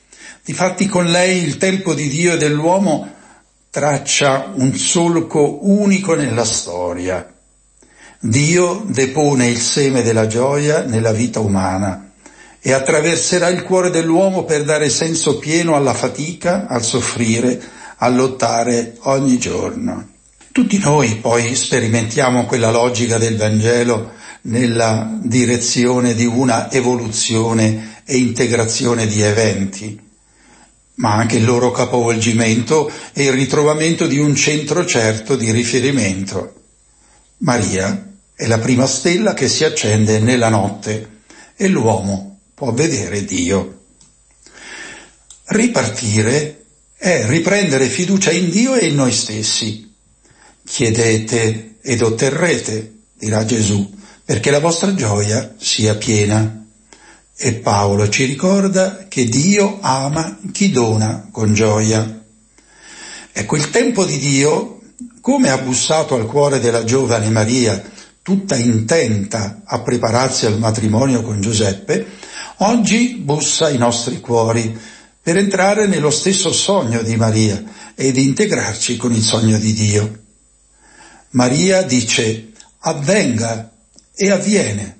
Difatti 0.44 0.86
con 0.86 1.06
lei 1.06 1.42
il 1.42 1.56
tempo 1.56 1.94
di 1.94 2.08
Dio 2.08 2.34
e 2.34 2.36
dell'uomo 2.36 3.12
traccia 3.70 4.52
un 4.54 4.74
solco 4.76 5.66
unico 5.66 6.14
nella 6.14 6.44
storia. 6.44 7.28
Dio 8.20 8.84
depone 8.86 9.48
il 9.48 9.58
seme 9.58 10.02
della 10.02 10.26
gioia 10.26 10.84
nella 10.84 11.12
vita 11.12 11.40
umana 11.40 12.12
e 12.66 12.72
attraverserà 12.72 13.48
il 13.48 13.62
cuore 13.62 13.90
dell'uomo 13.90 14.44
per 14.44 14.64
dare 14.64 14.88
senso 14.88 15.38
pieno 15.38 15.76
alla 15.76 15.92
fatica, 15.92 16.66
al 16.66 16.82
soffrire, 16.82 17.60
a 17.98 18.08
lottare 18.08 18.96
ogni 19.00 19.36
giorno. 19.36 20.08
Tutti 20.50 20.78
noi 20.78 21.16
poi 21.16 21.54
sperimentiamo 21.54 22.46
quella 22.46 22.70
logica 22.70 23.18
del 23.18 23.36
Vangelo 23.36 24.12
nella 24.44 25.14
direzione 25.22 26.14
di 26.14 26.24
una 26.24 26.72
evoluzione 26.72 28.00
e 28.06 28.16
integrazione 28.16 29.06
di 29.08 29.20
eventi, 29.20 30.00
ma 30.94 31.16
anche 31.16 31.36
il 31.36 31.44
loro 31.44 31.70
capovolgimento 31.70 32.90
e 33.12 33.24
il 33.24 33.32
ritrovamento 33.32 34.06
di 34.06 34.16
un 34.16 34.34
centro 34.34 34.86
certo 34.86 35.36
di 35.36 35.50
riferimento. 35.50 36.54
Maria 37.38 38.10
è 38.34 38.46
la 38.46 38.58
prima 38.58 38.86
stella 38.86 39.34
che 39.34 39.50
si 39.50 39.64
accende 39.64 40.18
nella 40.18 40.48
notte 40.48 41.10
e 41.56 41.68
l'uomo 41.68 42.33
può 42.54 42.72
vedere 42.72 43.24
Dio. 43.24 43.80
Ripartire 45.46 46.64
è 46.96 47.26
riprendere 47.26 47.88
fiducia 47.88 48.30
in 48.30 48.48
Dio 48.48 48.74
e 48.74 48.86
in 48.86 48.94
noi 48.94 49.12
stessi. 49.12 49.92
Chiedete 50.64 51.76
ed 51.82 52.00
otterrete, 52.00 52.94
dirà 53.18 53.44
Gesù, 53.44 53.92
perché 54.24 54.50
la 54.50 54.60
vostra 54.60 54.94
gioia 54.94 55.54
sia 55.58 55.96
piena. 55.96 56.64
E 57.36 57.54
Paolo 57.54 58.08
ci 58.08 58.24
ricorda 58.24 59.06
che 59.08 59.24
Dio 59.24 59.80
ama 59.80 60.38
chi 60.52 60.70
dona 60.70 61.28
con 61.30 61.52
gioia. 61.52 62.22
Ecco, 63.32 63.56
il 63.56 63.70
tempo 63.70 64.04
di 64.04 64.18
Dio, 64.18 64.80
come 65.20 65.50
ha 65.50 65.58
bussato 65.58 66.14
al 66.14 66.26
cuore 66.26 66.60
della 66.60 66.84
giovane 66.84 67.28
Maria, 67.28 67.82
tutta 68.22 68.56
intenta 68.56 69.62
a 69.64 69.80
prepararsi 69.80 70.46
al 70.46 70.58
matrimonio 70.58 71.22
con 71.22 71.40
Giuseppe, 71.40 72.06
oggi 72.58 73.14
bussa 73.16 73.66
ai 73.66 73.78
nostri 73.78 74.20
cuori 74.20 74.78
per 75.20 75.36
entrare 75.38 75.86
nello 75.86 76.10
stesso 76.10 76.52
sogno 76.52 77.02
di 77.02 77.16
Maria 77.16 77.62
ed 77.94 78.16
integrarci 78.16 78.96
con 78.96 79.12
il 79.12 79.22
sogno 79.22 79.58
di 79.58 79.72
Dio. 79.72 80.22
Maria 81.30 81.82
dice 81.82 82.52
avvenga 82.80 83.72
e 84.14 84.30
avviene. 84.30 84.98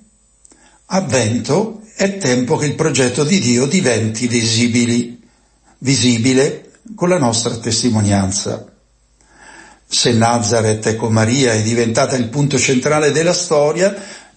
Avvento 0.87 1.83
è 1.95 2.17
tempo 2.19 2.57
che 2.57 2.67
il 2.67 2.75
progetto 2.75 3.25
di 3.25 3.39
Dio 3.39 3.67
diventi 3.67 4.27
visibili, 4.27 5.21
visibile 5.79 6.73
con 6.95 7.09
la 7.09 7.19
nostra 7.19 7.57
testimonianza. 7.57 8.67
Se 9.87 10.13
Nazareth 10.13 10.97
con 10.97 11.13
Maria 11.13 11.53
è 11.53 11.63
diventata 11.63 12.17
il 12.17 12.29
punto 12.29 12.59
centrale 12.59 13.13
della 13.13 13.33
storia 13.33 13.95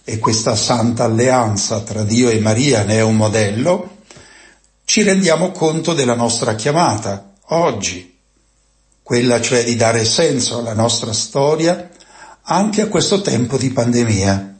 e 0.08 0.18
questa 0.20 0.56
santa 0.56 1.04
alleanza 1.04 1.80
tra 1.80 2.02
Dio 2.02 2.30
e 2.30 2.40
Maria 2.40 2.82
ne 2.82 2.94
è 2.94 3.02
un 3.02 3.14
modello, 3.14 3.98
ci 4.86 5.02
rendiamo 5.02 5.50
conto 5.50 5.92
della 5.92 6.14
nostra 6.14 6.54
chiamata 6.54 7.34
oggi, 7.48 8.16
quella 9.02 9.38
cioè 9.42 9.62
di 9.64 9.76
dare 9.76 10.06
senso 10.06 10.60
alla 10.60 10.72
nostra 10.72 11.12
storia 11.12 11.90
anche 12.40 12.80
a 12.80 12.88
questo 12.88 13.20
tempo 13.20 13.58
di 13.58 13.68
pandemia. 13.68 14.56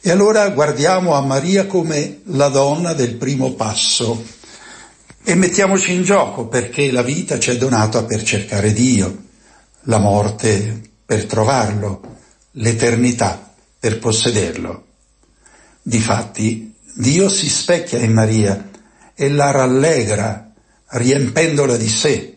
E 0.00 0.10
allora 0.10 0.48
guardiamo 0.48 1.12
a 1.12 1.20
Maria 1.20 1.66
come 1.66 2.22
la 2.28 2.48
donna 2.48 2.94
del 2.94 3.16
primo 3.16 3.52
passo 3.52 4.24
e 5.22 5.34
mettiamoci 5.34 5.92
in 5.92 6.02
gioco 6.02 6.46
perché 6.46 6.90
la 6.90 7.02
vita 7.02 7.38
ci 7.38 7.50
è 7.50 7.58
donata 7.58 8.04
per 8.04 8.22
cercare 8.22 8.72
Dio, 8.72 9.18
la 9.82 9.98
morte 9.98 10.80
per 11.04 11.26
trovarlo, 11.26 12.00
l'eternità 12.52 13.48
per 13.80 13.98
possederlo. 13.98 14.84
Difatti, 15.82 16.74
Dio 16.94 17.30
si 17.30 17.48
specchia 17.48 17.98
in 17.98 18.12
Maria 18.12 18.70
e 19.14 19.30
la 19.30 19.50
rallegra, 19.50 20.52
riempendola 20.88 21.76
di 21.76 21.88
sé. 21.88 22.36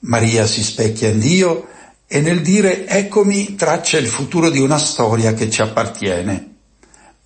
Maria 0.00 0.46
si 0.46 0.62
specchia 0.62 1.08
in 1.08 1.18
Dio 1.18 1.68
e 2.06 2.20
nel 2.20 2.40
dire 2.40 2.86
eccomi 2.86 3.56
traccia 3.56 3.98
il 3.98 4.06
futuro 4.06 4.48
di 4.48 4.60
una 4.60 4.78
storia 4.78 5.34
che 5.34 5.50
ci 5.50 5.60
appartiene. 5.60 6.52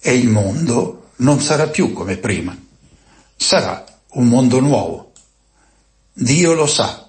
E 0.01 0.15
il 0.17 0.29
mondo 0.29 1.11
non 1.17 1.41
sarà 1.41 1.69
più 1.69 1.93
come 1.93 2.17
prima, 2.17 2.57
sarà 3.37 3.85
un 4.13 4.27
mondo 4.27 4.61
nuovo. 4.61 5.13
Dio 6.15 6.55
lo 6.55 6.67
sa, 6.67 7.09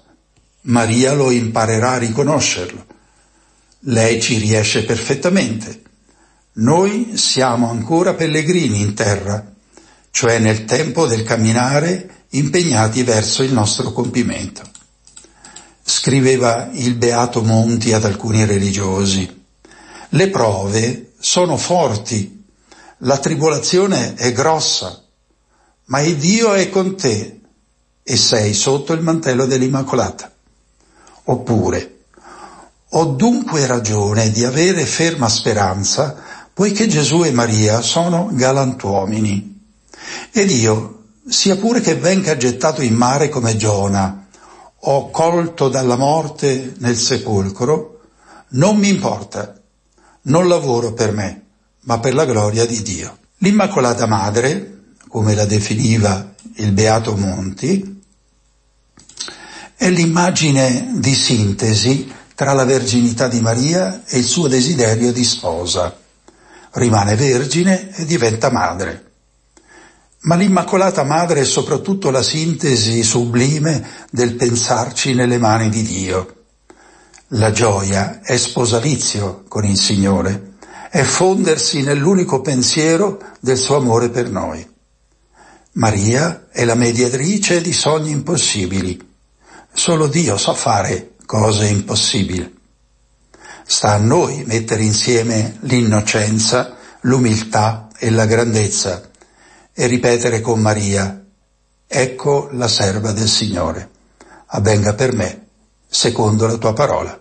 Maria 0.62 1.14
lo 1.14 1.30
imparerà 1.30 1.92
a 1.92 1.98
riconoscerlo. 1.98 2.84
Lei 3.84 4.20
ci 4.20 4.36
riesce 4.36 4.84
perfettamente. 4.84 5.88
Noi 6.52 7.16
siamo 7.16 7.70
ancora 7.70 8.14
pellegrini 8.14 8.80
in 8.80 8.94
terra, 8.94 9.52
cioè 10.10 10.38
nel 10.40 10.64
tempo 10.64 11.06
del 11.06 11.22
camminare 11.22 12.24
impegnati 12.30 13.04
verso 13.04 13.42
il 13.42 13.52
nostro 13.52 13.92
compimento. 13.92 14.62
Scriveva 15.82 16.68
il 16.72 16.94
Beato 16.96 17.42
Monti 17.42 17.92
ad 17.92 18.04
alcuni 18.04 18.44
religiosi. 18.44 19.44
Le 20.08 20.28
prove 20.28 21.12
sono 21.20 21.56
forti, 21.56 22.44
la 22.98 23.18
tribolazione 23.18 24.14
è 24.14 24.32
grossa, 24.32 25.02
ma 25.86 26.00
il 26.00 26.16
Dio 26.16 26.52
è 26.52 26.68
con 26.68 26.96
te 26.96 27.40
e 28.02 28.16
sei 28.16 28.54
sotto 28.54 28.92
il 28.92 29.02
mantello 29.02 29.46
dell'Immacolata. 29.46 30.32
Oppure, 31.24 31.98
ho 32.90 33.04
dunque 33.04 33.66
ragione 33.66 34.30
di 34.30 34.44
avere 34.44 34.84
ferma 34.84 35.28
speranza, 35.28 36.29
poiché 36.60 36.86
Gesù 36.88 37.24
e 37.24 37.30
Maria 37.30 37.80
sono 37.80 38.28
galantuomini. 38.30 39.62
Ed 40.30 40.50
io, 40.50 41.04
sia 41.26 41.56
pure 41.56 41.80
che 41.80 41.94
venga 41.94 42.36
gettato 42.36 42.82
in 42.82 42.92
mare 42.92 43.30
come 43.30 43.56
Giona, 43.56 44.26
o 44.80 45.08
colto 45.08 45.70
dalla 45.70 45.96
morte 45.96 46.74
nel 46.80 46.98
sepolcro, 46.98 48.00
non 48.48 48.76
mi 48.76 48.90
importa, 48.90 49.58
non 50.24 50.48
lavoro 50.48 50.92
per 50.92 51.12
me, 51.12 51.44
ma 51.84 51.98
per 51.98 52.12
la 52.12 52.26
gloria 52.26 52.66
di 52.66 52.82
Dio. 52.82 53.16
L'Immacolata 53.38 54.04
Madre, 54.04 54.82
come 55.08 55.34
la 55.34 55.46
definiva 55.46 56.34
il 56.56 56.72
Beato 56.72 57.16
Monti, 57.16 58.02
è 59.76 59.88
l'immagine 59.88 60.92
di 60.96 61.14
sintesi 61.14 62.12
tra 62.34 62.52
la 62.52 62.64
verginità 62.64 63.28
di 63.28 63.40
Maria 63.40 64.02
e 64.04 64.18
il 64.18 64.24
suo 64.24 64.46
desiderio 64.46 65.10
di 65.10 65.24
sposa. 65.24 66.00
Rimane 66.72 67.16
vergine 67.16 67.94
e 67.96 68.04
diventa 68.04 68.50
madre. 68.50 69.10
Ma 70.22 70.34
l'Immacolata 70.34 71.02
Madre 71.02 71.40
è 71.40 71.44
soprattutto 71.44 72.10
la 72.10 72.22
sintesi 72.22 73.02
sublime 73.02 74.06
del 74.10 74.34
pensarci 74.34 75.14
nelle 75.14 75.38
mani 75.38 75.70
di 75.70 75.82
Dio. 75.82 76.34
La 77.28 77.52
gioia 77.52 78.20
è 78.20 78.36
sposalizio 78.36 79.44
con 79.48 79.64
il 79.64 79.78
Signore, 79.78 80.56
è 80.90 81.02
fondersi 81.02 81.82
nell'unico 81.82 82.40
pensiero 82.42 83.18
del 83.40 83.56
suo 83.56 83.76
amore 83.76 84.10
per 84.10 84.28
noi. 84.28 84.68
Maria 85.72 86.48
è 86.50 86.64
la 86.64 86.74
mediatrice 86.74 87.60
di 87.60 87.72
sogni 87.72 88.10
impossibili. 88.10 89.00
Solo 89.72 90.08
Dio 90.08 90.36
sa 90.36 90.52
fare 90.52 91.12
cose 91.24 91.66
impossibili. 91.66 92.58
Sta 93.72 93.92
a 93.92 93.98
noi 93.98 94.42
mettere 94.46 94.82
insieme 94.82 95.58
l'innocenza, 95.60 96.74
l'umiltà 97.02 97.86
e 97.96 98.10
la 98.10 98.26
grandezza 98.26 99.08
e 99.72 99.86
ripetere 99.86 100.40
con 100.40 100.58
Maria, 100.58 101.24
ecco 101.86 102.48
la 102.50 102.66
serva 102.66 103.12
del 103.12 103.28
Signore, 103.28 103.88
avvenga 104.46 104.94
per 104.94 105.14
me 105.14 105.46
secondo 105.86 106.48
la 106.48 106.56
tua 106.56 106.72
parola. 106.72 107.16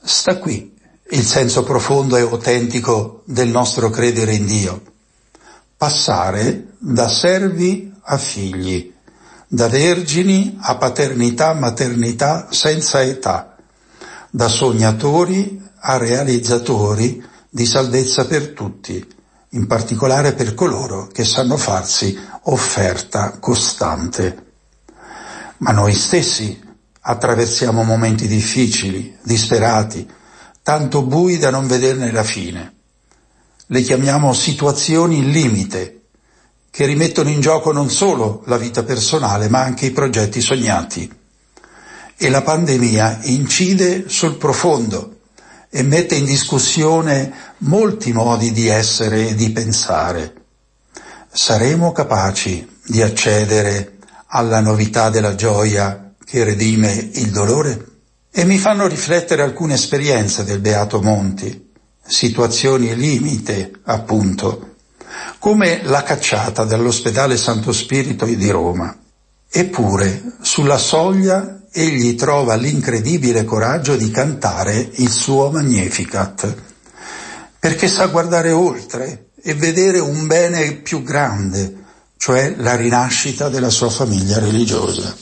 Sta 0.00 0.38
qui 0.38 0.78
il 1.10 1.26
senso 1.26 1.64
profondo 1.64 2.16
e 2.16 2.20
autentico 2.20 3.22
del 3.24 3.48
nostro 3.48 3.90
credere 3.90 4.34
in 4.34 4.46
Dio 4.46 4.82
passare 5.76 6.74
da 6.78 7.08
servi 7.08 7.92
a 8.00 8.16
figli, 8.16 8.94
da 9.48 9.66
vergini 9.66 10.56
a 10.60 10.76
paternità, 10.76 11.52
maternità 11.52 12.46
senza 12.50 13.02
età, 13.02 13.49
da 14.30 14.48
sognatori 14.48 15.60
a 15.80 15.96
realizzatori 15.96 17.22
di 17.48 17.66
salvezza 17.66 18.26
per 18.26 18.48
tutti, 18.48 19.04
in 19.50 19.66
particolare 19.66 20.32
per 20.34 20.54
coloro 20.54 21.06
che 21.06 21.24
sanno 21.24 21.56
farsi 21.56 22.16
offerta 22.44 23.38
costante. 23.38 24.46
Ma 25.58 25.72
noi 25.72 25.94
stessi 25.94 26.58
attraversiamo 27.00 27.82
momenti 27.82 28.26
difficili, 28.26 29.18
disperati, 29.22 30.08
tanto 30.62 31.02
bui 31.02 31.38
da 31.38 31.50
non 31.50 31.66
vederne 31.66 32.12
la 32.12 32.24
fine 32.24 32.74
le 33.72 33.82
chiamiamo 33.82 34.32
situazioni 34.32 35.30
limite, 35.30 36.00
che 36.70 36.86
rimettono 36.86 37.28
in 37.28 37.40
gioco 37.40 37.70
non 37.72 37.88
solo 37.88 38.42
la 38.46 38.56
vita 38.56 38.82
personale, 38.82 39.48
ma 39.48 39.60
anche 39.60 39.86
i 39.86 39.90
progetti 39.92 40.40
sognati. 40.40 41.18
E 42.22 42.28
la 42.28 42.42
pandemia 42.42 43.20
incide 43.22 44.08
sul 44.08 44.36
profondo 44.36 45.20
e 45.70 45.82
mette 45.82 46.16
in 46.16 46.26
discussione 46.26 47.32
molti 47.58 48.12
modi 48.12 48.52
di 48.52 48.68
essere 48.68 49.28
e 49.28 49.34
di 49.34 49.50
pensare. 49.50 50.34
Saremo 51.32 51.92
capaci 51.92 52.68
di 52.84 53.00
accedere 53.00 53.96
alla 54.26 54.60
novità 54.60 55.08
della 55.08 55.34
gioia 55.34 56.12
che 56.22 56.44
redime 56.44 56.92
il 57.14 57.30
dolore? 57.30 57.86
E 58.30 58.44
mi 58.44 58.58
fanno 58.58 58.86
riflettere 58.86 59.42
alcune 59.42 59.74
esperienze 59.74 60.44
del 60.44 60.60
Beato 60.60 61.00
Monti 61.00 61.68
situazioni 62.10 62.94
limite, 62.96 63.70
appunto, 63.84 64.74
come 65.38 65.80
la 65.84 66.02
cacciata 66.02 66.64
dall'ospedale 66.64 67.36
Santo 67.36 67.72
Spirito 67.72 68.24
di 68.24 68.50
Roma. 68.50 68.94
Eppure, 69.48 70.36
sulla 70.40 70.78
soglia, 70.78 71.59
egli 71.72 72.14
trova 72.16 72.56
l'incredibile 72.56 73.44
coraggio 73.44 73.96
di 73.96 74.10
cantare 74.10 74.90
il 74.94 75.10
suo 75.10 75.50
Magnificat, 75.50 76.54
perché 77.58 77.88
sa 77.88 78.06
guardare 78.06 78.50
oltre 78.50 79.30
e 79.42 79.54
vedere 79.54 79.98
un 79.98 80.26
bene 80.26 80.72
più 80.76 81.02
grande, 81.02 81.76
cioè 82.16 82.54
la 82.56 82.74
rinascita 82.74 83.48
della 83.48 83.70
sua 83.70 83.90
famiglia 83.90 84.38
religiosa. 84.38 85.14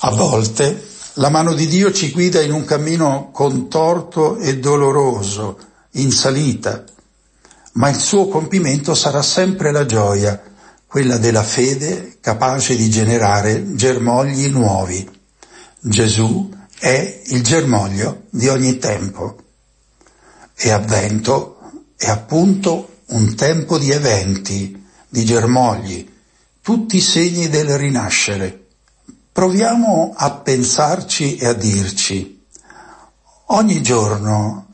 A 0.00 0.10
volte 0.10 0.86
la 1.14 1.30
mano 1.30 1.52
di 1.52 1.66
Dio 1.66 1.92
ci 1.92 2.10
guida 2.10 2.40
in 2.40 2.52
un 2.52 2.64
cammino 2.64 3.30
contorto 3.32 4.36
e 4.36 4.58
doloroso, 4.58 5.58
in 5.92 6.10
salita, 6.10 6.84
ma 7.72 7.88
il 7.88 7.96
suo 7.96 8.28
compimento 8.28 8.94
sarà 8.94 9.22
sempre 9.22 9.72
la 9.72 9.84
gioia, 9.84 10.40
quella 10.86 11.18
della 11.18 11.42
fede 11.42 12.18
capace 12.20 12.76
di 12.76 12.88
generare 12.88 13.74
germogli 13.74 14.46
nuovi. 14.48 15.22
Gesù 15.86 16.50
è 16.78 17.22
il 17.26 17.42
germoglio 17.42 18.22
di 18.30 18.48
ogni 18.48 18.78
tempo. 18.78 19.36
E 20.54 20.70
avvento 20.70 21.58
è 21.96 22.08
appunto 22.08 23.00
un 23.06 23.34
tempo 23.34 23.78
di 23.78 23.90
eventi, 23.90 24.84
di 25.08 25.24
germogli, 25.24 26.10
tutti 26.62 27.00
segni 27.00 27.48
del 27.48 27.76
rinascere 27.76 28.64
Proviamo 29.34 30.14
a 30.16 30.30
pensarci 30.30 31.36
e 31.36 31.46
a 31.46 31.54
dirci, 31.54 32.40
ogni 33.46 33.82
giorno 33.82 34.66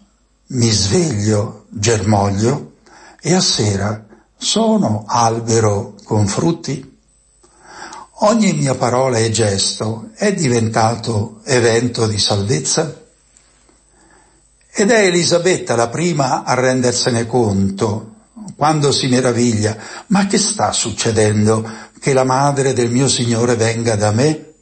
mi 0.48 0.68
sveglio, 0.70 1.64
germoglio 1.70 2.74
e 3.22 3.32
a 3.32 3.40
sera 3.40 4.04
sono 4.36 5.04
albero 5.06 5.94
con 6.04 6.26
frutti? 6.26 6.89
Ogni 8.22 8.52
mia 8.52 8.74
parola 8.74 9.16
e 9.16 9.30
gesto 9.30 10.10
è 10.14 10.34
diventato 10.34 11.40
evento 11.44 12.06
di 12.06 12.18
salvezza? 12.18 13.02
Ed 14.70 14.90
è 14.90 15.06
Elisabetta 15.06 15.74
la 15.74 15.88
prima 15.88 16.44
a 16.44 16.52
rendersene 16.52 17.24
conto, 17.24 18.16
quando 18.56 18.92
si 18.92 19.06
meraviglia, 19.06 19.74
ma 20.08 20.26
che 20.26 20.36
sta 20.36 20.70
succedendo 20.70 21.66
che 21.98 22.12
la 22.12 22.24
madre 22.24 22.74
del 22.74 22.90
mio 22.90 23.08
Signore 23.08 23.56
venga 23.56 23.96
da 23.96 24.10
me? 24.10 24.52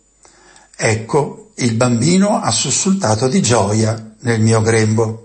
Ecco, 0.77 1.51
il 1.57 1.75
bambino 1.75 2.41
ha 2.41 2.53
sussultato 2.53 3.27
di 3.27 3.43
gioia 3.43 4.15
nel 4.21 4.41
mio 4.41 4.61
grembo. 4.61 5.25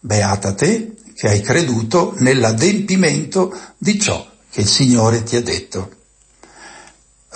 Beata 0.00 0.54
te 0.54 0.94
che 1.14 1.28
hai 1.28 1.42
creduto 1.42 2.14
nell'adempimento 2.20 3.54
di 3.76 4.00
ciò 4.00 4.26
che 4.48 4.62
il 4.62 4.66
Signore 4.66 5.22
ti 5.24 5.36
ha 5.36 5.42
detto. 5.42 5.90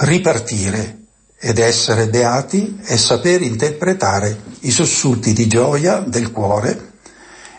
Ripartire 0.02 0.98
ed 1.38 1.58
essere 1.58 2.08
beati 2.08 2.80
è 2.82 2.96
saper 2.96 3.42
interpretare 3.42 4.40
i 4.60 4.70
sussulti 4.70 5.34
di 5.34 5.46
gioia 5.46 5.98
del 5.98 6.32
cuore 6.32 6.92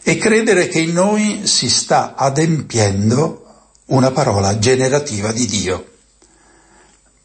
e 0.01 0.17
credere 0.17 0.67
che 0.67 0.79
in 0.79 0.93
noi 0.93 1.41
si 1.45 1.69
sta 1.69 2.15
adempiendo 2.15 3.45
una 3.85 4.09
parola 4.09 4.57
generativa 4.57 5.31
di 5.31 5.45
Dio. 5.45 5.91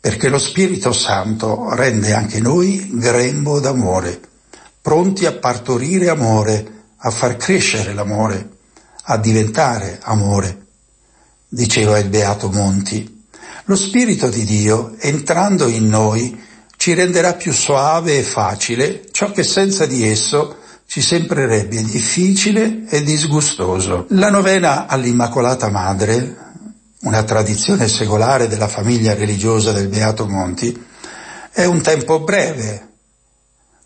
Perché 0.00 0.28
lo 0.28 0.38
Spirito 0.38 0.92
Santo 0.92 1.74
rende 1.74 2.12
anche 2.12 2.38
noi 2.38 2.86
grembo 2.92 3.58
d'amore, 3.58 4.20
pronti 4.82 5.24
a 5.24 5.32
partorire 5.32 6.10
amore, 6.10 6.84
a 6.98 7.10
far 7.10 7.36
crescere 7.36 7.94
l'amore, 7.94 8.50
a 9.04 9.16
diventare 9.16 9.98
amore, 10.02 10.66
diceva 11.48 11.98
il 11.98 12.10
Beato 12.10 12.50
Monti. 12.50 13.15
Lo 13.68 13.74
Spirito 13.74 14.28
di 14.28 14.44
Dio, 14.44 14.94
entrando 15.00 15.66
in 15.66 15.88
noi, 15.88 16.40
ci 16.76 16.94
renderà 16.94 17.34
più 17.34 17.52
soave 17.52 18.18
e 18.18 18.22
facile 18.22 19.06
ciò 19.10 19.32
che 19.32 19.42
senza 19.42 19.86
di 19.86 20.06
esso 20.06 20.58
ci 20.86 21.00
sembrerebbe 21.00 21.82
difficile 21.82 22.86
e 22.88 23.02
disgustoso. 23.02 24.06
La 24.10 24.30
novena 24.30 24.86
all'Immacolata 24.86 25.68
Madre, 25.68 26.36
una 27.00 27.24
tradizione 27.24 27.88
secolare 27.88 28.46
della 28.46 28.68
famiglia 28.68 29.14
religiosa 29.14 29.72
del 29.72 29.88
Beato 29.88 30.28
Monti, 30.28 30.84
è 31.50 31.64
un 31.64 31.82
tempo 31.82 32.20
breve, 32.20 32.88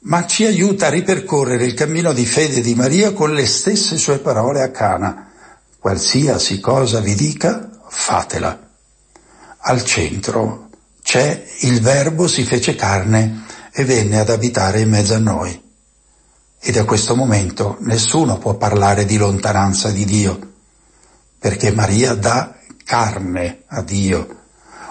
ma 0.00 0.26
ci 0.26 0.44
aiuta 0.44 0.88
a 0.88 0.90
ripercorrere 0.90 1.64
il 1.64 1.72
cammino 1.72 2.12
di 2.12 2.26
fede 2.26 2.60
di 2.60 2.74
Maria 2.74 3.14
con 3.14 3.32
le 3.32 3.46
stesse 3.46 3.96
sue 3.96 4.18
parole 4.18 4.60
a 4.60 4.70
Cana. 4.70 5.30
Qualsiasi 5.78 6.60
cosa 6.60 7.00
vi 7.00 7.14
dica, 7.14 7.70
fatela. 7.88 8.68
Al 9.62 9.84
centro 9.84 10.70
c'è 11.02 11.44
il 11.60 11.82
Verbo 11.82 12.26
si 12.26 12.44
fece 12.44 12.74
carne 12.74 13.44
e 13.72 13.84
venne 13.84 14.18
ad 14.18 14.30
abitare 14.30 14.80
in 14.80 14.88
mezzo 14.88 15.12
a 15.12 15.18
noi. 15.18 15.62
E 16.58 16.72
da 16.72 16.84
questo 16.84 17.14
momento 17.14 17.76
nessuno 17.80 18.38
può 18.38 18.54
parlare 18.54 19.04
di 19.04 19.18
lontananza 19.18 19.90
di 19.90 20.06
Dio, 20.06 20.52
perché 21.38 21.72
Maria 21.72 22.14
dà 22.14 22.54
carne 22.84 23.64
a 23.66 23.82
Dio, 23.82 24.38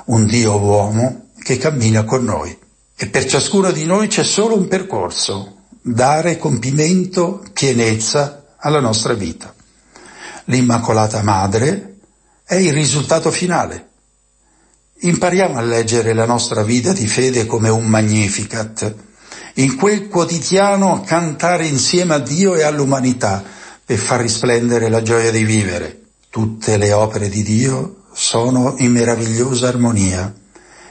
un 0.05 0.27
Dio 0.27 0.59
uomo 0.59 1.29
che 1.41 1.57
cammina 1.57 2.03
con 2.03 2.23
noi. 2.23 2.55
E 2.95 3.07
per 3.07 3.25
ciascuno 3.25 3.71
di 3.71 3.85
noi 3.85 4.07
c'è 4.07 4.23
solo 4.23 4.55
un 4.55 4.67
percorso, 4.67 5.61
dare 5.81 6.37
compimento, 6.37 7.43
pienezza 7.53 8.53
alla 8.57 8.81
nostra 8.81 9.13
vita. 9.13 9.51
L'Immacolata 10.45 11.23
Madre 11.23 11.95
è 12.43 12.55
il 12.55 12.73
risultato 12.73 13.31
finale 13.31 13.88
Impariamo 15.01 15.57
a 15.57 15.61
leggere 15.61 16.11
la 16.11 16.25
nostra 16.25 16.61
vita 16.61 16.91
di 16.91 17.07
fede 17.07 17.45
come 17.45 17.69
un 17.69 17.85
magnificat, 17.85 18.93
in 19.53 19.77
quel 19.77 20.09
quotidiano 20.09 21.03
cantare 21.05 21.67
insieme 21.67 22.15
a 22.15 22.19
Dio 22.19 22.55
e 22.55 22.63
all'umanità 22.63 23.41
per 23.85 23.97
far 23.97 24.19
risplendere 24.19 24.89
la 24.89 25.01
gioia 25.01 25.31
di 25.31 25.45
vivere. 25.45 26.01
Tutte 26.29 26.75
le 26.75 26.91
opere 26.91 27.29
di 27.29 27.43
Dio 27.43 28.07
sono 28.11 28.75
in 28.79 28.91
meravigliosa 28.91 29.69
armonia. 29.69 30.33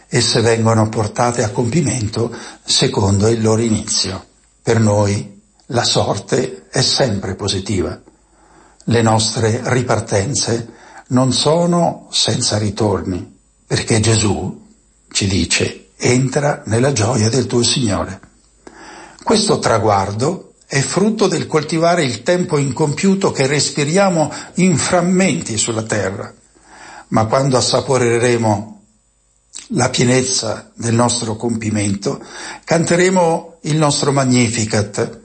Esse 0.08 0.40
vengono 0.40 0.88
portate 0.88 1.42
a 1.42 1.50
compimento 1.50 2.34
secondo 2.64 3.28
il 3.28 3.42
loro 3.42 3.60
inizio. 3.60 4.24
Per 4.62 4.80
noi 4.80 5.38
la 5.66 5.84
sorte 5.84 6.64
è 6.70 6.80
sempre 6.80 7.34
positiva. 7.34 8.00
Le 8.84 9.02
nostre 9.02 9.60
ripartenze 9.64 10.66
non 11.08 11.30
sono 11.34 12.06
senza 12.10 12.56
ritorni 12.56 13.36
perché 13.68 14.00
Gesù 14.00 14.66
ci 15.12 15.26
dice 15.26 15.90
entra 15.98 16.62
nella 16.64 16.92
gioia 16.92 17.28
del 17.28 17.46
tuo 17.46 17.62
Signore. 17.62 18.18
Questo 19.22 19.58
traguardo 19.58 20.54
è 20.66 20.80
frutto 20.80 21.26
del 21.26 21.46
coltivare 21.46 22.02
il 22.02 22.22
tempo 22.22 22.56
incompiuto 22.56 23.30
che 23.30 23.46
respiriamo 23.46 24.32
in 24.54 24.78
frammenti 24.78 25.58
sulla 25.58 25.82
terra, 25.82 26.32
ma 27.08 27.26
quando 27.26 27.58
assaporeremo 27.58 28.82
la 29.72 29.90
pienezza 29.90 30.70
del 30.74 30.94
nostro 30.94 31.36
compimento, 31.36 32.24
canteremo 32.64 33.58
il 33.62 33.76
nostro 33.76 34.12
Magnificat. 34.12 35.20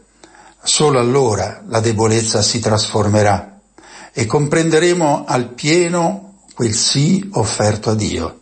Solo 0.61 0.99
allora 0.99 1.63
la 1.67 1.79
debolezza 1.79 2.41
si 2.41 2.59
trasformerà 2.59 3.59
e 4.11 4.25
comprenderemo 4.25 5.23
al 5.25 5.53
pieno 5.53 6.22
quel 6.53 6.73
sì 6.73 7.29
offerto 7.33 7.89
a 7.89 7.95
Dio. 7.95 8.39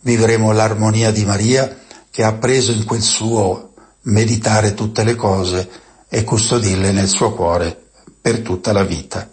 Vivremo 0.00 0.52
l'armonia 0.52 1.10
di 1.10 1.24
Maria 1.24 1.78
che 2.10 2.24
ha 2.24 2.32
preso 2.34 2.72
in 2.72 2.84
quel 2.84 3.02
suo 3.02 3.72
meditare 4.02 4.74
tutte 4.74 5.04
le 5.04 5.14
cose 5.14 5.68
e 6.08 6.24
custodirle 6.24 6.92
nel 6.92 7.08
suo 7.08 7.32
cuore 7.32 7.80
per 8.20 8.40
tutta 8.40 8.72
la 8.72 8.84
vita. 8.84 9.28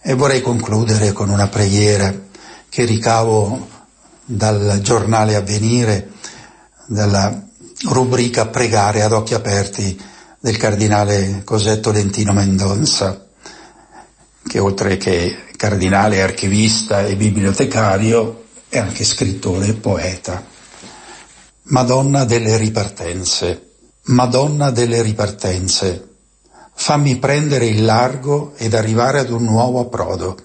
E 0.00 0.14
vorrei 0.14 0.40
concludere 0.40 1.12
con 1.12 1.28
una 1.28 1.48
preghiera 1.48 2.14
che 2.68 2.84
ricavo 2.84 3.66
dal 4.24 4.80
giornale 4.82 5.34
Avvenire, 5.34 6.10
dalla 6.86 7.46
rubrica 7.84 8.46
Pregare 8.46 9.02
ad 9.02 9.12
occhi 9.12 9.34
aperti 9.34 10.00
del 10.40 10.56
cardinale 10.56 11.42
Cosetto 11.44 11.90
Lentino 11.90 12.32
Mendonza, 12.32 13.27
che 14.46 14.58
oltre 14.58 14.96
che 14.96 15.46
cardinale, 15.56 16.22
archivista 16.22 17.04
e 17.04 17.16
bibliotecario, 17.16 18.44
è 18.68 18.78
anche 18.78 19.04
scrittore 19.04 19.68
e 19.68 19.74
poeta. 19.74 20.44
Madonna 21.64 22.24
delle 22.24 22.56
ripartenze, 22.56 23.68
Madonna 24.08 24.70
delle 24.70 25.02
ripartenze, 25.02 26.08
fammi 26.72 27.16
prendere 27.16 27.66
il 27.66 27.84
largo 27.84 28.54
ed 28.56 28.72
arrivare 28.72 29.18
ad 29.18 29.30
un 29.30 29.44
nuovo 29.44 29.80
approdo. 29.80 30.36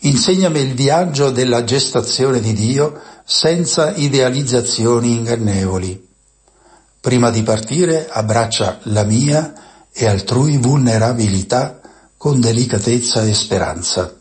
Insegnami 0.00 0.60
il 0.60 0.74
viaggio 0.74 1.30
della 1.30 1.64
gestazione 1.64 2.38
di 2.38 2.52
Dio 2.52 3.00
senza 3.24 3.94
idealizzazioni 3.94 5.16
ingannevoli. 5.16 6.08
Prima 7.00 7.30
di 7.30 7.42
partire 7.42 8.08
abbraccia 8.08 8.78
la 8.84 9.02
mia 9.02 9.52
e 9.92 10.06
altrui 10.06 10.56
vulnerabilità 10.58 11.77
con 12.18 12.40
delicatezza 12.40 13.22
e 13.22 13.32
speranza. 13.32 14.12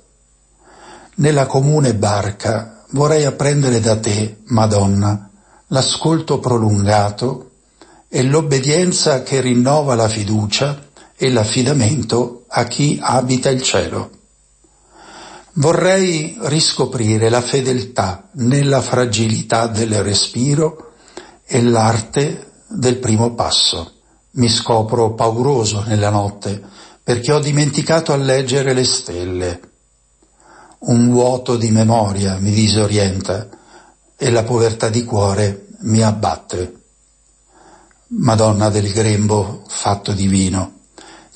Nella 1.16 1.48
comune 1.48 1.96
barca 1.96 2.84
vorrei 2.92 3.26
apprendere 3.26 3.80
da 3.80 4.00
te, 4.00 4.42
Madonna, 4.46 5.30
l'ascolto 5.70 6.40
prolungato 6.40 7.50
e 8.08 8.22
l'obbedienza 8.22 9.24
che 9.24 9.42
rinnova 9.42 9.96
la 9.96 10.08
fiducia 10.08 10.86
e 11.18 11.32
l'affidamento 11.32 12.46
a 12.50 12.66
chi 12.66 13.00
abita 13.02 13.50
il 13.50 13.64
cielo. 13.64 14.12
Vorrei 15.54 16.38
riscoprire 16.42 17.30
la 17.30 17.42
fedeltà 17.42 18.30
nella 18.34 18.80
fragilità 18.80 19.66
del 19.66 20.04
respiro 20.04 20.92
e 21.48 21.64
l'arte 21.64 22.52
del 22.68 22.98
primo 22.98 23.34
passo. 23.34 23.94
Mi 24.34 24.50
scopro 24.50 25.16
pauroso 25.16 25.84
nella 25.88 26.12
notte 26.12 26.62
perché 27.08 27.32
ho 27.32 27.40
dimenticato 27.40 28.12
a 28.12 28.18
leggere 28.18 28.74
le 28.74 28.84
stelle 28.84 29.60
un 30.80 31.10
vuoto 31.10 31.56
di 31.56 31.72
memoria 31.72 32.38
mi 32.38 32.52
disorienta 32.52 33.48
e 34.18 34.30
la 34.30 34.44
povertà 34.44 34.90
di 34.90 35.06
cuore 35.06 35.68
mi 35.84 36.04
abbatte. 36.04 36.74
Madonna 38.08 38.68
del 38.68 38.92
grembo 38.92 39.64
fatto 39.70 40.12
divino, 40.12 40.80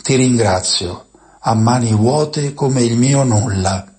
ti 0.04 0.16
ringrazio 0.16 1.06
a 1.40 1.54
mani 1.54 1.94
vuote 1.94 2.54
come 2.54 2.82
il 2.82 2.98
mio 2.98 3.24
nulla, 3.24 3.94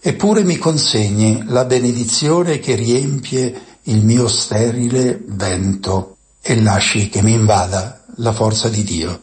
eppure 0.00 0.42
mi 0.42 0.56
consegni 0.56 1.44
la 1.46 1.66
benedizione 1.66 2.58
che 2.58 2.74
riempie 2.74 3.60
il 3.84 4.04
mio 4.04 4.26
sterile 4.26 5.22
vento 5.24 6.16
e 6.42 6.60
lasci 6.60 7.08
che 7.08 7.22
mi 7.22 7.32
invada 7.32 8.02
la 8.16 8.32
forza 8.32 8.68
di 8.68 8.82
Dio. 8.82 9.20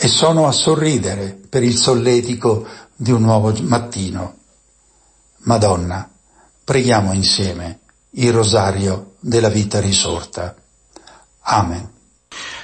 E 0.00 0.06
sono 0.06 0.46
a 0.46 0.52
sorridere 0.52 1.36
per 1.48 1.64
il 1.64 1.74
solletico 1.74 2.66
di 2.94 3.10
un 3.10 3.22
nuovo 3.22 3.52
mattino. 3.62 4.36
Madonna, 5.38 6.08
preghiamo 6.62 7.12
insieme 7.12 7.80
il 8.10 8.32
rosario 8.32 9.14
della 9.18 9.48
vita 9.48 9.80
risorta. 9.80 10.54
Amen. 11.40 11.90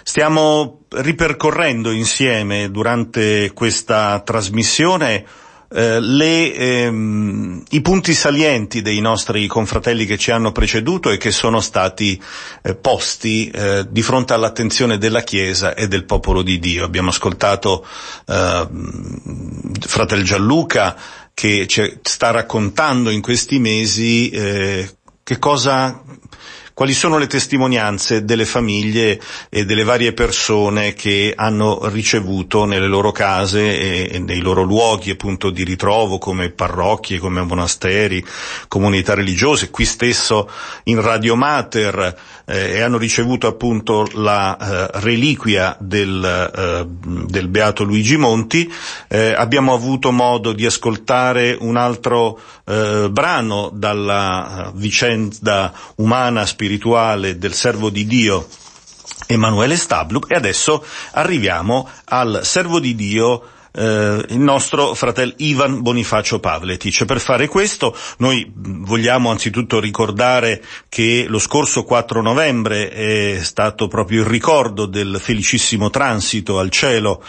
Stiamo 0.05 0.83
ripercorrendo 0.91 1.91
insieme 1.91 2.71
durante 2.71 3.51
questa 3.53 4.21
trasmissione 4.21 5.25
eh, 5.75 5.99
le, 6.01 6.55
ehm, 6.55 7.63
i 7.71 7.81
punti 7.81 8.15
salienti 8.15 8.81
dei 8.81 9.01
nostri 9.01 9.47
confratelli 9.49 10.07
che 10.07 10.17
ci 10.17 10.31
hanno 10.31 10.53
preceduto 10.53 11.11
e 11.11 11.17
che 11.17 11.33
sono 11.33 11.61
stati 11.61 12.21
eh, 12.63 12.77
posti 12.77 13.49
eh, 13.51 13.85
di 13.89 14.03
fronte 14.03 14.35
all'attenzione 14.35 14.99
della 14.99 15.23
Chiesa 15.23 15.75
e 15.75 15.89
del 15.89 16.05
popolo 16.05 16.43
di 16.43 16.61
Dio. 16.61 16.85
Abbiamo 16.85 17.09
ascoltato 17.09 17.85
eh, 18.27 18.69
fratel 19.81 20.23
Gianluca 20.23 20.97
che 21.35 21.67
ci 21.67 21.99
sta 22.03 22.31
raccontando 22.31 23.11
in 23.11 23.21
questi 23.21 23.59
mesi 23.59 24.31
eh, 24.31 24.89
che 25.25 25.39
cosa 25.41 26.01
quali 26.75 26.93
sono 26.93 27.19
le 27.19 27.29
testimonianze 27.29 28.25
delle 28.25 28.45
famiglie 28.45 29.21
e 29.49 29.65
delle 29.65 29.85
varie 29.85 30.13
persone 30.13 30.93
che 30.93 31.33
hanno 31.37 31.87
ricevuto 31.87 32.65
nelle 32.65 32.89
loro 32.89 33.13
case 33.13 34.11
e, 34.11 34.19
nei 34.19 34.41
loro 34.41 34.63
luoghi 34.63 35.11
appunto 35.11 35.51
di 35.51 35.63
ritrovo 35.63 36.19
come 36.19 36.51
parrocchie, 36.51 37.21
come 37.21 37.43
monasteri, 37.43 38.25
comunità 38.67 39.15
religiose, 39.15 39.71
qui 39.71 39.85
stesso 39.85 40.51
in 40.85 41.01
Radio 41.01 41.37
Mater 41.37 42.43
eh, 42.47 42.77
e 42.77 42.81
hanno 42.83 42.99
ricevuto 42.99 43.47
appunto 43.47 44.07
la 44.15 44.57
eh, 44.57 45.01
reliquia 45.01 45.77
del, 45.81 46.25
eh, 46.25 46.87
del, 47.27 47.49
Beato 47.49 47.85
Luigi 47.85 48.17
Monti. 48.17 48.71
Eh, 49.09 49.33
abbiamo 49.33 49.73
avuto 49.73 50.13
modo 50.13 50.53
di 50.53 50.67
ascoltare 50.67 51.57
un 51.59 51.77
altro 51.77 52.39
eh, 52.65 53.09
brano 53.11 53.71
dalla 53.73 54.71
vicenda 54.75 55.73
umana 55.97 56.47
spirituale 56.47 57.39
del 57.39 57.55
servo 57.55 57.91
di 57.91 58.07
Dio 58.07 58.47
Emanuele 59.27 59.77
Stablup 59.77 60.31
e 60.31 60.35
adesso 60.35 60.85
arriviamo 61.13 61.89
al 62.07 62.41
servo 62.43 62.79
di 62.79 62.95
Dio 62.95 63.43
eh, 63.77 64.25
il 64.29 64.39
nostro 64.39 64.95
fratello 64.95 65.33
Ivan 65.39 65.83
Bonifacio 65.83 66.39
Pavletic. 66.39 67.05
Per 67.05 67.21
fare 67.21 67.49
questo 67.49 67.97
noi 68.19 68.51
vogliamo 68.55 69.31
anzitutto 69.31 69.81
ricordare 69.81 70.63
che 70.89 71.27
lo 71.29 71.39
scorso 71.39 71.83
4 71.83 72.23
novembre 72.23 72.91
è 72.91 73.39
stato 73.43 73.89
proprio 73.89 74.23
il 74.23 74.29
ricordo 74.29 74.87
del 74.87 75.19
felicissimo 75.21 75.91
transito 75.91 76.59
al 76.59 76.71
cielo 76.71 77.23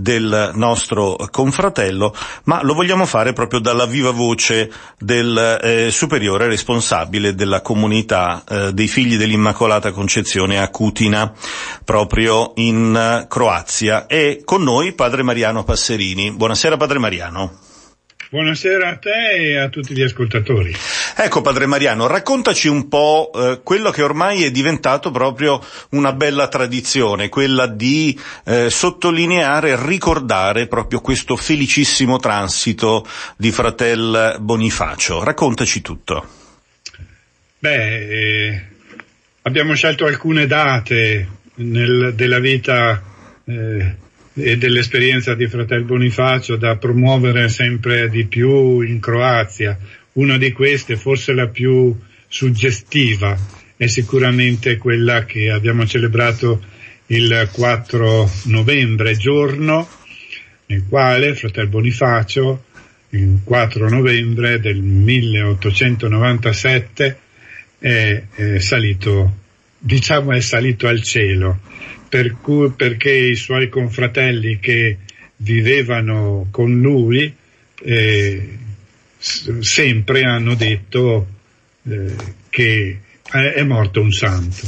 del 0.00 0.52
nostro 0.54 1.16
confratello, 1.30 2.14
ma 2.44 2.62
lo 2.62 2.74
vogliamo 2.74 3.06
fare 3.06 3.32
proprio 3.32 3.60
dalla 3.60 3.86
viva 3.86 4.10
voce 4.10 4.70
del 4.98 5.58
eh, 5.62 5.90
superiore 5.90 6.46
responsabile 6.46 7.34
della 7.34 7.60
comunità 7.60 8.42
eh, 8.48 8.72
dei 8.72 8.88
figli 8.88 9.16
dell'Immacolata 9.16 9.92
Concezione 9.92 10.60
a 10.60 10.68
Cutina, 10.68 11.32
proprio 11.84 12.52
in 12.56 13.22
uh, 13.22 13.28
Croazia. 13.28 14.06
E 14.06 14.42
con 14.44 14.62
noi 14.62 14.92
padre 14.92 15.22
Mariano 15.22 15.64
Passerini. 15.64 16.32
Buonasera 16.32 16.76
padre 16.76 16.98
Mariano. 16.98 17.68
Buonasera 18.30 18.88
a 18.88 18.96
te 18.96 19.30
e 19.30 19.56
a 19.56 19.68
tutti 19.70 19.92
gli 19.92 20.02
ascoltatori. 20.02 20.72
Ecco 21.22 21.42
Padre 21.42 21.66
Mariano, 21.66 22.06
raccontaci 22.06 22.66
un 22.66 22.88
po' 22.88 23.30
eh, 23.34 23.60
quello 23.62 23.90
che 23.90 24.00
ormai 24.00 24.42
è 24.42 24.50
diventato 24.50 25.10
proprio 25.10 25.62
una 25.90 26.14
bella 26.14 26.48
tradizione, 26.48 27.28
quella 27.28 27.66
di 27.66 28.18
eh, 28.46 28.70
sottolineare 28.70 29.76
ricordare 29.84 30.66
proprio 30.66 31.02
questo 31.02 31.36
felicissimo 31.36 32.16
transito 32.16 33.06
di 33.36 33.50
fratel 33.50 34.38
Bonifacio. 34.40 35.22
Raccontaci 35.22 35.82
tutto. 35.82 36.26
Beh, 37.58 38.06
eh, 38.08 38.62
abbiamo 39.42 39.74
scelto 39.74 40.06
alcune 40.06 40.46
date 40.46 41.28
nel, 41.56 42.14
della 42.14 42.38
vita 42.38 43.02
eh, 43.44 43.94
e 44.32 44.56
dell'esperienza 44.56 45.34
di 45.34 45.46
Fratel 45.48 45.82
Bonifacio 45.82 46.56
da 46.56 46.76
promuovere 46.76 47.50
sempre 47.50 48.08
di 48.08 48.24
più 48.24 48.80
in 48.80 49.00
Croazia. 49.00 49.76
Una 50.12 50.38
di 50.38 50.52
queste, 50.52 50.96
forse 50.96 51.32
la 51.32 51.48
più 51.48 51.92
suggestiva, 52.26 53.36
è 53.76 53.86
sicuramente 53.86 54.76
quella 54.76 55.24
che 55.24 55.50
abbiamo 55.50 55.86
celebrato 55.86 56.60
il 57.06 57.48
4 57.52 58.30
novembre, 58.44 59.16
giorno 59.16 59.88
nel 60.66 60.84
quale 60.88 61.34
Fratel 61.34 61.66
Bonifacio, 61.68 62.64
il 63.10 63.40
4 63.42 63.88
novembre 63.88 64.60
del 64.60 64.80
1897, 64.80 67.18
è, 67.78 68.22
è 68.34 68.58
salito, 68.58 69.36
diciamo 69.78 70.32
è 70.32 70.40
salito 70.40 70.86
al 70.86 71.02
cielo 71.02 71.60
per 72.10 72.38
cui, 72.40 72.70
perché 72.70 73.12
i 73.12 73.36
suoi 73.36 73.68
confratelli 73.68 74.58
che 74.58 74.98
vivevano 75.36 76.48
con 76.50 76.80
lui 76.80 77.32
eh, 77.82 78.58
sempre 79.20 80.22
hanno 80.24 80.54
detto 80.54 81.28
eh, 81.88 82.14
che 82.48 83.00
è 83.30 83.62
morto 83.62 84.00
un 84.00 84.10
santo. 84.10 84.66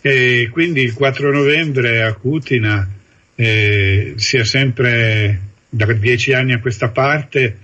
E 0.00 0.48
quindi 0.50 0.80
il 0.80 0.94
4 0.94 1.30
novembre 1.30 2.02
a 2.02 2.14
Cutina 2.14 2.88
eh, 3.34 4.14
si 4.16 4.36
è 4.38 4.44
sempre 4.44 5.40
da 5.68 5.92
dieci 5.92 6.32
anni 6.32 6.54
a 6.54 6.60
questa 6.60 6.88
parte, 6.88 7.58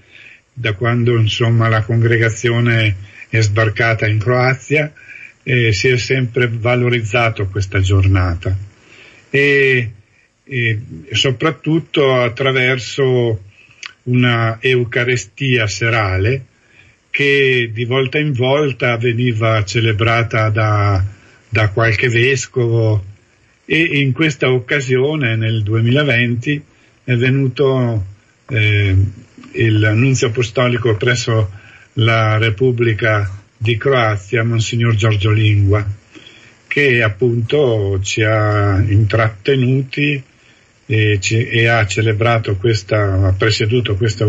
da 0.53 0.75
quando 0.75 1.17
insomma 1.17 1.69
la 1.69 1.83
congregazione 1.83 2.95
è 3.29 3.41
sbarcata 3.41 4.07
in 4.07 4.19
Croazia, 4.19 4.93
eh, 5.43 5.73
si 5.73 5.89
è 5.89 5.97
sempre 5.97 6.49
valorizzato 6.49 7.47
questa 7.47 7.81
giornata 7.81 8.57
e, 9.31 9.93
e 10.45 10.81
soprattutto 11.13 12.15
attraverso 12.15 13.43
una 14.07 14.59
Eucaristia 14.61 15.67
serale 15.67 16.45
che 17.11 17.71
di 17.73 17.85
volta 17.85 18.19
in 18.19 18.33
volta 18.33 18.97
veniva 18.99 19.65
celebrata 19.65 20.51
da, 20.51 21.03
da 21.49 21.71
qualche 21.71 22.09
vescovo. 22.09 23.03
E 23.65 23.81
in 23.81 24.13
questa 24.13 24.53
occasione 24.53 25.35
nel 25.35 25.63
2020 25.63 26.63
è 27.05 27.15
venuto 27.17 28.05
eh, 28.49 28.95
il 29.53 29.93
nunzio 29.95 30.29
apostolico 30.29 30.95
presso 30.97 31.51
la 31.95 32.37
Repubblica 32.37 33.43
di 33.57 33.79
Croazia, 33.79 34.45
Monsignor 34.45 34.95
Giorgio 34.95 35.31
Lingua, 35.31 35.85
che 36.67 37.03
appunto 37.03 37.99
ci 38.03 38.23
ha 38.23 38.79
intrattenuti 38.87 40.23
e, 40.87 41.19
ci, 41.21 41.49
e 41.49 41.67
ha 41.67 41.85
celebrato 41.87 42.57
questa, 42.57 43.27
ha 43.27 43.33
presieduto 43.33 43.97
questa 43.97 44.25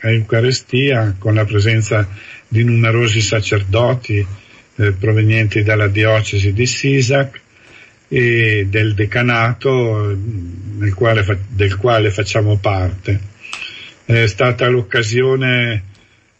Eucaristia 0.00 1.14
con 1.18 1.34
la 1.34 1.44
presenza 1.44 2.08
di 2.48 2.64
numerosi 2.64 3.20
sacerdoti 3.20 4.26
eh, 4.76 4.92
provenienti 4.92 5.62
dalla 5.62 5.88
diocesi 5.88 6.52
di 6.52 6.66
Sisac 6.66 7.40
e 8.08 8.66
del 8.68 8.94
decanato 8.94 10.14
quale, 10.94 11.24
del 11.48 11.76
quale 11.76 12.10
facciamo 12.10 12.58
parte. 12.58 13.30
È 14.04 14.26
stata 14.26 14.68
l'occasione 14.68 15.84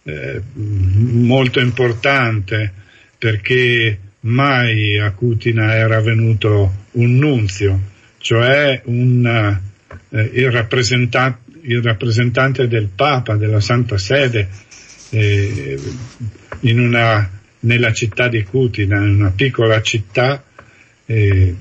eh, 0.02 0.42
molto 0.54 1.60
importante 1.60 2.72
perché 3.16 3.98
mai 4.20 4.98
a 4.98 5.12
Cutina 5.12 5.74
era 5.74 6.00
venuto 6.00 6.86
un 6.92 7.16
nunzio, 7.16 7.80
cioè 8.22 8.80
un, 8.86 9.60
eh, 10.08 10.30
il, 10.32 10.50
rappresentant- 10.50 11.40
il, 11.60 11.82
rappresentante 11.82 12.66
del 12.66 12.88
Papa, 12.88 13.36
della 13.36 13.60
Santa 13.60 13.98
Sede, 13.98 14.48
eh, 15.10 15.78
una, 16.60 17.30
nella 17.60 17.92
città 17.92 18.28
di 18.28 18.42
Cutina, 18.44 18.96
in 18.96 19.16
una 19.16 19.32
piccola 19.36 19.82
città, 19.82 20.42
eh, 21.04 21.54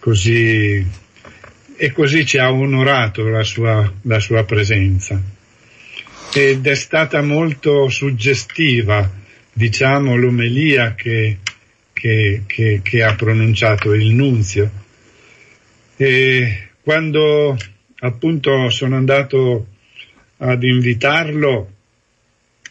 così, 0.00 0.84
e 1.76 1.92
così 1.92 2.26
ci 2.26 2.38
ha 2.38 2.50
onorato 2.52 3.28
la 3.28 3.44
sua, 3.44 3.92
la 4.02 4.18
sua 4.18 4.44
presenza 4.44 5.22
ed 6.34 6.66
è 6.66 6.74
stata 6.74 7.20
molto 7.20 7.90
suggestiva, 7.90 9.10
diciamo, 9.52 10.16
l'omelia 10.16 10.94
che, 10.94 11.38
che, 11.92 12.44
che, 12.46 12.80
che 12.82 13.02
ha 13.02 13.14
pronunciato 13.14 13.92
il 13.92 14.14
nunzio. 14.14 14.70
E 16.04 16.70
quando 16.82 17.56
appunto 18.00 18.70
sono 18.70 18.96
andato 18.96 19.68
ad 20.38 20.60
invitarlo, 20.64 21.70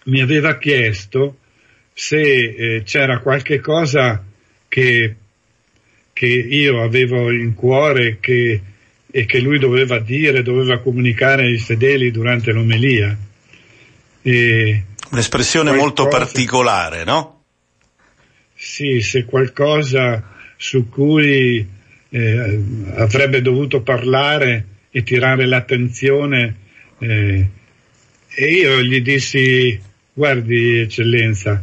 mi 0.07 0.19
aveva 0.19 0.57
chiesto 0.57 1.37
se 1.93 2.19
eh, 2.19 2.83
c'era 2.83 3.19
qualche 3.19 3.61
cosa 3.61 4.21
che, 4.67 5.15
che, 6.11 6.27
io 6.27 6.83
avevo 6.83 7.31
in 7.31 7.53
cuore 7.53 8.17
che, 8.19 8.61
e 9.09 9.25
che 9.25 9.39
lui 9.39 9.59
doveva 9.59 9.99
dire, 9.99 10.43
doveva 10.43 10.79
comunicare 10.79 11.45
ai 11.45 11.57
fedeli 11.57 12.11
durante 12.11 12.51
l'omelia. 12.51 13.17
E 14.23 14.83
Un'espressione 15.09 15.71
molto 15.71 16.09
particolare, 16.09 17.05
no? 17.05 17.43
Sì, 18.53 18.99
se 18.99 19.23
qualcosa 19.23 20.21
su 20.57 20.89
cui 20.89 21.79
eh, 22.13 22.61
avrebbe 22.95 23.41
dovuto 23.41 23.81
parlare 23.81 24.65
e 24.91 25.03
tirare 25.03 25.45
l'attenzione 25.45 26.55
eh, 26.99 27.47
e 28.33 28.45
io 28.45 28.81
gli 28.81 29.01
dissi, 29.01 29.79
guardi 30.13 30.79
eccellenza, 30.79 31.61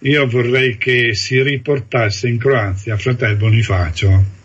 io 0.00 0.26
vorrei 0.26 0.76
che 0.76 1.14
si 1.14 1.42
riportasse 1.42 2.28
in 2.28 2.38
Croazia 2.38 2.96
fratel 2.96 3.36
Bonifacio. 3.36 4.36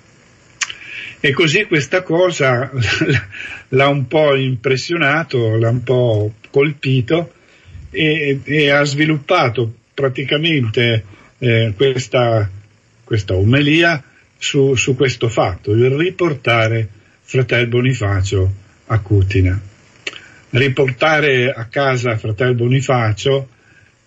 E 1.19 1.31
così 1.31 1.65
questa 1.65 2.01
cosa 2.01 2.69
l'ha 3.69 3.87
un 3.87 4.07
po' 4.07 4.35
impressionato, 4.35 5.55
l'ha 5.55 5.69
un 5.69 5.83
po' 5.83 6.33
colpito 6.49 7.33
e, 7.89 8.39
e 8.43 8.69
ha 8.69 8.83
sviluppato 8.83 9.73
praticamente 9.93 11.03
eh, 11.37 11.73
questa, 11.75 12.49
questa 13.03 13.35
omelia 13.35 14.03
su, 14.43 14.75
su, 14.75 14.93
questo 14.93 15.29
fatto, 15.29 15.71
il 15.71 15.89
riportare 15.91 16.85
fratel 17.21 17.67
Bonifacio 17.67 18.53
a 18.87 18.99
Cutina. 18.99 19.57
Riportare 20.49 21.49
a 21.53 21.65
casa 21.67 22.17
fratel 22.17 22.53
Bonifacio 22.53 23.47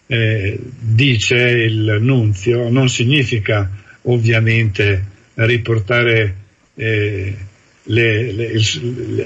eh, 0.07 0.61
dice 0.79 1.37
il 1.37 1.97
nunzio, 2.01 2.69
non 2.69 2.91
significa 2.91 3.69
ovviamente 4.03 5.05
riportare 5.37 6.35
eh, 6.75 7.37
le, 7.85 8.33
le, 8.33 8.53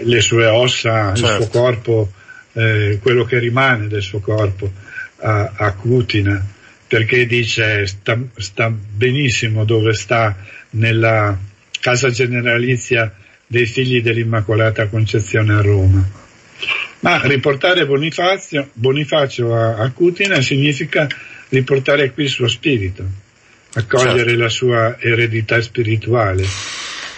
le, 0.05 0.21
sue 0.21 0.47
ossa, 0.47 1.13
certo. 1.13 1.21
il 1.21 1.27
suo 1.27 1.39
certo. 1.41 1.59
corpo, 1.59 2.13
eh, 2.53 2.99
quello 3.03 3.25
che 3.25 3.41
rimane 3.41 3.89
del 3.89 4.03
suo 4.03 4.21
corpo 4.21 4.71
a, 5.17 5.55
a 5.57 5.73
Cutina, 5.73 6.41
perché 6.91 7.25
dice 7.25 7.87
sta, 7.87 8.19
sta 8.37 8.69
benissimo 8.69 9.65
dove 9.65 9.95
sta 9.95 10.37
nella 10.71 11.39
casa 11.79 12.11
generalizia 12.11 13.15
dei 13.47 13.65
figli 13.65 14.03
dell'Immacolata 14.03 14.89
Concezione 14.89 15.55
a 15.55 15.61
Roma 15.61 16.05
ma 16.99 17.21
riportare 17.23 17.87
Bonifacio, 17.87 18.71
Bonifacio 18.73 19.55
a, 19.55 19.77
a, 19.77 19.91
Cutina 19.93 20.41
significa 20.43 21.07
riportare 21.51 22.13
qui 22.13 22.25
il 22.25 22.29
suo 22.29 22.49
spirito, 22.49 23.05
accogliere 23.75 24.31
certo. 24.31 24.43
la 24.43 24.49
sua 24.49 24.97
eredità 24.99 25.61
spirituale 25.61 26.45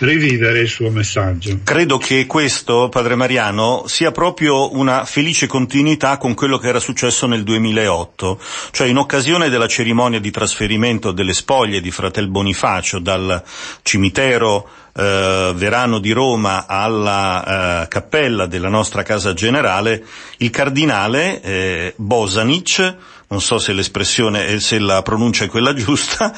rivivere 0.05 0.61
il 0.61 0.69
suo 0.69 0.91
messaggio. 0.91 1.61
Credo 1.65 1.99
che 1.99 2.27
questo, 2.27 2.89
Padre 2.89 3.15
Mariano, 3.15 3.85
sia 3.87 4.11
proprio 4.11 4.75
una 4.77 5.05
felice 5.05 5.47
continuità 5.47 6.17
con 6.17 6.35
quello 6.35 6.59
che 6.59 6.69
era 6.69 6.81
successo 6.81 7.27
nel 7.27 7.43
2008, 7.43 8.41
cioè 8.71 8.89
in 8.89 8.99
occasione 8.99 9.49
della 9.49 9.69
cerimonia 9.69 10.21
di 10.21 10.31
trasferimento 10.31 11.13
delle 11.13 11.33
spoglie 11.33 11.81
di 11.81 11.91
Fratel 11.91 12.29
Bonifacio 12.29 12.99
dal 12.99 13.43
cimitero 13.83 14.69
eh, 14.95 15.53
Verano 15.55 15.99
di 15.99 16.13
Roma 16.13 16.67
alla 16.67 17.83
eh, 17.83 17.89
cappella 17.89 18.47
della 18.47 18.69
nostra 18.69 19.03
casa 19.03 19.33
generale, 19.33 20.05
il 20.39 20.51
cardinale 20.51 21.41
eh, 21.41 21.95
Bosanic 21.97 22.97
non 23.33 23.41
so 23.41 23.59
se 23.59 23.73
l'espressione, 23.73 24.61
se 24.61 24.79
la 24.79 25.01
pronuncia 25.01 25.45
è 25.45 25.49
quella 25.49 25.73
giusta, 25.75 26.37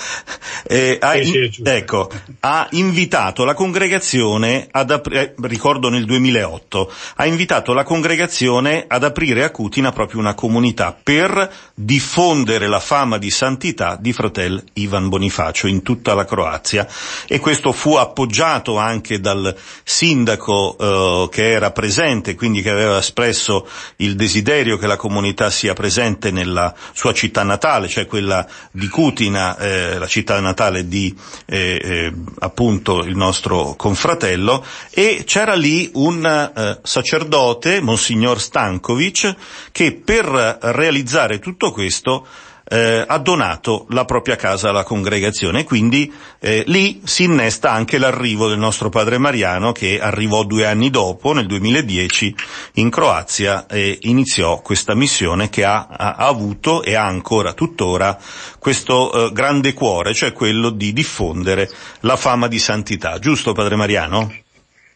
eh, 0.64 0.96
ha, 1.00 1.16
in, 1.16 1.50
ecco, 1.64 2.08
ha, 2.40 2.68
invitato 2.70 3.44
la 3.44 3.52
congregazione 3.52 4.68
ad 4.70 4.92
aprire, 4.92 5.22
eh, 5.22 5.34
ricordo 5.42 5.88
nel 5.88 6.04
2008, 6.04 6.92
ha 7.16 7.26
invitato 7.26 7.72
la 7.72 7.82
congregazione 7.82 8.84
ad 8.86 9.02
aprire 9.02 9.42
a 9.42 9.50
Cutina 9.50 9.90
proprio 9.90 10.20
una 10.20 10.34
comunità 10.34 10.96
per 11.00 11.52
diffondere 11.74 12.68
la 12.68 12.78
fama 12.78 13.18
di 13.18 13.30
santità 13.30 13.96
di 14.00 14.12
fratel 14.12 14.62
Ivan 14.74 15.08
Bonifacio 15.08 15.66
in 15.66 15.82
tutta 15.82 16.14
la 16.14 16.24
Croazia. 16.24 16.86
E 17.26 17.40
questo 17.40 17.72
fu 17.72 17.94
appoggiato 17.94 18.78
anche 18.78 19.18
dal 19.18 19.52
sindaco 19.82 20.76
eh, 20.78 21.28
che 21.28 21.50
era 21.50 21.72
presente, 21.72 22.36
quindi 22.36 22.62
che 22.62 22.70
aveva 22.70 22.98
espresso 22.98 23.66
il 23.96 24.14
desiderio 24.14 24.78
che 24.78 24.86
la 24.86 24.96
comunità 24.96 25.50
sia 25.50 25.72
presente 25.72 26.30
nella 26.30 26.72
sua 26.92 27.12
città 27.12 27.42
natale, 27.42 27.88
cioè 27.88 28.06
quella 28.06 28.46
di 28.70 28.88
Cutina, 28.88 29.56
eh, 29.58 29.98
la 29.98 30.06
città 30.06 30.40
natale 30.40 30.88
di 30.88 31.14
eh, 31.46 31.80
eh, 31.82 32.12
appunto 32.40 33.02
il 33.04 33.16
nostro 33.16 33.74
confratello, 33.76 34.64
e 34.90 35.22
c'era 35.26 35.54
lì 35.54 35.90
un 35.94 36.24
eh, 36.24 36.78
sacerdote, 36.82 37.80
Monsignor 37.80 38.40
Stankovic, 38.40 39.34
che 39.72 39.92
per 39.92 40.26
realizzare 40.60 41.38
tutto 41.38 41.72
questo 41.72 42.26
eh, 42.66 43.04
ha 43.06 43.18
donato 43.18 43.86
la 43.90 44.04
propria 44.04 44.36
casa 44.36 44.70
alla 44.70 44.84
congregazione. 44.84 45.64
Quindi 45.64 46.12
eh, 46.40 46.64
lì 46.66 47.02
si 47.04 47.24
innesta 47.24 47.70
anche 47.70 47.98
l'arrivo 47.98 48.48
del 48.48 48.58
nostro 48.58 48.88
padre 48.88 49.18
Mariano 49.18 49.72
che 49.72 50.00
arrivò 50.00 50.44
due 50.44 50.66
anni 50.66 50.90
dopo, 50.90 51.32
nel 51.32 51.46
2010, 51.46 52.34
in 52.74 52.90
Croazia 52.90 53.66
e 53.66 53.98
iniziò 54.02 54.60
questa 54.60 54.94
missione 54.94 55.50
che 55.50 55.64
ha, 55.64 55.86
ha 55.86 56.14
avuto 56.14 56.82
e 56.82 56.94
ha 56.94 57.04
ancora 57.04 57.52
tuttora 57.52 58.18
questo 58.58 59.28
eh, 59.28 59.32
grande 59.32 59.72
cuore, 59.74 60.14
cioè 60.14 60.32
quello 60.32 60.70
di 60.70 60.92
diffondere 60.92 61.70
la 62.00 62.16
fama 62.16 62.48
di 62.48 62.58
santità. 62.58 63.18
Giusto 63.18 63.52
padre 63.52 63.76
Mariano? 63.76 64.32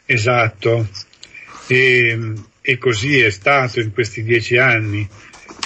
Esatto. 0.06 0.86
E, 1.66 2.32
e 2.62 2.78
così 2.78 3.20
è 3.20 3.30
stato 3.30 3.80
in 3.80 3.92
questi 3.92 4.22
dieci 4.22 4.56
anni 4.56 5.06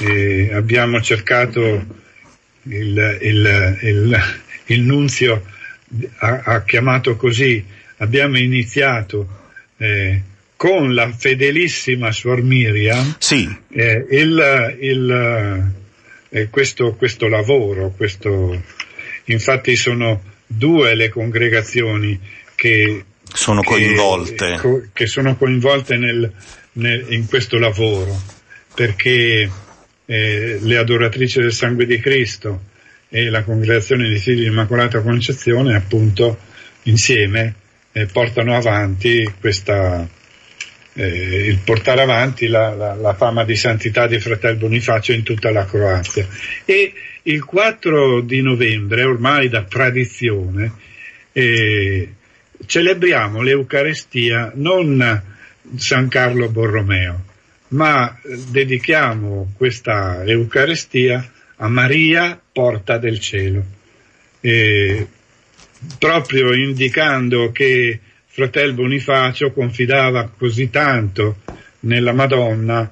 eh, 0.00 0.50
abbiamo 0.52 1.00
cercato, 1.00 1.60
il, 2.62 3.18
il, 3.20 3.78
il, 3.82 4.22
il 4.66 4.80
nunzio 4.80 5.44
ha, 6.18 6.42
ha, 6.44 6.62
chiamato 6.62 7.16
così, 7.16 7.64
abbiamo 7.98 8.38
iniziato 8.38 9.40
eh, 9.76 10.22
con 10.56 10.94
la 10.94 11.10
fedelissima 11.10 12.12
Suor 12.12 12.42
Miriam 12.42 13.16
sì. 13.18 13.52
eh, 13.72 14.06
il, 14.10 15.72
eh, 16.30 16.48
questo, 16.48 16.94
questo, 16.94 17.28
lavoro, 17.28 17.92
questo, 17.96 18.60
infatti 19.24 19.76
sono 19.76 20.22
due 20.46 20.94
le 20.94 21.08
congregazioni 21.08 22.18
che 22.54 23.04
sono 23.34 23.62
coinvolte, 23.62 24.58
che, 24.60 24.88
che 24.92 25.06
sono 25.06 25.36
coinvolte 25.36 25.96
nel, 25.96 26.30
nel, 26.72 27.06
in 27.08 27.26
questo 27.26 27.58
lavoro, 27.58 28.20
perché 28.74 29.50
eh, 30.12 30.58
le 30.60 30.76
adoratrici 30.76 31.40
del 31.40 31.54
sangue 31.54 31.86
di 31.86 31.98
Cristo 31.98 32.64
e 33.08 33.30
la 33.30 33.42
congregazione 33.44 34.08
dei 34.08 34.18
figli 34.18 34.40
di 34.40 34.46
Immacolata 34.46 35.00
Concezione 35.00 35.74
appunto 35.74 36.38
insieme 36.82 37.54
eh, 37.92 38.04
portano 38.04 38.54
avanti 38.54 39.26
questa, 39.40 40.06
eh, 40.92 41.46
il 41.46 41.58
portare 41.64 42.02
avanti 42.02 42.46
la, 42.46 42.74
la, 42.74 42.94
la, 42.94 43.14
fama 43.14 43.44
di 43.44 43.56
santità 43.56 44.06
di 44.06 44.20
Fratel 44.20 44.56
Bonifacio 44.56 45.12
in 45.12 45.22
tutta 45.22 45.50
la 45.50 45.64
Croazia. 45.64 46.26
E 46.66 46.92
il 47.22 47.42
4 47.42 48.20
di 48.20 48.42
novembre, 48.42 49.04
ormai 49.04 49.48
da 49.48 49.62
tradizione, 49.62 50.72
eh, 51.32 52.12
celebriamo 52.66 53.40
l'Eucarestia 53.40 54.52
non 54.56 55.22
San 55.76 56.08
Carlo 56.08 56.50
Borromeo, 56.50 57.30
ma 57.72 58.18
dedichiamo 58.50 59.52
questa 59.56 60.24
Eucaristia 60.24 61.30
a 61.56 61.68
Maria, 61.68 62.40
porta 62.52 62.98
del 62.98 63.18
cielo, 63.20 63.64
e 64.40 65.06
proprio 65.98 66.54
indicando 66.54 67.50
che 67.52 68.00
fratel 68.26 68.72
Bonifacio 68.74 69.52
confidava 69.52 70.30
così 70.36 70.70
tanto 70.70 71.38
nella 71.80 72.12
Madonna 72.12 72.88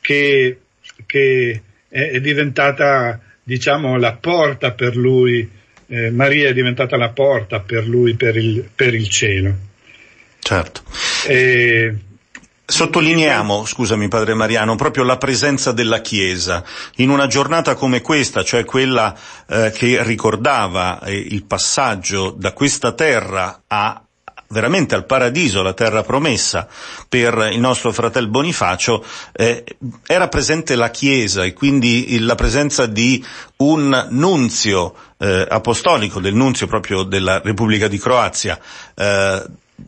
che, 0.00 0.58
che 1.06 1.62
è 1.88 2.20
diventata 2.20 3.20
diciamo 3.42 3.96
la 3.98 4.14
porta 4.14 4.72
per 4.72 4.96
lui, 4.96 5.48
eh, 5.88 6.10
Maria 6.10 6.48
è 6.48 6.52
diventata 6.52 6.96
la 6.96 7.10
porta 7.10 7.60
per 7.60 7.86
lui 7.86 8.14
per 8.14 8.36
il, 8.36 8.68
per 8.74 8.94
il 8.94 9.08
cielo. 9.08 9.56
Certo. 10.38 10.82
E, 11.26 11.94
Sottolineiamo, 12.70 13.66
scusami 13.66 14.06
padre 14.06 14.34
Mariano, 14.34 14.76
proprio 14.76 15.02
la 15.02 15.16
presenza 15.16 15.72
della 15.72 16.00
Chiesa 16.00 16.62
in 16.96 17.10
una 17.10 17.26
giornata 17.26 17.74
come 17.74 18.00
questa, 18.00 18.44
cioè 18.44 18.64
quella 18.64 19.12
eh, 19.48 19.72
che 19.74 20.02
ricordava 20.04 21.00
eh, 21.02 21.16
il 21.16 21.44
passaggio 21.44 22.30
da 22.30 22.52
questa 22.52 22.92
terra 22.92 23.62
a 23.66 24.02
veramente 24.50 24.94
al 24.94 25.04
paradiso, 25.04 25.62
la 25.62 25.72
terra 25.72 26.02
promessa 26.02 26.68
per 27.08 27.50
il 27.52 27.60
nostro 27.60 27.92
fratello 27.92 28.28
Bonifacio, 28.28 29.04
eh, 29.32 29.64
era 30.06 30.28
presente 30.28 30.76
la 30.76 30.90
Chiesa 30.90 31.44
e 31.44 31.52
quindi 31.52 32.18
la 32.20 32.34
presenza 32.36 32.86
di 32.86 33.24
un 33.58 34.08
nunzio 34.10 34.94
eh, 35.18 35.46
apostolico, 35.48 36.20
del 36.20 36.34
nunzio 36.34 36.66
proprio 36.66 37.02
della 37.02 37.40
Repubblica 37.40 37.88
di 37.88 37.98
Croazia, 37.98 38.58
eh, 38.94 39.42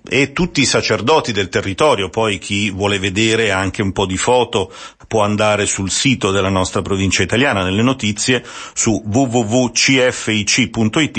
e 0.09 0.33
tutti 0.33 0.61
i 0.61 0.67
sacerdoti 0.67 1.33
del 1.33 1.49
territorio, 1.49 2.09
poi 2.09 2.39
chi 2.39 2.71
vuole 2.71 2.99
vedere 2.99 3.51
anche 3.51 3.83
un 3.83 3.93
po' 3.93 4.07
di 4.07 4.17
foto 4.17 4.73
può 5.13 5.23
andare 5.23 5.67
sul 5.67 5.91
sito 5.91 6.31
della 6.31 6.49
nostra 6.49 6.81
provincia 6.81 7.23
italiana, 7.23 7.63
nelle 7.63 7.83
notizie 7.83 8.43
su 8.73 9.03
www.cfic.it 9.05 10.11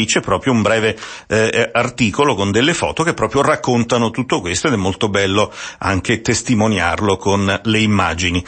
c'è 0.05 0.19
proprio 0.19 0.53
un 0.53 0.63
breve 0.63 0.97
eh, 1.27 1.69
articolo 1.71 2.33
con 2.33 2.51
delle 2.51 2.73
foto 2.73 3.03
che 3.03 3.13
proprio 3.13 3.43
raccontano 3.43 4.09
tutto 4.09 4.41
questo 4.41 4.65
ed 4.67 4.73
è 4.73 4.77
molto 4.77 5.09
bello 5.09 5.53
anche 5.79 6.21
testimoniarlo 6.21 7.17
con 7.17 7.59
le 7.63 7.79
immagini. 7.79 8.43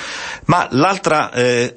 Ma 0.45 0.67
l'altra 0.71 1.31
eh, 1.31 1.73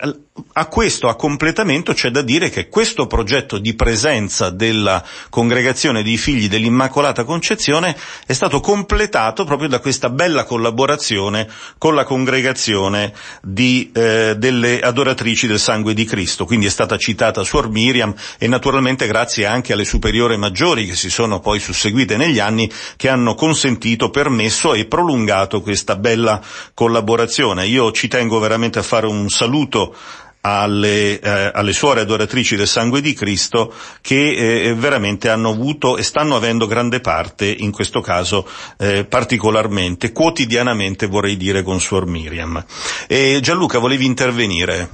a 0.52 0.66
questo 0.66 1.08
a 1.08 1.16
completamento 1.16 1.92
c'è 1.92 2.10
da 2.10 2.22
dire 2.22 2.50
che 2.50 2.68
questo 2.68 3.06
progetto 3.06 3.58
di 3.58 3.74
presenza 3.74 4.50
della 4.50 5.02
congregazione 5.30 6.02
dei 6.02 6.16
figli 6.16 6.48
dell'Immacolata 6.48 7.24
Concezione 7.24 7.96
è 8.26 8.32
stato 8.32 8.60
completato 8.60 9.44
proprio 9.44 9.68
da 9.68 9.80
questa 9.80 10.10
bella 10.10 10.44
collaborazione 10.44 11.48
con 11.78 11.94
la 11.94 12.04
congregazione 12.04 13.12
di, 13.42 13.90
eh, 13.94 14.34
delle 14.36 14.80
adoratrici 14.80 15.46
del 15.46 15.58
sangue 15.58 15.94
di 15.94 16.04
Cristo. 16.04 16.44
Quindi 16.44 16.66
è 16.66 16.70
stata 16.70 16.96
citata 16.96 17.44
Suor 17.44 17.70
Miriam 17.70 18.14
e 18.38 18.46
naturalmente 18.46 19.06
grazie 19.06 19.46
anche 19.46 19.72
alle 19.72 19.84
superiore 19.84 20.36
maggiori 20.36 20.86
che 20.86 20.94
si 20.94 21.10
sono 21.10 21.40
poi 21.40 21.58
susseguite 21.60 22.16
negli 22.16 22.38
anni 22.38 22.70
che 22.96 23.08
hanno 23.08 23.34
consentito, 23.34 24.10
permesso 24.10 24.74
e 24.74 24.86
prolungato 24.86 25.60
questa 25.60 25.96
bella 25.96 26.40
collaborazione. 26.74 27.66
Io 27.66 27.92
ci 27.92 28.08
tengo 28.08 28.38
veramente 28.38 28.78
a 28.78 28.82
fare 28.82 29.06
un 29.06 29.28
saluto 29.28 29.94
alle, 30.40 31.20
eh, 31.20 31.50
alle, 31.52 31.72
suore 31.72 32.00
adoratrici 32.00 32.56
del 32.56 32.66
sangue 32.66 33.00
di 33.00 33.12
Cristo 33.12 33.72
che 34.00 34.68
eh, 34.68 34.74
veramente 34.74 35.28
hanno 35.28 35.50
avuto 35.50 35.96
e 35.96 36.02
stanno 36.02 36.36
avendo 36.36 36.66
grande 36.66 37.00
parte, 37.00 37.46
in 37.46 37.72
questo 37.72 38.00
caso 38.00 38.46
eh, 38.78 39.04
particolarmente, 39.04 40.12
quotidianamente 40.12 41.06
vorrei 41.06 41.36
dire 41.36 41.62
con 41.62 41.80
Suor 41.80 42.06
Miriam. 42.06 42.64
E 43.06 43.38
Gianluca, 43.42 43.78
volevi 43.78 44.06
intervenire? 44.06 44.90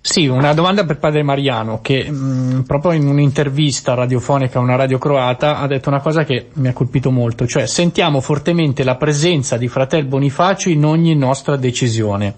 Sì, 0.00 0.26
una 0.26 0.54
domanda 0.54 0.84
per 0.84 0.98
padre 0.98 1.22
Mariano 1.22 1.80
che 1.82 2.10
mh, 2.10 2.64
proprio 2.66 2.92
in 2.92 3.06
un'intervista 3.06 3.94
radiofonica 3.94 4.58
a 4.58 4.62
una 4.62 4.76
radio 4.76 4.96
croata 4.96 5.58
ha 5.58 5.66
detto 5.66 5.90
una 5.90 6.00
cosa 6.00 6.24
che 6.24 6.48
mi 6.54 6.68
ha 6.68 6.72
colpito 6.72 7.10
molto, 7.10 7.46
cioè 7.46 7.66
sentiamo 7.66 8.20
fortemente 8.20 8.84
la 8.84 8.96
presenza 8.96 9.58
di 9.58 9.68
fratel 9.68 10.06
Bonifacio 10.06 10.70
in 10.70 10.84
ogni 10.84 11.14
nostra 11.14 11.56
decisione. 11.56 12.34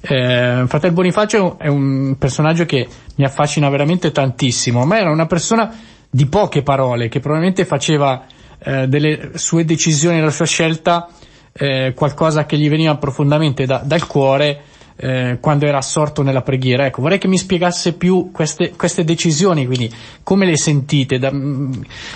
Eh, 0.00 0.64
Fratello 0.66 0.92
Bonifacio 0.94 1.58
è 1.58 1.68
un 1.68 2.16
personaggio 2.18 2.64
che 2.64 2.88
mi 3.16 3.24
affascina 3.24 3.68
veramente 3.68 4.12
tantissimo, 4.12 4.84
ma 4.84 4.98
era 4.98 5.10
una 5.10 5.26
persona 5.26 5.74
di 6.08 6.26
poche 6.26 6.62
parole, 6.62 7.08
che 7.08 7.20
probabilmente 7.20 7.64
faceva 7.64 8.24
eh, 8.58 8.88
delle 8.88 9.32
sue 9.34 9.64
decisioni, 9.64 10.16
della 10.16 10.30
sua 10.30 10.46
scelta, 10.46 11.08
eh, 11.52 11.92
qualcosa 11.94 12.46
che 12.46 12.56
gli 12.56 12.68
veniva 12.68 12.96
profondamente 12.96 13.66
da, 13.66 13.82
dal 13.84 14.06
cuore 14.06 14.62
eh, 14.96 15.38
quando 15.40 15.66
era 15.66 15.78
assorto 15.78 16.22
nella 16.22 16.42
preghiera. 16.42 16.86
Ecco, 16.86 17.02
vorrei 17.02 17.18
che 17.18 17.28
mi 17.28 17.38
spiegasse 17.38 17.94
più 17.94 18.30
queste, 18.32 18.72
queste 18.76 19.04
decisioni, 19.04 19.66
quindi 19.66 19.92
come 20.22 20.46
le 20.46 20.56
sentite? 20.56 21.18
Da, 21.18 21.32
mm, 21.32 21.72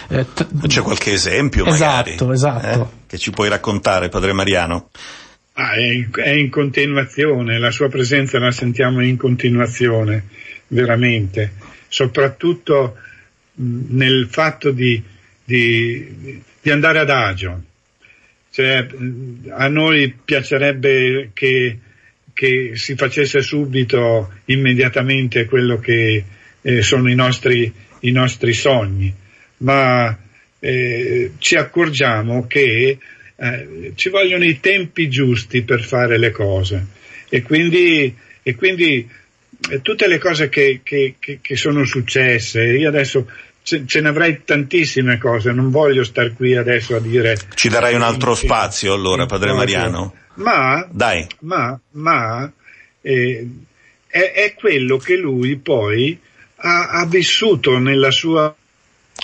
eh, 0.08 0.26
t- 0.32 0.66
C'è 0.66 0.82
qualche 0.82 1.12
esempio? 1.12 1.64
Esatto, 1.64 2.26
magari, 2.26 2.32
esatto. 2.32 2.80
Eh, 2.82 2.86
che 3.06 3.18
ci 3.18 3.30
puoi 3.30 3.48
raccontare, 3.48 4.08
Padre 4.08 4.32
Mariano? 4.32 4.88
Ah, 5.56 5.74
è, 5.74 5.82
in, 5.82 6.08
è 6.12 6.30
in 6.30 6.50
continuazione, 6.50 7.60
la 7.60 7.70
sua 7.70 7.88
presenza 7.88 8.40
la 8.40 8.50
sentiamo 8.50 9.00
in 9.04 9.16
continuazione, 9.16 10.24
veramente, 10.66 11.52
soprattutto 11.86 12.96
nel 13.54 14.26
fatto 14.28 14.72
di, 14.72 15.00
di, 15.44 16.42
di 16.60 16.70
andare 16.70 16.98
ad 16.98 17.10
agio. 17.10 17.62
Cioè, 18.50 18.84
a 19.50 19.68
noi 19.68 20.12
piacerebbe 20.24 21.30
che, 21.32 21.78
che, 22.32 22.70
si 22.74 22.96
facesse 22.96 23.40
subito, 23.40 24.32
immediatamente, 24.46 25.44
quello 25.44 25.78
che 25.78 26.24
eh, 26.62 26.82
sono 26.82 27.08
i 27.08 27.14
nostri, 27.14 27.72
i 28.00 28.10
nostri, 28.10 28.52
sogni, 28.54 29.14
ma 29.58 30.18
eh, 30.58 31.32
ci 31.38 31.54
accorgiamo 31.54 32.44
che 32.48 32.98
eh, 33.36 33.92
ci 33.94 34.08
vogliono 34.10 34.44
i 34.44 34.60
tempi 34.60 35.08
giusti 35.08 35.62
per 35.62 35.82
fare 35.82 36.18
le 36.18 36.30
cose 36.30 36.86
e 37.28 37.42
quindi, 37.42 38.14
e 38.42 38.54
quindi 38.54 39.08
eh, 39.70 39.82
tutte 39.82 40.06
le 40.06 40.18
cose 40.18 40.48
che, 40.48 40.80
che, 40.82 41.16
che, 41.18 41.38
che, 41.40 41.56
sono 41.56 41.84
successe, 41.84 42.62
io 42.62 42.88
adesso 42.88 43.28
ce, 43.62 43.84
ce, 43.86 44.00
ne 44.00 44.08
avrei 44.08 44.42
tantissime 44.44 45.18
cose, 45.18 45.52
non 45.52 45.70
voglio 45.70 46.04
star 46.04 46.34
qui 46.34 46.54
adesso 46.54 46.94
a 46.94 47.00
dire... 47.00 47.36
Ci 47.54 47.68
darai 47.68 47.94
un 47.94 48.02
altro 48.02 48.34
spazio 48.34 48.92
allora, 48.92 49.26
Padre 49.26 49.52
Mariano? 49.52 50.14
Ma, 50.34 50.86
Dai. 50.90 51.26
ma, 51.40 51.78
ma 51.92 52.52
eh, 53.00 53.48
è, 54.06 54.32
è, 54.32 54.54
quello 54.54 54.96
che 54.98 55.16
lui 55.16 55.56
poi 55.56 56.18
ha, 56.56 56.90
ha 56.90 57.06
vissuto 57.06 57.78
nella 57.78 58.10
sua 58.10 58.54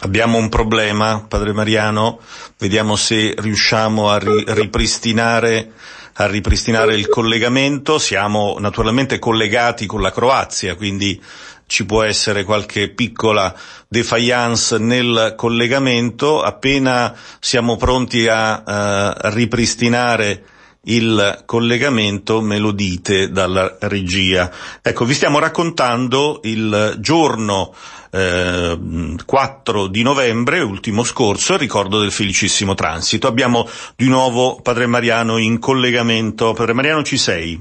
Abbiamo 0.03 0.38
un 0.38 0.48
problema, 0.48 1.26
Padre 1.28 1.53
Mariano, 1.53 2.20
vediamo 2.57 2.96
se 2.96 3.34
riusciamo 3.36 4.09
a 4.09 4.16
ri- 4.16 4.44
ripristinare, 4.46 5.72
a 6.14 6.26
ripristinare 6.26 6.94
il 6.94 7.07
collegamento. 7.07 7.98
Siamo 7.98 8.57
naturalmente 8.59 9.18
collegati 9.18 9.84
con 9.84 10.01
la 10.01 10.11
Croazia, 10.11 10.74
quindi 10.74 11.20
ci 11.66 11.84
può 11.84 12.03
essere 12.03 12.44
qualche 12.44 12.88
piccola 12.88 13.55
defiance 13.88 14.78
nel 14.78 15.34
collegamento. 15.36 16.40
Appena 16.40 17.14
siamo 17.38 17.76
pronti 17.76 18.26
a, 18.26 18.62
a 18.62 19.28
ripristinare 19.28 20.44
il 20.84 21.42
collegamento 21.44 22.40
me 22.40 22.57
lo 22.57 22.72
dite 22.72 23.30
dalla 23.30 23.76
regia. 23.80 24.51
Ecco, 24.80 25.05
vi 25.05 25.12
stiamo 25.12 25.38
raccontando 25.38 26.40
il 26.44 26.96
giorno 27.01 27.74
eh, 28.11 28.78
4 29.24 29.86
di 29.86 30.02
novembre, 30.02 30.61
ultimo 30.61 31.04
scorso, 31.04 31.54
il 31.54 31.61
ricordo 31.61 32.00
del 32.00 32.12
felicissimo 32.12 32.74
transito. 32.74 33.26
Abbiamo 33.26 33.68
di 33.96 34.08
nuovo 34.08 34.61
Padre 34.61 34.86
Mariano 34.86 35.38
in 35.38 35.58
collegamento. 35.58 36.52
Padre 36.52 36.74
Mariano 36.74 37.02
ci 37.02 37.18
sei? 37.18 37.61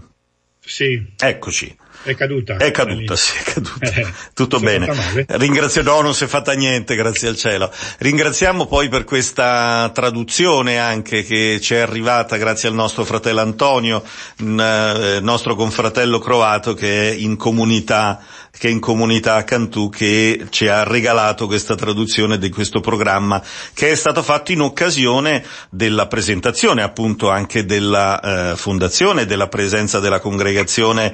Sì. 0.60 1.04
Eccoci. 1.18 1.76
È 2.02 2.16
caduta. 2.16 2.56
È 2.56 2.72
caduta, 2.72 3.16
sì, 3.18 3.38
è 3.38 3.44
caduta. 3.44 3.92
Eh, 3.92 4.08
Tutto 4.34 4.60
bene. 4.60 4.88
Ringrazio, 5.28 5.84
no, 5.84 6.00
non 6.00 6.14
si 6.14 6.24
è 6.24 6.28
fatta 6.28 6.54
niente, 6.54 6.96
grazie 6.96 7.28
al 7.28 7.36
cielo. 7.36 7.70
Ringraziamo 7.98 8.68
poi 8.68 8.88
per 8.88 9.04
questa 9.04 9.92
traduzione 9.94 10.80
anche 10.80 11.24
che 11.24 11.60
ci 11.62 11.74
è 11.74 11.80
arrivata 11.80 12.38
grazie 12.38 12.70
al 12.70 12.76
nostro 12.76 13.04
fratello 13.04 13.42
Antonio, 13.42 14.02
eh, 14.38 15.20
nostro 15.22 15.56
confratello 15.56 16.20
croato 16.20 16.74
che 16.74 17.10
è 17.10 17.14
in 17.14 17.36
comunità 17.36 18.24
che 18.52 18.68
è 18.68 18.72
in 18.72 18.80
comunità 18.80 19.36
a 19.36 19.44
Cantù 19.44 19.90
che 19.90 20.48
ci 20.50 20.68
ha 20.68 20.84
regalato 20.84 21.46
questa 21.46 21.76
traduzione 21.76 22.38
di 22.38 22.50
questo 22.50 22.80
programma 22.80 23.42
che 23.74 23.92
è 23.92 23.96
stato 23.96 24.24
fatto 24.24 24.52
in 24.52 24.62
occasione 24.62 25.46
della 25.70 26.08
presentazione 26.08 26.82
appunto 26.82 27.30
anche 27.30 27.66
della 27.66 28.20
eh, 28.52 28.56
fondazione, 28.58 29.26
della 29.26 29.48
presenza 29.48 30.00
della 30.00 30.20
congregazione 30.20 31.12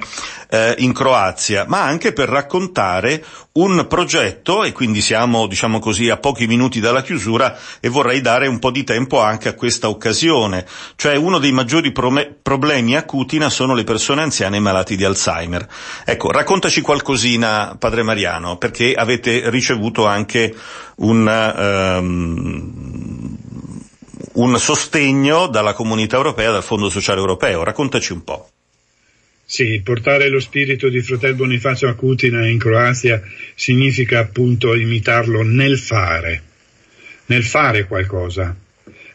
eh, 0.48 0.74
in 0.78 0.92
Croazia, 0.92 1.64
ma 1.68 1.82
anche 1.82 2.12
per 2.12 2.28
raccontare 2.28 3.24
un 3.52 3.86
progetto 3.88 4.64
e 4.64 4.72
quindi 4.72 5.00
siamo 5.00 5.46
diciamo 5.46 5.78
così 5.78 6.10
a 6.10 6.18
pochi 6.18 6.46
minuti 6.46 6.78
dalla 6.78 7.02
chiusura 7.02 7.56
e 7.80 7.88
vorrei 7.88 8.20
dare 8.20 8.46
un 8.46 8.58
po' 8.58 8.70
di 8.70 8.84
tempo 8.84 9.20
anche 9.20 9.48
a 9.48 9.54
questa 9.54 9.88
occasione, 9.88 10.66
cioè 10.96 11.16
uno 11.16 11.38
dei 11.38 11.52
maggiori 11.52 11.92
problemi 11.92 12.96
a 12.96 13.04
Cutina 13.04 13.48
sono 13.48 13.74
le 13.74 13.84
persone 13.84 14.22
anziane 14.22 14.58
malati 14.58 14.96
di 14.96 15.04
Alzheimer. 15.04 15.66
Ecco, 16.04 16.30
raccontaci 16.30 16.80
qualcosina 16.82 17.25
Padre 17.78 18.02
Mariano, 18.02 18.56
perché 18.56 18.94
avete 18.94 19.50
ricevuto 19.50 20.06
anche 20.06 20.54
un, 20.96 21.26
um, 21.98 23.36
un 24.34 24.58
sostegno 24.58 25.46
dalla 25.48 25.72
comunità 25.72 26.16
europea, 26.16 26.50
dal 26.52 26.62
Fondo 26.62 26.88
Sociale 26.88 27.20
Europeo. 27.20 27.64
Raccontaci 27.64 28.12
un 28.12 28.24
po'. 28.24 28.50
Sì, 29.48 29.80
portare 29.82 30.28
lo 30.28 30.40
spirito 30.40 30.88
di 30.88 31.00
Fratel 31.00 31.34
Bonifacio 31.34 31.86
a 31.86 31.94
Cutina 31.94 32.48
in 32.48 32.58
Croazia 32.58 33.22
significa 33.54 34.18
appunto 34.18 34.74
imitarlo 34.74 35.42
nel 35.42 35.78
fare, 35.78 36.42
nel 37.26 37.44
fare 37.44 37.86
qualcosa, 37.86 38.56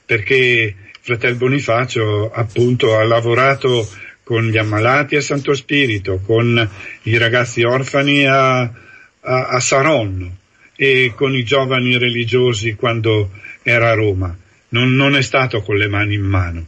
perché 0.05 0.73
Fratel 1.01 1.35
Bonifacio 1.35 2.31
appunto 2.31 2.95
ha 2.97 3.03
lavorato 3.03 3.89
con 4.31 4.47
gli 4.47 4.57
ammalati 4.57 5.17
a 5.17 5.21
Santo 5.21 5.53
Spirito, 5.53 6.21
con 6.25 6.69
i 7.01 7.17
ragazzi 7.17 7.63
orfani 7.63 8.25
a, 8.25 8.61
a, 8.61 8.71
a 9.19 9.59
Saronno 9.59 10.37
e 10.73 11.11
con 11.13 11.35
i 11.35 11.43
giovani 11.43 11.97
religiosi 11.97 12.75
quando 12.75 13.29
era 13.61 13.89
a 13.89 13.93
Roma. 13.93 14.33
Non, 14.69 14.95
non 14.95 15.17
è 15.17 15.21
stato 15.21 15.61
con 15.61 15.75
le 15.75 15.89
mani 15.89 16.13
in 16.13 16.21
mano. 16.21 16.65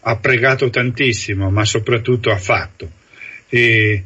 Ha 0.00 0.16
pregato 0.16 0.70
tantissimo, 0.70 1.50
ma 1.50 1.66
soprattutto 1.66 2.30
ha 2.30 2.38
fatto 2.38 2.90
e, 3.50 4.02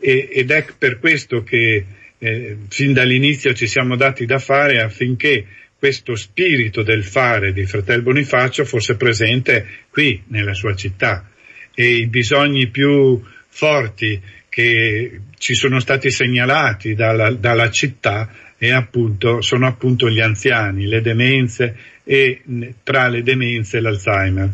e, 0.00 0.28
ed 0.32 0.50
è 0.50 0.64
per 0.78 1.00
questo 1.00 1.42
che 1.42 1.84
eh, 2.16 2.56
fin 2.70 2.94
dall'inizio 2.94 3.52
ci 3.52 3.66
siamo 3.66 3.94
dati 3.94 4.24
da 4.24 4.38
fare 4.38 4.80
affinché 4.80 5.44
questo 5.78 6.16
spirito 6.16 6.82
del 6.82 7.04
fare 7.04 7.52
di 7.52 7.66
Fratel 7.66 8.00
Bonifacio 8.00 8.64
fosse 8.64 8.96
presente 8.96 9.66
qui 9.90 10.22
nella 10.28 10.54
sua 10.54 10.74
città 10.74 11.28
e 11.80 11.94
i 11.94 12.06
bisogni 12.08 12.66
più 12.66 13.22
forti 13.46 14.20
che 14.48 15.20
ci 15.38 15.54
sono 15.54 15.78
stati 15.78 16.10
segnalati 16.10 16.96
dalla, 16.96 17.30
dalla 17.30 17.70
città 17.70 18.28
appunto, 18.72 19.40
sono 19.42 19.68
appunto 19.68 20.10
gli 20.10 20.18
anziani, 20.18 20.88
le 20.88 21.00
demenze 21.00 21.76
e 22.02 22.42
tra 22.82 23.06
le 23.06 23.22
demenze 23.22 23.78
l'Alzheimer. 23.78 24.50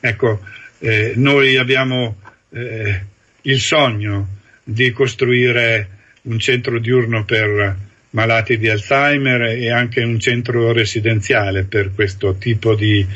Ecco, 0.00 0.40
eh, 0.80 1.14
noi 1.16 1.56
abbiamo 1.56 2.20
eh, 2.50 3.00
il 3.40 3.58
sogno 3.58 4.28
di 4.62 4.92
costruire 4.92 5.88
un 6.24 6.38
centro 6.38 6.78
diurno 6.78 7.24
per 7.24 7.74
malati 8.10 8.58
di 8.58 8.68
Alzheimer 8.68 9.44
e 9.44 9.70
anche 9.70 10.02
un 10.02 10.20
centro 10.20 10.72
residenziale 10.72 11.64
per 11.64 11.94
questo 11.94 12.36
tipo 12.36 12.74
di, 12.74 13.06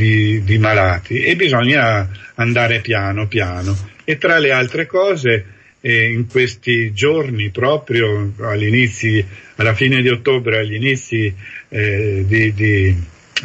di, 0.00 0.42
di 0.42 0.56
malati 0.56 1.20
e 1.20 1.36
bisogna 1.36 2.08
andare 2.36 2.80
piano 2.80 3.28
piano. 3.28 3.76
E 4.04 4.16
tra 4.16 4.38
le 4.38 4.50
altre 4.50 4.86
cose, 4.86 5.44
eh, 5.82 6.06
in 6.08 6.26
questi 6.26 6.94
giorni, 6.94 7.50
proprio 7.50 8.32
all'inizio, 8.40 9.24
alla 9.56 9.74
fine 9.74 10.00
di 10.00 10.08
ottobre, 10.08 10.60
agli 10.60 10.74
inizi 10.74 11.32
eh, 11.68 12.24
di, 12.26 12.54
di, 12.54 12.96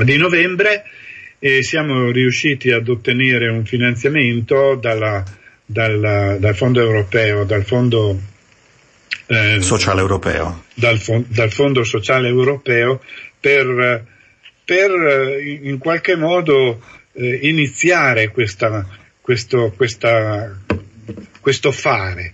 di, 0.04 0.18
novembre, 0.18 0.86
eh, 1.40 1.62
siamo 1.62 2.10
riusciti 2.10 2.72
ad 2.72 2.88
ottenere 2.88 3.50
un 3.50 3.66
finanziamento 3.66 4.76
dalla, 4.76 5.24
dalla, 5.66 6.38
dal 6.40 6.56
fondo 6.56 6.80
europeo, 6.80 7.44
dal 7.44 7.66
fondo 7.66 8.18
eh, 9.28 9.62
sociale 9.62 10.00
europeo. 10.00 10.64
Dal, 10.74 11.00
dal, 11.28 11.52
Fondo 11.52 11.84
Sociale 11.84 12.28
Europeo 12.28 13.02
per, 13.40 14.14
per 14.66 14.92
eh, 14.92 15.60
in 15.62 15.78
qualche 15.78 16.16
modo 16.16 16.82
eh, 17.14 17.40
iniziare 17.44 18.30
questa, 18.30 18.86
questo, 19.22 19.72
questa, 19.76 20.60
questo 21.40 21.72
fare. 21.72 22.34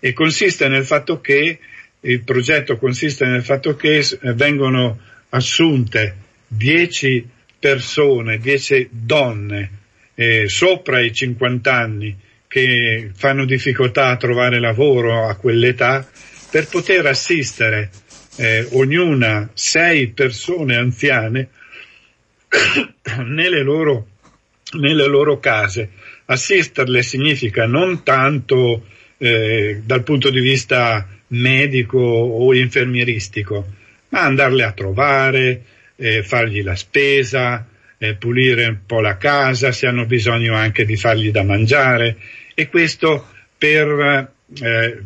E 0.00 0.12
consiste 0.12 0.68
nel 0.68 0.84
fatto 0.84 1.20
che 1.20 1.58
il 2.00 2.22
progetto 2.22 2.78
consiste 2.78 3.26
nel 3.26 3.42
fatto 3.42 3.76
che 3.76 4.04
vengono 4.34 4.98
assunte 5.30 6.16
10 6.46 7.28
persone, 7.58 8.38
10 8.38 8.88
donne 8.90 9.70
eh, 10.14 10.48
sopra 10.48 11.00
i 11.00 11.12
50 11.12 11.72
anni 11.74 12.16
che 12.46 13.10
fanno 13.14 13.44
difficoltà 13.44 14.08
a 14.08 14.16
trovare 14.16 14.58
lavoro 14.58 15.26
a 15.28 15.36
quell'età 15.36 16.08
per 16.50 16.66
poter 16.66 17.06
assistere 17.06 17.90
eh, 18.36 18.66
ognuna 18.70 19.50
sei 19.52 20.08
persone 20.08 20.76
anziane 20.76 21.48
nelle 23.24 23.62
loro, 23.62 24.06
nelle 24.72 25.06
loro 25.06 25.38
case. 25.38 25.90
Assisterle 26.26 27.02
significa 27.02 27.66
non 27.66 28.02
tanto 28.02 28.84
eh, 29.18 29.80
dal 29.84 30.02
punto 30.02 30.30
di 30.30 30.40
vista 30.40 31.06
medico 31.28 31.98
o 31.98 32.54
infermieristico, 32.54 33.66
ma 34.10 34.22
andarle 34.22 34.64
a 34.64 34.72
trovare, 34.72 35.62
eh, 35.96 36.22
fargli 36.22 36.62
la 36.62 36.76
spesa, 36.76 37.66
eh, 37.98 38.14
pulire 38.14 38.66
un 38.66 38.78
po' 38.86 39.00
la 39.00 39.16
casa, 39.16 39.72
se 39.72 39.86
hanno 39.86 40.06
bisogno 40.06 40.54
anche 40.54 40.84
di 40.84 40.96
fargli 40.96 41.30
da 41.30 41.42
mangiare 41.42 42.16
e 42.54 42.68
questo 42.68 43.26
per 43.56 44.32
eh, 44.60 45.02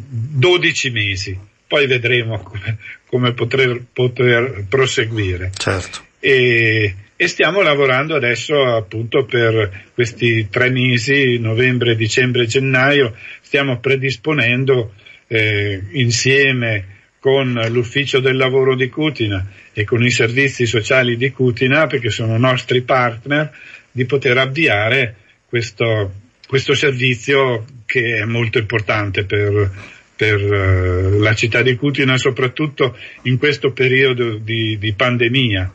12 0.00 0.90
mesi. 0.90 1.38
Poi 1.66 1.86
vedremo 1.86 2.38
come, 2.42 2.78
come 3.06 3.32
poter, 3.32 3.82
poter, 3.92 4.64
proseguire. 4.68 5.50
Certo. 5.56 6.05
E, 6.26 6.92
e 7.14 7.28
stiamo 7.28 7.62
lavorando 7.62 8.16
adesso 8.16 8.60
appunto 8.60 9.26
per 9.26 9.84
questi 9.94 10.48
tre 10.50 10.70
mesi, 10.70 11.38
novembre, 11.38 11.94
dicembre, 11.94 12.46
gennaio, 12.46 13.14
stiamo 13.40 13.78
predisponendo 13.78 14.92
eh, 15.28 15.80
insieme 15.92 16.94
con 17.20 17.52
l'ufficio 17.70 18.18
del 18.18 18.36
lavoro 18.36 18.74
di 18.74 18.88
Cutina 18.88 19.48
e 19.72 19.84
con 19.84 20.02
i 20.02 20.10
servizi 20.10 20.66
sociali 20.66 21.16
di 21.16 21.30
Cutina, 21.30 21.86
perché 21.86 22.10
sono 22.10 22.36
nostri 22.38 22.82
partner, 22.82 23.52
di 23.92 24.04
poter 24.04 24.36
avviare 24.38 25.14
questo, 25.46 26.12
questo 26.48 26.74
servizio 26.74 27.64
che 27.86 28.16
è 28.16 28.24
molto 28.24 28.58
importante 28.58 29.24
per, 29.24 29.70
per 30.16 30.42
uh, 30.42 31.20
la 31.20 31.34
città 31.34 31.62
di 31.62 31.76
Cutina, 31.76 32.18
soprattutto 32.18 32.98
in 33.22 33.38
questo 33.38 33.70
periodo 33.70 34.38
di, 34.38 34.76
di 34.76 34.92
pandemia. 34.92 35.72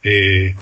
E, 0.00 0.54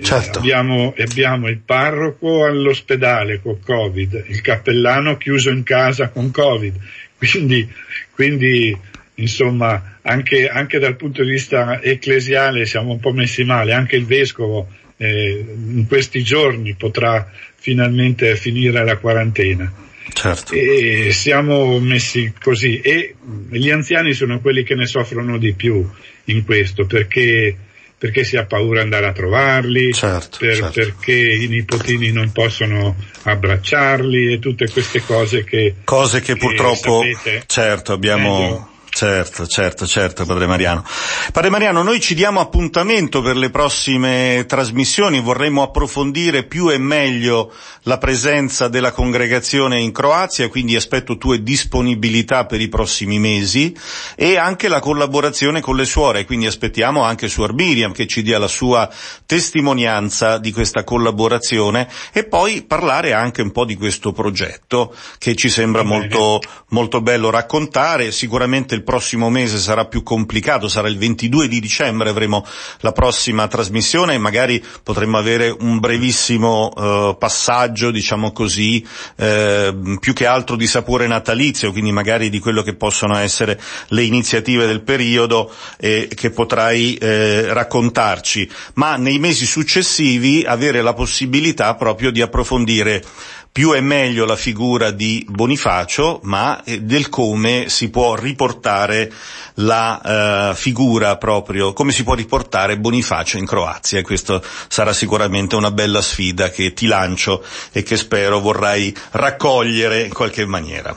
certo. 0.00 0.38
abbiamo, 0.38 0.94
abbiamo, 0.96 1.48
il 1.48 1.58
parroco 1.58 2.44
all'ospedale 2.44 3.40
con 3.40 3.60
Covid, 3.60 4.24
il 4.28 4.40
cappellano 4.40 5.16
chiuso 5.16 5.50
in 5.50 5.62
casa 5.62 6.08
con 6.08 6.30
Covid, 6.30 6.74
quindi, 7.16 7.68
quindi 8.14 8.76
insomma, 9.16 9.98
anche, 10.02 10.48
anche, 10.48 10.78
dal 10.78 10.96
punto 10.96 11.22
di 11.22 11.30
vista 11.30 11.82
ecclesiale 11.82 12.66
siamo 12.66 12.92
un 12.92 13.00
po' 13.00 13.12
messi 13.12 13.44
male, 13.44 13.72
anche 13.72 13.96
il 13.96 14.06
vescovo 14.06 14.68
eh, 14.96 15.44
in 15.56 15.86
questi 15.86 16.22
giorni 16.22 16.74
potrà 16.74 17.30
finalmente 17.56 18.36
finire 18.36 18.84
la 18.84 18.96
quarantena. 18.96 19.86
Certo. 20.12 20.54
E 20.54 21.10
siamo 21.12 21.78
messi 21.78 22.32
così 22.40 22.80
e 22.80 23.14
gli 23.50 23.70
anziani 23.70 24.14
sono 24.14 24.40
quelli 24.40 24.62
che 24.62 24.74
ne 24.74 24.86
soffrono 24.86 25.36
di 25.36 25.52
più 25.52 25.86
in 26.24 26.44
questo 26.44 26.86
perché, 26.86 27.54
perché 27.98 28.22
si 28.22 28.36
ha 28.36 28.44
paura 28.44 28.78
di 28.78 28.84
andare 28.84 29.06
a 29.06 29.12
trovarli, 29.12 29.92
certo, 29.92 30.38
per, 30.38 30.54
certo. 30.54 30.72
perché 30.72 31.12
i 31.12 31.48
nipotini 31.48 32.12
non 32.12 32.30
possono 32.30 32.94
abbracciarli 33.22 34.34
e 34.34 34.38
tutte 34.38 34.70
queste 34.70 35.02
cose 35.02 35.42
che... 35.42 35.74
Cose 35.82 36.20
che, 36.20 36.34
che 36.34 36.38
purtroppo, 36.38 37.02
sapete, 37.02 37.42
certo, 37.46 37.92
abbiamo... 37.92 38.67
Certo, 38.98 39.46
certo, 39.46 39.86
certo, 39.86 40.24
Padre 40.24 40.46
Mariano. 40.46 40.84
Padre 41.30 41.50
Mariano, 41.50 41.84
noi 41.84 42.00
ci 42.00 42.16
diamo 42.16 42.40
appuntamento 42.40 43.22
per 43.22 43.36
le 43.36 43.48
prossime 43.48 44.44
trasmissioni, 44.48 45.20
vorremmo 45.20 45.62
approfondire 45.62 46.42
più 46.42 46.68
e 46.68 46.78
meglio 46.78 47.52
la 47.82 47.98
presenza 47.98 48.66
della 48.66 48.90
congregazione 48.90 49.78
in 49.78 49.92
Croazia, 49.92 50.48
quindi 50.48 50.74
aspetto 50.74 51.16
tue 51.16 51.44
disponibilità 51.44 52.46
per 52.46 52.60
i 52.60 52.66
prossimi 52.66 53.20
mesi 53.20 53.72
e 54.16 54.36
anche 54.36 54.66
la 54.66 54.80
collaborazione 54.80 55.60
con 55.60 55.76
le 55.76 55.84
suore, 55.84 56.24
quindi 56.24 56.46
aspettiamo 56.46 57.04
anche 57.04 57.28
Suor 57.28 57.54
Miriam 57.54 57.92
che 57.92 58.08
ci 58.08 58.22
dia 58.22 58.40
la 58.40 58.48
sua 58.48 58.90
testimonianza 59.26 60.38
di 60.38 60.50
questa 60.50 60.82
collaborazione 60.82 61.88
e 62.12 62.24
poi 62.24 62.62
parlare 62.62 63.12
anche 63.12 63.42
un 63.42 63.52
po' 63.52 63.64
di 63.64 63.76
questo 63.76 64.10
progetto 64.10 64.92
che 65.18 65.36
ci 65.36 65.48
sembra 65.48 65.84
molto, 65.84 66.40
molto 66.70 67.00
bello 67.00 67.30
raccontare, 67.30 68.10
sicuramente 68.10 68.74
il 68.74 68.86
prossimo 68.88 69.28
mese 69.28 69.58
sarà 69.58 69.84
più 69.84 70.02
complicato, 70.02 70.66
sarà 70.66 70.88
il 70.88 70.96
22 70.96 71.46
di 71.46 71.60
dicembre, 71.60 72.08
avremo 72.08 72.42
la 72.80 72.92
prossima 72.92 73.46
trasmissione 73.46 74.14
e 74.14 74.18
magari 74.18 74.64
potremmo 74.82 75.18
avere 75.18 75.54
un 75.60 75.78
brevissimo 75.78 76.72
eh, 76.74 77.16
passaggio, 77.18 77.90
diciamo 77.90 78.32
così, 78.32 78.82
eh, 79.16 79.76
più 80.00 80.14
che 80.14 80.24
altro 80.24 80.56
di 80.56 80.66
sapore 80.66 81.06
natalizio, 81.06 81.70
quindi 81.70 81.92
magari 81.92 82.30
di 82.30 82.38
quello 82.38 82.62
che 82.62 82.76
possono 82.76 83.18
essere 83.18 83.60
le 83.88 84.04
iniziative 84.04 84.64
del 84.66 84.80
periodo 84.80 85.52
eh, 85.78 86.08
che 86.14 86.30
potrai 86.30 86.94
eh, 86.94 87.52
raccontarci, 87.52 88.50
ma 88.76 88.96
nei 88.96 89.18
mesi 89.18 89.44
successivi 89.44 90.44
avere 90.46 90.80
la 90.80 90.94
possibilità 90.94 91.74
proprio 91.74 92.10
di 92.10 92.22
approfondire 92.22 93.04
più 93.50 93.74
e 93.74 93.80
meglio 93.80 94.24
la 94.24 94.36
figura 94.36 94.90
di 94.90 95.26
Bonifacio, 95.28 96.20
ma 96.24 96.62
eh, 96.64 96.80
del 96.80 97.08
come 97.08 97.68
si 97.68 97.90
può 97.90 98.14
riportare 98.14 99.10
la 99.54 100.50
uh, 100.50 100.54
figura 100.54 101.16
proprio, 101.16 101.72
come 101.72 101.92
si 101.92 102.04
può 102.04 102.14
riportare 102.14 102.78
Bonifacio 102.78 103.38
in 103.38 103.46
Croazia. 103.46 103.98
E 103.98 104.02
questo 104.02 104.42
sarà 104.68 104.92
sicuramente 104.92 105.56
una 105.56 105.70
bella 105.70 106.02
sfida 106.02 106.50
che 106.50 106.72
ti 106.72 106.86
lancio 106.86 107.44
e 107.72 107.82
che 107.82 107.96
spero 107.96 108.40
vorrai 108.40 108.94
raccogliere 109.10 110.02
in 110.02 110.12
qualche 110.12 110.46
maniera. 110.46 110.96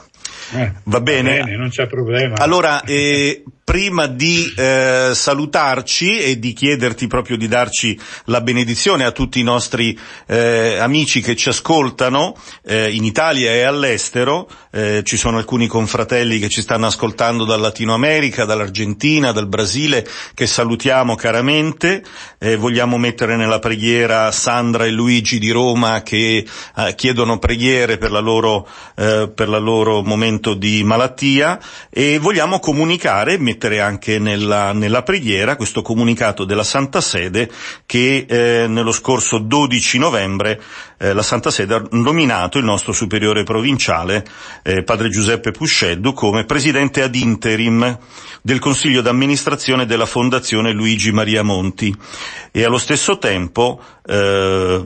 Eh, 0.54 0.72
va, 0.84 1.00
bene? 1.00 1.40
va 1.40 1.46
bene? 1.46 1.58
non 1.58 1.70
c'è 1.70 1.88
problema. 1.88 2.36
Allora, 2.38 2.84
eh, 2.84 3.44
prima 3.72 4.06
di 4.06 4.54
eh, 4.58 5.12
salutarci 5.14 6.20
e 6.20 6.40
di 6.40 6.52
chiederti 6.52 7.08
proprio 7.08 7.38
di 7.38 7.48
darci 7.48 7.98
la 8.26 8.42
benedizione 8.42 9.06
a 9.06 9.12
tutti 9.12 9.40
i 9.40 9.44
nostri 9.44 9.98
eh, 10.28 10.76
amici 10.78 11.22
che 11.22 11.38
ci 11.38 11.48
ascoltano 11.48 12.36
eh, 12.66 12.92
in 12.92 13.06
Italia 13.06 13.50
e 13.52 13.62
all'estero, 13.62 14.50
eh, 14.72 15.04
ci 15.06 15.16
sono 15.16 15.38
alcuni 15.38 15.68
confratelli 15.68 16.38
che 16.40 16.50
ci 16.50 16.62
stanno 16.62 16.88
ascoltando 16.88 17.46
dal 17.46 17.62
Latino 17.62 17.94
America, 17.94 18.44
dall'Argentina, 18.44 19.32
dal 19.32 19.48
Brasile, 19.48 20.06
che 20.34 20.48
salutiamo 20.48 21.16
caramente, 21.16 22.04
eh, 22.40 22.58
vogliamo 22.58 22.98
mettere 22.98 23.38
nella 23.38 23.60
preghiera 23.60 24.34
Sandra 24.34 24.84
e 24.84 24.92
Luigi 24.92 25.40
di 25.40 25.50
Roma 25.50 26.02
che 26.02 26.46
chiedono 26.96 27.40
preghiere 27.40 27.98
per 27.98 28.12
la 28.12 28.20
loro, 28.20 28.68
per 28.96 29.48
la 29.48 29.60
loro 29.60 30.02
momento 30.02 30.56
di 30.56 30.84
malattia 30.84 31.60
e 31.90 32.18
vogliamo 32.18 32.60
comunicare, 32.60 33.38
anche 33.80 34.18
nella, 34.20 34.74
nella 34.74 35.04
preghiera 35.04 35.56
questo 35.56 35.82
comunicato 35.82 36.46
della 36.46 36.64
Santa 36.64 37.02
Sede 37.02 37.50
che 37.86 38.26
eh, 38.28 38.66
nello 38.68 38.92
scorso 38.92 39.38
12 39.38 39.98
novembre 40.00 40.62
eh, 41.02 41.14
la 41.14 41.24
Santa 41.24 41.50
Sede 41.50 41.74
ha 41.74 41.84
nominato 41.92 42.60
il 42.60 42.64
nostro 42.64 42.92
superiore 42.92 43.44
provinciale, 43.44 44.24
eh, 44.62 44.84
padre 44.84 45.10
Giuseppe 45.10 45.50
Pusceddu, 45.50 46.14
come 46.14 46.46
presidente 46.46 47.02
ad 47.02 47.16
interim 47.16 47.98
del 48.44 48.60
Consiglio 48.60 49.02
d'amministrazione 49.02 49.88
della 49.88 50.06
Fondazione 50.06 50.72
Luigi 50.72 51.12
Maria 51.12 51.42
Monti. 51.42 51.96
E 52.52 52.64
allo 52.64 52.78
stesso 52.78 53.18
tempo 53.18 53.82
eh, 54.06 54.86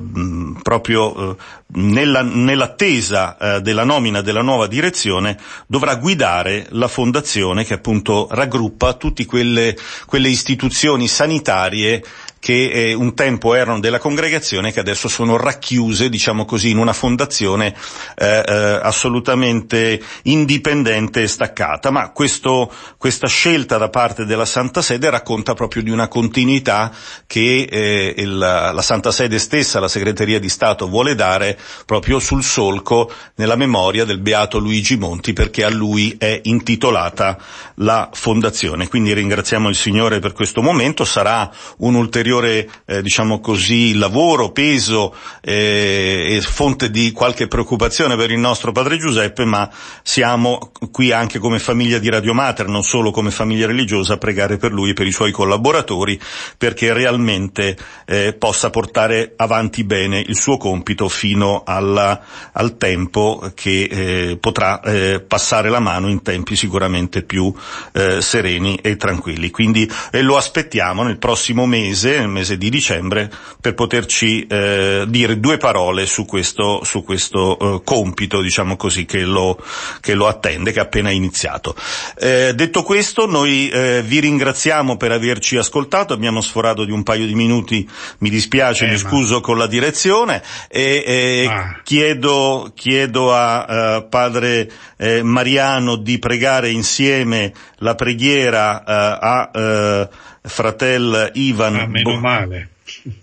proprio 0.62 1.32
eh, 1.32 1.36
nella, 1.68 2.22
nell'attesa 2.22 3.38
eh, 3.38 3.62
della 3.62 3.84
nomina 3.84 4.22
della 4.22 4.42
nuova 4.42 4.68
direzione 4.68 5.38
dovrà 5.68 5.96
guidare 5.96 6.68
la 6.72 6.88
fondazione 6.88 7.64
che 7.64 7.74
appunto 7.74 8.28
raggruppa 8.30 8.94
tutte 8.94 9.26
quelle, 9.26 9.76
quelle 10.06 10.30
istituzioni 10.30 11.08
sanitarie 11.08 12.04
che 12.46 12.70
eh, 12.70 12.94
un 12.94 13.16
tempo 13.16 13.56
erano 13.56 13.80
della 13.80 13.98
congregazione 13.98 14.72
che 14.72 14.80
adesso 14.80 15.08
sono 15.08 15.36
racchiuse, 15.36 16.10
diciamo 16.10 16.46
così, 16.46 16.70
in 16.70 16.78
una 16.78 16.94
fondazione 16.94 17.74
eh, 18.16 18.44
eh, 18.48 18.80
assolutamente 18.84 20.00
indipendente 20.26 21.24
e 21.24 21.28
staccata. 21.28 21.90
Ma 21.90 22.12
questo, 22.12 22.72
questa 23.00 23.26
scelta 23.26 23.80
da 23.80 23.90
parte 23.90 24.26
della 24.26 24.46
Santa 24.46 24.84
Sede 24.84 25.10
racconta 25.10 25.56
proprio 25.56 25.82
di 25.82 25.90
una 25.90 26.08
continuità 26.08 26.92
che 27.26 27.64
eh, 27.68 28.14
il, 28.16 28.38
la 28.38 28.82
Santa 28.84 29.12
Sede 29.12 29.40
stessa, 29.40 29.80
la 29.80 29.88
Segreteria 29.88 30.40
di 30.40 30.50
Stato, 30.50 30.88
vuole 30.88 31.16
dare 31.16 31.58
proprio 31.88 32.20
sul 32.20 32.44
solco 32.44 33.12
nella 33.38 33.56
memoria 33.56 34.06
del 34.06 34.20
Beato 34.20 34.60
Luigi 34.60 34.98
Monti 34.98 35.34
perché 35.34 35.64
a 35.64 35.72
lui 35.72 36.16
è 36.20 36.42
intitolata 36.44 37.40
la 37.78 38.12
fondazione. 38.14 38.88
Quindi 38.88 39.16
ringraziamo 39.16 39.68
il 39.68 39.76
Signore 39.76 40.20
per 40.20 40.34
questo 40.34 40.62
momento, 40.62 41.06
sarà 41.06 41.50
un 41.78 41.96
ulteriore 41.96 42.34
ulteriore 42.36 42.70
eh, 42.86 43.02
diciamo 43.02 43.40
così, 43.40 43.96
lavoro, 43.96 44.52
peso 44.52 45.16
eh, 45.42 46.36
e 46.36 46.42
fonte 46.42 46.90
di 46.90 47.12
qualche 47.12 47.48
preoccupazione 47.48 48.16
per 48.16 48.32
il 48.32 48.40
nostro 48.40 48.72
padre 48.72 48.98
Giuseppe, 48.98 49.46
ma 49.46 49.70
siamo 50.04 50.72
qui 50.92 51.12
anche 51.12 51.40
come 51.40 51.60
famiglia 51.60 51.98
di 51.98 52.10
Radio 52.10 52.34
Mater, 52.34 52.68
non 52.68 52.84
solo 52.84 53.12
come 53.12 53.32
famiglia 53.32 53.68
religiosa, 53.68 54.14
a 54.14 54.18
pregare 54.18 54.58
per 54.58 54.72
lui 54.72 54.92
e 54.92 54.94
per 54.94 55.08
i 55.08 55.12
suoi 55.12 55.32
collaboratori 55.32 56.20
perché 56.58 56.94
realmente 56.94 57.78
eh, 58.06 58.34
possa 58.34 58.70
portare 58.70 59.34
avanti 59.36 59.84
bene 59.84 60.20
il 60.20 60.38
suo 60.38 60.58
compito 60.58 61.08
fino 61.10 61.64
alla, 61.66 62.22
al 62.54 62.78
tempo 62.78 63.52
che 63.54 63.84
eh, 63.84 64.38
potrà 64.38 64.82
eh, 64.82 65.24
passare 65.26 65.70
la 65.70 65.80
mano 65.80 66.10
in 66.10 66.22
tempi 66.22 66.56
sicuramente 66.56 67.24
più 67.24 67.54
eh, 67.94 68.22
sereni 68.22 68.76
e 68.82 68.96
tranquilli. 68.96 69.50
Quindi 69.50 69.90
lo 70.12 70.38
aspettiamo 70.38 71.04
nel 71.04 71.18
prossimo 71.18 71.66
mese, 71.66 72.25
nel 72.26 72.34
mese 72.34 72.58
di 72.58 72.70
dicembre 72.70 73.32
per 73.62 73.74
poterci 73.74 74.46
eh, 74.48 75.06
dire 75.08 75.40
due 75.40 75.58
parole 75.58 76.06
su 76.06 76.26
questo, 76.26 76.84
su 76.84 77.04
questo 77.04 77.58
eh, 77.58 77.82
compito, 77.84 78.42
diciamo 78.42 78.76
così, 78.76 79.06
che 79.06 79.22
lo, 79.22 79.58
che 80.02 80.14
lo, 80.14 80.28
attende, 80.28 80.72
che 80.72 80.80
ha 80.80 80.84
appena 80.84 81.12
iniziato. 81.12 81.76
Eh, 82.20 82.54
detto 82.54 82.84
questo, 82.84 83.26
noi 83.28 83.70
eh, 83.70 84.04
vi 84.06 84.20
ringraziamo 84.20 84.98
per 84.98 85.12
averci 85.12 85.58
ascoltato, 85.58 86.14
abbiamo 86.14 86.42
sforato 86.42 86.84
di 86.84 86.92
un 86.92 87.04
paio 87.04 87.26
di 87.26 87.36
minuti, 87.36 87.88
mi 88.20 88.30
dispiace, 88.30 88.86
mi 88.86 88.92
ma... 88.92 88.98
scuso 88.98 89.42
con 89.42 89.58
la 89.58 89.68
direzione 89.68 90.42
e 90.68 91.46
ah. 91.48 91.80
chiedo, 91.84 92.72
chiedo, 92.76 93.34
a 93.34 93.98
uh, 93.98 94.10
padre 94.10 94.70
eh, 94.98 95.24
Mariano 95.24 95.96
di 95.96 96.20
pregare 96.20 96.70
insieme 96.70 97.54
la 97.86 97.94
preghiera 97.94 98.84
a 98.84 100.10
fratel 100.42 101.32
Ivan. 101.34 101.76
Ah, 101.76 101.88
meno 101.88 102.14
Bo- 102.14 102.20
male. 102.20 102.70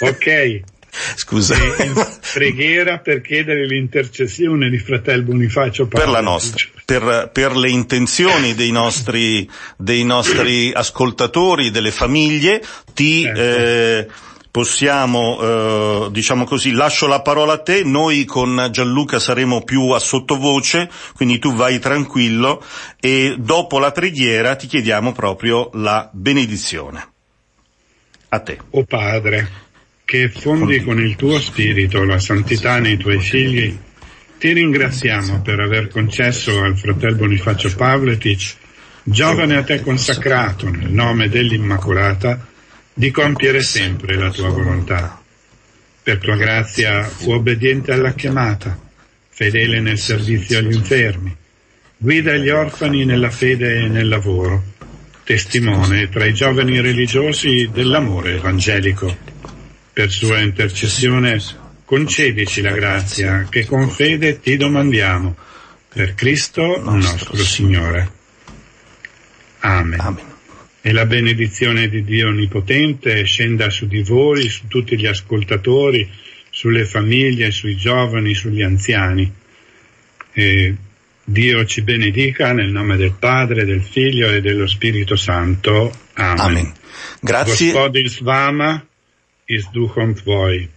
ok. 0.00 0.60
Scusa. 1.16 1.56
preghiera 2.32 2.98
per 2.98 3.20
chiedere 3.20 3.66
l'intercessione 3.66 4.68
di 4.70 4.78
fratel 4.78 5.22
Bonifacio 5.22 5.88
Paolo. 5.88 6.04
Per 6.04 6.14
la 6.14 6.20
nostra, 6.20 6.64
per, 6.84 7.30
per 7.32 7.56
le 7.56 7.70
intenzioni 7.70 8.54
dei 8.54 8.70
nostri, 8.70 9.48
dei 9.76 10.04
nostri 10.04 10.70
ascoltatori, 10.72 11.72
delle 11.72 11.90
famiglie, 11.90 12.62
ti, 12.92 13.22
certo. 13.22 13.40
eh, 13.40 14.08
possiamo, 14.54 15.40
eh, 15.40 16.08
diciamo 16.12 16.44
così, 16.44 16.70
lascio 16.70 17.08
la 17.08 17.22
parola 17.22 17.54
a 17.54 17.58
te, 17.58 17.82
noi 17.82 18.24
con 18.24 18.68
Gianluca 18.70 19.18
saremo 19.18 19.64
più 19.64 19.88
a 19.88 19.98
sottovoce, 19.98 20.88
quindi 21.16 21.40
tu 21.40 21.56
vai 21.56 21.80
tranquillo 21.80 22.64
e 23.00 23.34
dopo 23.36 23.80
la 23.80 23.90
preghiera 23.90 24.54
ti 24.54 24.68
chiediamo 24.68 25.10
proprio 25.10 25.70
la 25.72 26.08
benedizione. 26.12 27.04
A 28.28 28.38
te. 28.38 28.58
O 28.70 28.84
Padre, 28.84 29.50
che 30.04 30.28
fondi 30.28 30.84
con 30.84 31.00
il 31.00 31.16
tuo 31.16 31.40
spirito 31.40 32.04
la 32.04 32.20
santità 32.20 32.78
nei 32.78 32.96
tuoi 32.96 33.18
figli, 33.18 33.76
ti 34.38 34.52
ringraziamo 34.52 35.42
per 35.42 35.58
aver 35.58 35.88
concesso 35.88 36.62
al 36.62 36.78
fratello 36.78 37.16
Bonifacio 37.16 37.74
Pavletic, 37.74 38.54
giovane 39.02 39.56
a 39.56 39.64
te 39.64 39.82
consacrato 39.82 40.70
nel 40.70 40.92
nome 40.92 41.28
dell'Immacolata, 41.28 42.52
di 42.94 43.10
compiere 43.10 43.60
sempre 43.60 44.14
la 44.14 44.30
tua 44.30 44.48
volontà. 44.48 45.20
Per 46.02 46.18
tua 46.18 46.36
grazia 46.36 47.02
fu 47.02 47.32
obbediente 47.32 47.92
alla 47.92 48.12
chiamata, 48.14 48.78
fedele 49.28 49.80
nel 49.80 49.98
servizio 49.98 50.58
agli 50.58 50.74
infermi, 50.74 51.34
guida 51.96 52.36
gli 52.36 52.50
orfani 52.50 53.04
nella 53.04 53.30
fede 53.30 53.80
e 53.80 53.88
nel 53.88 54.06
lavoro, 54.06 54.62
testimone 55.24 56.08
tra 56.08 56.24
i 56.24 56.34
giovani 56.34 56.80
religiosi 56.80 57.68
dell'amore 57.72 58.36
evangelico. 58.36 59.16
Per 59.92 60.10
sua 60.10 60.40
intercessione 60.40 61.40
concedici 61.84 62.60
la 62.60 62.72
grazia 62.72 63.46
che 63.48 63.64
con 63.64 63.88
fede 63.88 64.40
ti 64.40 64.56
domandiamo. 64.56 65.36
Per 65.88 66.14
Cristo 66.14 66.80
nostro 66.82 67.36
Signore. 67.36 68.10
Amen. 69.60 70.00
Amen 70.00 70.33
e 70.86 70.92
la 70.92 71.06
benedizione 71.06 71.88
di 71.88 72.04
Dio 72.04 72.28
Onnipotente 72.28 73.24
scenda 73.24 73.70
su 73.70 73.86
di 73.86 74.02
voi, 74.02 74.50
su 74.50 74.66
tutti 74.68 74.98
gli 74.98 75.06
ascoltatori, 75.06 76.06
sulle 76.50 76.84
famiglie, 76.84 77.50
sui 77.52 77.74
giovani, 77.74 78.34
sugli 78.34 78.60
anziani. 78.60 79.32
E 80.34 80.74
Dio 81.24 81.64
ci 81.64 81.80
benedica 81.80 82.52
nel 82.52 82.70
nome 82.70 82.98
del 82.98 83.14
Padre, 83.18 83.64
del 83.64 83.80
Figlio 83.80 84.30
e 84.30 84.42
dello 84.42 84.66
Spirito 84.66 85.16
Santo. 85.16 85.90
Amen. 86.16 86.38
Amen. 86.38 86.72
Grazie. 87.18 87.72
Gospodin 87.72 88.06
s 88.06 88.20
vama 88.20 88.86
i 89.46 89.58
s 89.58 89.70
duchom 89.72 90.14
tvoj. 90.14 90.68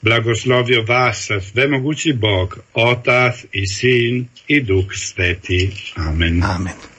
Blagoslovio 0.00 0.82
vas, 0.82 1.30
svemogući 1.30 2.12
Bog, 2.12 2.60
Otac 2.72 3.34
i 3.52 3.66
Sin 3.68 4.28
i 4.48 4.60
Duh 4.60 4.90
Sveti. 4.92 5.70
Amen. 5.94 6.42
Amen. 6.42 6.89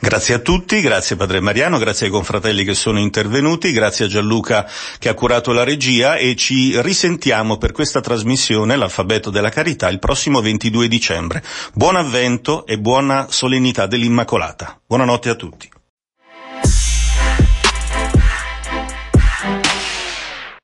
Grazie 0.00 0.34
a 0.34 0.38
tutti, 0.38 0.80
grazie 0.80 1.16
Padre 1.16 1.40
Mariano, 1.40 1.76
grazie 1.76 2.06
ai 2.06 2.12
confratelli 2.12 2.62
che 2.64 2.74
sono 2.74 3.00
intervenuti, 3.00 3.72
grazie 3.72 4.04
a 4.04 4.08
Gianluca 4.08 4.70
che 4.98 5.08
ha 5.08 5.14
curato 5.14 5.52
la 5.52 5.64
regia 5.64 6.14
e 6.14 6.36
ci 6.36 6.80
risentiamo 6.80 7.58
per 7.58 7.72
questa 7.72 8.00
trasmissione, 8.00 8.76
l'alfabeto 8.76 9.30
della 9.30 9.50
carità, 9.50 9.88
il 9.88 9.98
prossimo 9.98 10.40
22 10.40 10.86
dicembre. 10.86 11.42
Buon 11.74 11.96
avvento 11.96 12.64
e 12.64 12.78
buona 12.78 13.26
solennità 13.28 13.86
dell'Immacolata. 13.86 14.80
Buonanotte 14.86 15.30
a 15.30 15.34
tutti. 15.34 15.68